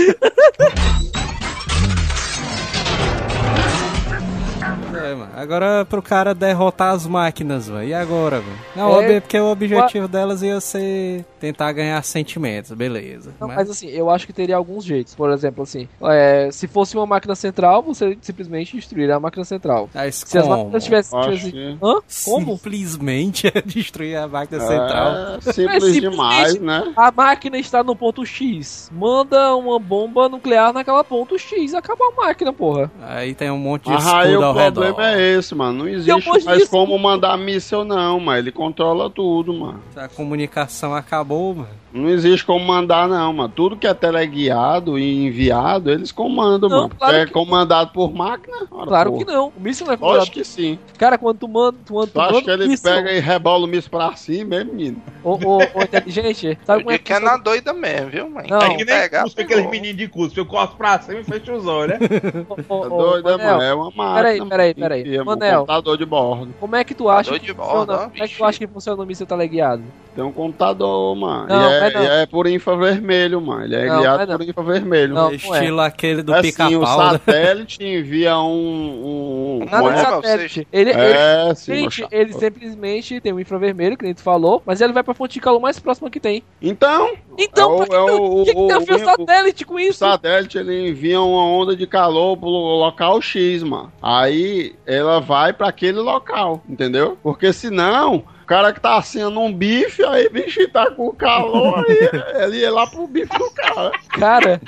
É, 5.06 5.16
mano. 5.16 5.32
Agora 5.36 5.86
pro 5.86 6.02
cara 6.02 6.34
derrotar 6.34 6.94
as 6.94 7.06
máquinas, 7.08 7.68
velho. 7.68 7.88
E 7.88 7.94
agora, 7.94 8.40
velho? 8.40 8.58
Não, 8.76 8.90
É, 8.90 8.94
óbvio, 8.98 9.22
porque 9.22 9.40
o 9.40 9.52
objetivo 9.52 10.08
delas 10.08 10.42
ia 10.42 10.60
ser 10.62 11.26
tentar 11.40 11.72
ganhar 11.72 12.02
sentimentos, 12.04 12.72
beleza. 12.72 13.34
Não, 13.40 13.48
Mas- 13.48 13.58
mas 13.58 13.70
assim, 13.72 13.90
eu 13.90 14.10
acho 14.10 14.28
que 14.28 14.34
teria 14.34 14.56
alguns 14.56 14.84
jeitos. 14.86 15.16
Por 15.16 15.32
exemplo, 15.32 15.64
assim, 15.64 15.88
é, 16.04 16.50
se 16.52 16.68
fosse 16.68 16.96
uma 16.96 17.06
máquina 17.06 17.36
central, 17.36 17.82
você 17.82 18.18
simplesmente 18.22 18.76
destruiria 18.76 19.16
a 19.16 19.20
máquina 19.20 19.44
central. 19.44 19.90
Mas 19.94 20.16
Se 20.26 20.38
as 20.38 20.44
como? 20.46 20.58
máquinas 20.58 20.84
tivessem. 20.84 21.22
Tivessem- 21.22 21.52
que- 21.52 21.78
Hã? 21.82 21.96
Como? 22.26 22.58
Simplesmente 22.58 23.48
é 23.48 23.62
destruir 23.66 24.16
a 24.18 24.28
máquina 24.28 24.60
central. 24.62 25.12
É 25.12 25.42
simples 25.42 25.48
É 25.48 25.54
simplesmente- 25.54 26.02
demais, 26.02 26.60
né? 26.62 26.94
A 26.96 27.12
máquina 27.12 27.58
está 27.58 27.84
no 27.84 27.96
ponto 27.96 28.26
X. 28.26 28.90
Manda 28.94 29.56
uma 29.56 29.80
bomba 29.80 30.30
nuclear 30.30 30.74
naquela 30.74 31.04
ponto 31.04 31.38
X. 31.38 31.74
Acabou 31.74 32.08
a 32.18 32.26
máquina, 32.28 32.54
porra. 32.54 32.92
Aí 33.02 33.34
tem 33.34 33.50
um 33.52 33.58
monte 33.58 33.86
de 33.86 33.92
aí 33.92 33.98
escudo 34.30 34.46
ao 34.46 34.54
redor. 34.54 34.91
Problema 34.94 35.18
é 35.22 35.34
esse, 35.38 35.56
mano. 35.56 35.80
Não 35.80 35.88
existe 35.88 36.28
mais 36.30 36.44
disso- 36.60 36.72
como 36.72 36.98
mandar 36.98 37.38
míssil, 37.38 37.84
não, 37.84 38.20
mas 38.20 38.40
ele 38.40 38.52
controla 38.52 39.10
tudo, 39.10 39.54
mano. 39.54 39.82
A 39.96 40.08
comunicação 40.08 40.94
acabou, 40.96 41.56
mano. 41.56 41.70
Não 41.94 42.08
existe 42.08 42.46
como 42.46 42.64
mandar, 42.66 43.06
não, 43.10 43.34
mano. 43.34 43.52
Tudo 43.54 43.76
que 43.76 43.86
é 43.86 43.94
teleguiado 43.94 44.98
e 44.98 45.26
enviado, 45.26 45.92
eles 45.92 46.10
comandam, 46.12 46.70
Não, 46.70 46.78
mano. 46.84 46.96
Claro 46.98 47.16
é 47.18 47.26
que- 47.26 47.34
comandado 47.34 47.92
por 47.92 48.14
máquina? 48.14 48.56
Ora, 48.72 48.88
Claro 48.88 49.12
porra. 49.12 49.26
que 49.26 49.32
não. 49.32 49.48
O 49.50 49.60
míssil 49.60 49.86
não 49.88 49.94
é 49.94 49.98
comandado. 49.98 50.32
que 50.32 50.44
sim. 50.46 50.80
Cara, 50.98 51.18
quando 51.18 51.40
tu 51.40 51.48
manda. 51.50 51.78
Tu, 51.86 51.94
manda, 51.94 52.08
tu 52.08 52.14
Tu 52.14 52.22
acha 52.22 52.32
manda 52.32 52.46
que 52.46 52.50
ele 52.52 52.68
míssil, 52.68 52.90
pega 52.92 53.12
e 53.12 53.20
rebola 53.20 53.66
o 53.66 53.68
míssil 53.68 53.92
pra 53.92 54.16
cima, 54.16 54.56
é, 54.56 54.64
menino? 54.64 55.02
Ô, 55.22 55.32
ô, 55.34 55.58
ô, 55.58 55.82
inteligente, 55.84 56.58
sabe 56.64 56.84
como 56.84 56.96
é 56.96 56.98
que 56.98 57.12
é 57.12 57.20
na 57.20 57.36
doida 57.36 57.74
mesmo, 57.74 58.10
viu, 58.10 58.30
mãe? 58.30 58.46
Não. 58.50 58.58
É 58.62 58.68
Tem 58.70 58.78
que 58.78 58.86
nem 58.86 59.10
cuspe, 59.24 59.42
aqueles 59.42 59.70
meninos 59.70 59.98
de 59.98 60.08
cuspe. 60.08 60.38
Eu 60.38 60.46
corto 60.46 60.78
pra 60.78 60.98
cima 61.02 61.20
e 61.20 61.24
fecho 61.26 61.52
os 61.52 61.66
olhos, 61.68 62.00
né? 62.00 62.08
Ô, 62.70 62.76
ô, 62.76 63.18
É 63.18 63.22
Manel, 63.22 63.38
mano. 63.38 63.62
É 63.64 63.74
uma 63.74 63.92
máquina. 63.92 64.16
Peraí, 64.16 64.46
peraí, 64.48 64.74
peraí. 64.82 65.04
que 65.04 65.16
é 65.16 65.22
um 65.22 65.26
Manel. 65.26 65.60
computador 65.60 65.98
de 65.98 66.06
bordo. 66.06 66.54
Como 66.60 66.76
é 66.76 66.84
que 66.84 66.94
tu 66.94 67.10
acha 67.10 67.30
doido 67.30 67.42
que 67.42 67.48
de 67.48 67.54
funciona, 67.54 67.86
bordo, 67.86 68.10
como 68.12 68.24
é 68.24 68.28
que 68.28 68.36
tu 68.38 68.44
acha 68.46 68.60
que 68.60 68.68
funciona 68.68 69.04
o 69.04 69.06
míssil 69.06 69.26
teleguiado? 69.26 69.84
Tem 70.14 70.24
um 70.26 70.32
computador, 70.32 71.16
mano. 71.16 71.48
Não, 71.48 71.70
e, 71.72 71.74
é, 71.74 71.78
é 71.88 71.94
não. 71.94 72.04
e 72.04 72.08
é 72.08 72.26
por 72.26 72.46
infravermelho, 72.46 73.40
mano. 73.40 73.64
Ele 73.64 73.76
é 73.78 73.86
Não, 73.88 74.00
guiado 74.00 74.24
é 74.24 74.26
não. 74.26 74.38
por 74.38 74.50
infravermelho. 74.50 75.14
Não, 75.14 75.30
É 75.32 75.36
Estilo 75.36 75.80
aquele 75.80 76.22
do 76.22 76.34
É 76.34 76.40
assim, 76.40 76.50
o 76.50 76.52
pica-pau. 76.52 77.00
né? 77.04 77.12
satélite 77.12 77.82
envia 77.84 78.38
um. 78.38 79.62
um 79.62 79.66
Nada 79.72 79.90
é, 79.94 79.98
satélite. 80.04 80.68
Ele, 80.72 80.90
ele, 80.90 81.00
É, 81.00 81.54
sim, 81.56 81.76
gente, 81.76 82.02
meu 82.02 82.10
ele 82.12 82.34
simplesmente 82.34 83.22
tem 83.22 83.32
um 83.34 83.40
infravermelho, 83.40 83.98
que 83.98 84.04
nem 84.04 84.14
tu 84.14 84.22
falou, 84.22 84.62
mas 84.66 84.82
ele 84.82 84.92
vai 84.94 85.02
pra 85.04 85.14
fonte 85.14 85.36
de 85.36 85.40
calor 85.40 85.60
mais 85.62 85.80
próxima 85.80 86.10
que 86.10 86.20
tem. 86.20 86.44
Então, 86.62 87.12
Então, 87.38 87.72
É 87.72 87.74
o- 87.74 87.78
pra 87.78 87.88
que, 87.88 87.96
é 87.96 88.00
o- 88.02 88.44
que, 88.44 88.52
que 88.54 88.58
o- 88.60 88.68
ver 88.82 88.94
o 88.94 88.96
o- 88.96 89.00
satélite 89.06 89.66
com 89.66 89.74
o 89.76 89.80
isso? 89.80 90.00
satélite 90.00 90.58
ele 90.58 90.90
envia 90.90 91.22
uma 91.22 91.46
onda 91.46 91.74
de 91.76 91.88
calor 91.88 92.36
pro 92.36 92.50
local 92.50 93.22
X, 93.22 93.64
mano. 93.64 93.92
Aí 94.02 94.71
ela 94.86 95.20
vai 95.20 95.54
pra 95.54 95.68
aquele 95.68 96.00
local, 96.00 96.64
entendeu? 96.68 97.18
Porque 97.22 97.54
senão. 97.54 98.26
O 98.42 98.46
cara 98.52 98.74
que 98.74 98.82
tá 98.82 98.98
assinando 98.98 99.40
um 99.40 99.54
bife, 99.54 100.04
aí 100.04 100.28
o 100.28 100.32
bicho 100.32 100.68
tá 100.72 100.92
com 100.92 101.14
calor, 101.14 101.86
aí 101.88 102.10
ele 102.44 102.58
ia 102.58 102.70
lá 102.70 102.86
pro 102.86 103.08
bife 103.08 103.32
do 103.38 103.50
cara. 103.52 103.94
Cara, 104.10 104.62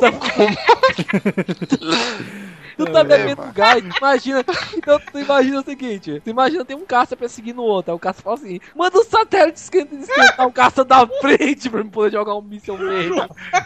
tá 0.00 0.08
Tu 2.78 2.86
tá 2.86 3.00
É, 3.00 3.04
bebendo 3.04 3.42
mano. 3.42 3.52
gás, 3.52 3.82
imagina. 3.84 4.44
Então 4.76 5.00
tu 5.00 5.18
imagina 5.18 5.60
o 5.60 5.64
seguinte: 5.64 6.20
tu 6.20 6.30
imagina 6.30 6.64
tem 6.64 6.76
um 6.76 6.86
caça 6.86 7.16
perseguindo 7.16 7.60
o 7.60 7.64
outro. 7.64 7.92
Aí 7.92 7.96
o 7.96 8.00
caça 8.00 8.22
fala 8.22 8.36
assim: 8.36 8.60
manda 8.74 8.98
o 8.98 9.04
satélite 9.04 9.58
esquenta- 9.58 9.94
esquentar 9.96 10.46
o 10.46 10.52
caça 10.52 10.84
da 10.84 11.06
frente 11.20 11.68
pra 11.68 11.80
eu 11.80 11.90
poder 11.90 12.12
jogar 12.12 12.34
um 12.36 12.42
míssil 12.42 12.78
verde 12.78 13.20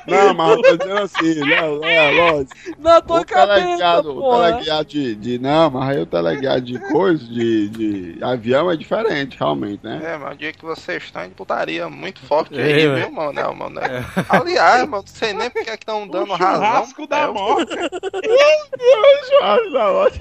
Não, 0.06 0.34
mas 0.34 0.50
eu 0.52 0.60
tô 0.62 0.76
dizendo 0.76 0.98
assim, 1.00 1.44
não, 1.44 1.84
é 1.84 2.10
lógico. 2.10 2.56
na 2.78 3.00
tua 3.00 3.20
O 3.20 3.24
cabeça, 3.24 3.56
teleguiado, 3.58 4.16
o 4.18 4.22
teleguiado 4.24 4.88
de, 4.88 5.14
de. 5.16 5.38
Não, 5.38 5.70
mas 5.70 5.90
aí 5.90 6.02
o 6.02 6.06
teleguiado 6.06 6.60
de 6.62 6.78
coisa, 6.78 7.24
de, 7.24 7.68
de 7.68 8.24
avião 8.24 8.70
é 8.70 8.76
diferente, 8.76 9.36
realmente, 9.38 9.84
né? 9.84 10.00
É, 10.04 10.16
mas 10.18 10.34
o 10.34 10.38
dia 10.38 10.52
que 10.52 10.64
vocês 10.64 11.02
estão 11.04 11.26
de 11.28 11.34
putaria 11.34 11.88
muito 11.88 12.20
forte 12.20 12.58
É, 12.58 12.64
aí, 12.64 12.88
viu, 12.88 13.10
mano? 13.12 13.32
Não, 13.32 13.54
mano. 13.54 13.80
Aliás, 14.28 14.82
mano, 14.88 15.02
não 15.02 15.06
sei 15.06 15.32
nem 15.32 15.50
porque 15.50 15.70
é 15.70 15.76
que 15.76 15.82
estão 15.82 16.06
dando 16.08 16.32
razão. 16.34 16.56
churrasco 16.56 17.06
da 17.06 17.18
É, 17.18 17.26
morte. 19.92 20.20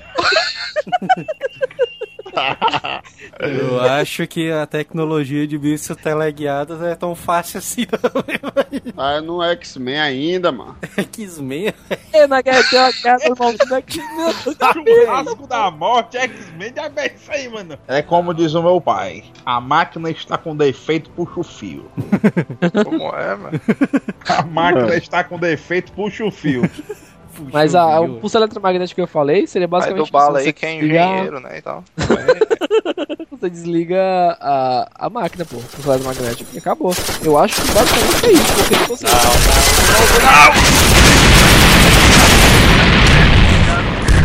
Eu 3.40 3.80
acho 3.82 4.26
que 4.28 4.52
a 4.52 4.66
tecnologia 4.66 5.46
de 5.46 5.58
míssil 5.58 5.96
teleguiadas 5.96 6.82
é 6.82 6.96
tão 6.96 7.16
fácil 7.16 7.60
assim, 7.60 7.86
não. 7.92 8.92
Tá 8.96 9.22
no 9.22 9.42
X-Men 9.44 10.00
ainda, 10.00 10.52
mano. 10.52 10.78
X-Men. 10.98 11.74
É, 12.14 12.28
na 12.28 12.42
guerra 12.42 12.64
tem 12.70 12.80
uma 12.80 12.92
guerra 12.92 13.58
do 13.58 13.70
daqui, 13.70 14.00
meu 14.16 14.34
Deus. 14.34 14.58
Churrasco 14.74 15.48
da 15.48 15.72
morte, 15.72 16.18
X-Men, 16.18 16.74
já 16.76 16.92
é 16.96 17.14
isso 17.14 17.32
aí, 17.32 17.50
mano. 17.50 17.78
É 17.88 18.02
como 18.02 18.34
diz 18.34 18.54
o 18.54 18.62
meu 18.62 18.80
pai: 18.80 19.24
a 19.46 19.60
máquina 19.60 20.10
está 20.10 20.38
com 20.38 20.56
defeito, 20.56 21.10
puxa 21.12 21.40
o 21.40 21.44
fio. 21.44 21.90
Como 22.84 23.10
é, 23.16 23.36
mano? 23.36 23.62
A 24.28 24.44
máquina 24.44 24.96
está 24.96 25.24
com 25.24 25.40
defeito, 25.40 25.92
puxa 25.94 26.24
o 26.26 26.32
fio. 26.32 26.64
Mas 27.52 27.76
a, 27.76 28.00
o 28.02 28.20
pulso 28.20 28.38
eletromagnético 28.38 28.96
que 28.96 29.02
eu 29.02 29.08
falei 29.08 29.46
seria 29.48 29.68
basicamente. 29.68 30.06
do 30.08 30.12
bala 30.12 30.40
aí 30.40 30.52
que 30.54 30.66
é 30.66 30.74
desliga- 30.76 31.04
engenheiro, 31.06 31.40
né? 31.40 31.58
E 31.58 31.62
tal. 31.62 31.84
Você 33.32 33.50
desliga 33.50 34.38
a, 34.40 34.88
a 34.94 35.10
máquina, 35.10 35.44
pô, 35.46 35.58
o 35.58 35.62
pulso 35.64 35.90
eletromagnético 35.90 36.50
e 36.54 36.58
acabou. 36.60 36.94
Eu 37.24 37.38
acho 37.40 37.62
que 37.62 37.72
basicamente 37.72 38.26
é 38.26 38.32
isso, 38.34 38.54
porque 38.54 38.76
tipo 38.76 38.94
assim. 38.94 39.06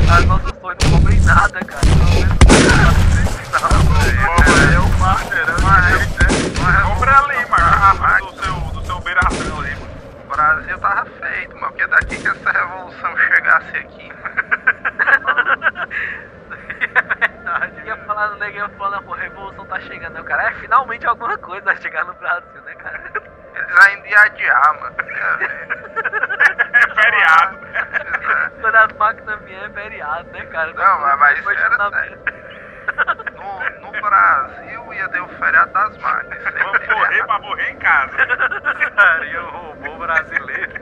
As 0.08 0.24
nossas 0.26 0.52
sonhos 0.60 0.78
não 0.84 0.90
cobrem 0.98 1.20
nada, 1.22 1.60
cara. 1.60 1.86
É 4.72 4.78
o 4.78 4.98
Marter, 4.98 5.46
Compra 6.84 7.18
ali, 7.18 7.46
mano, 7.50 8.26
do 8.26 8.42
seu, 8.42 8.54
do 8.80 8.86
seu 8.86 9.00
beiração 9.00 9.58
ali, 9.60 9.70
mano. 9.74 9.86
O 10.24 10.28
Brasil 10.28 10.78
tava 10.78 11.04
feito, 11.20 11.54
mano. 11.56 11.66
Porque 11.72 11.86
daqui 11.88 12.16
que 13.46 13.48
essa 13.48 13.48
revolução 13.48 13.48
chegasse 13.48 13.76
aqui. 13.76 14.12
Ia 17.86 17.96
falar 17.98 18.30
no 18.30 18.36
nego, 18.38 18.56
ia 18.56 18.68
falar, 18.70 19.00
pô, 19.02 19.14
a 19.14 19.18
revolução 19.18 19.64
tá 19.66 19.78
chegando, 19.80 20.14
né? 20.14 20.22
Cara, 20.24 20.48
é 20.48 20.52
finalmente 20.54 21.06
alguma 21.06 21.38
coisa 21.38 21.64
vai 21.64 21.76
chegar 21.76 22.04
no 22.04 22.14
Brasil, 22.14 22.60
né, 22.62 22.74
cara? 22.74 23.00
Eles 23.54 23.86
ainda 23.86 24.08
iam 24.08 24.20
adiar, 24.22 24.80
mano. 24.80 24.96
É 26.72 26.94
feriado. 26.94 27.58
Quando 28.60 28.74
as 28.74 28.92
máquinas 28.94 29.40
vierem, 29.42 29.66
é 29.66 29.70
feriado, 29.70 30.28
né, 30.32 30.44
cara? 30.46 30.72
Não, 30.72 31.16
mas- 31.18 31.46
era 31.46 31.90
sério. 31.90 32.18
No, 33.36 33.60
no 33.92 34.00
Brasil 34.00 34.94
ia 34.94 35.08
ter 35.08 35.20
o 35.20 35.28
feriado 35.28 35.72
das 35.72 35.96
máquinas. 35.98 36.42
Vamos 36.62 36.86
morrer 36.88 37.24
pra 37.24 37.38
morrer 37.38 37.70
em 37.70 37.78
casa. 37.78 38.16
E 39.30 39.36
o 39.36 39.50
robô 39.50 39.98
brasileiro 39.98 40.72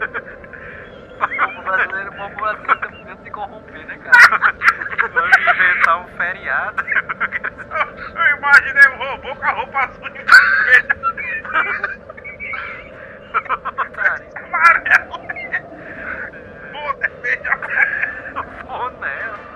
brasileiro, 1.64 2.10
o 2.10 2.14
povo 2.16 2.36
brasileiro 2.36 2.80
tem 2.80 3.04
medo 3.04 3.22
de 3.22 3.30
corromper, 3.30 3.86
né, 3.86 3.98
cara? 3.98 4.54
Vamos 5.12 5.36
inventar 5.38 5.98
um 5.98 6.08
feriado. 6.16 6.84
Eu 6.86 8.36
imaginei 8.36 8.88
um 8.92 8.96
robô 8.98 9.34
com 9.36 9.44
a 9.44 9.50
roupa 9.50 9.78
azul 9.80 10.08
e 10.08 10.10
vermelha. 10.12 10.94
Amarelo. 14.36 15.18
Boné, 16.72 17.08
vermelho, 17.08 17.52
amarelo. 17.52 18.44
Boné. 18.64 19.53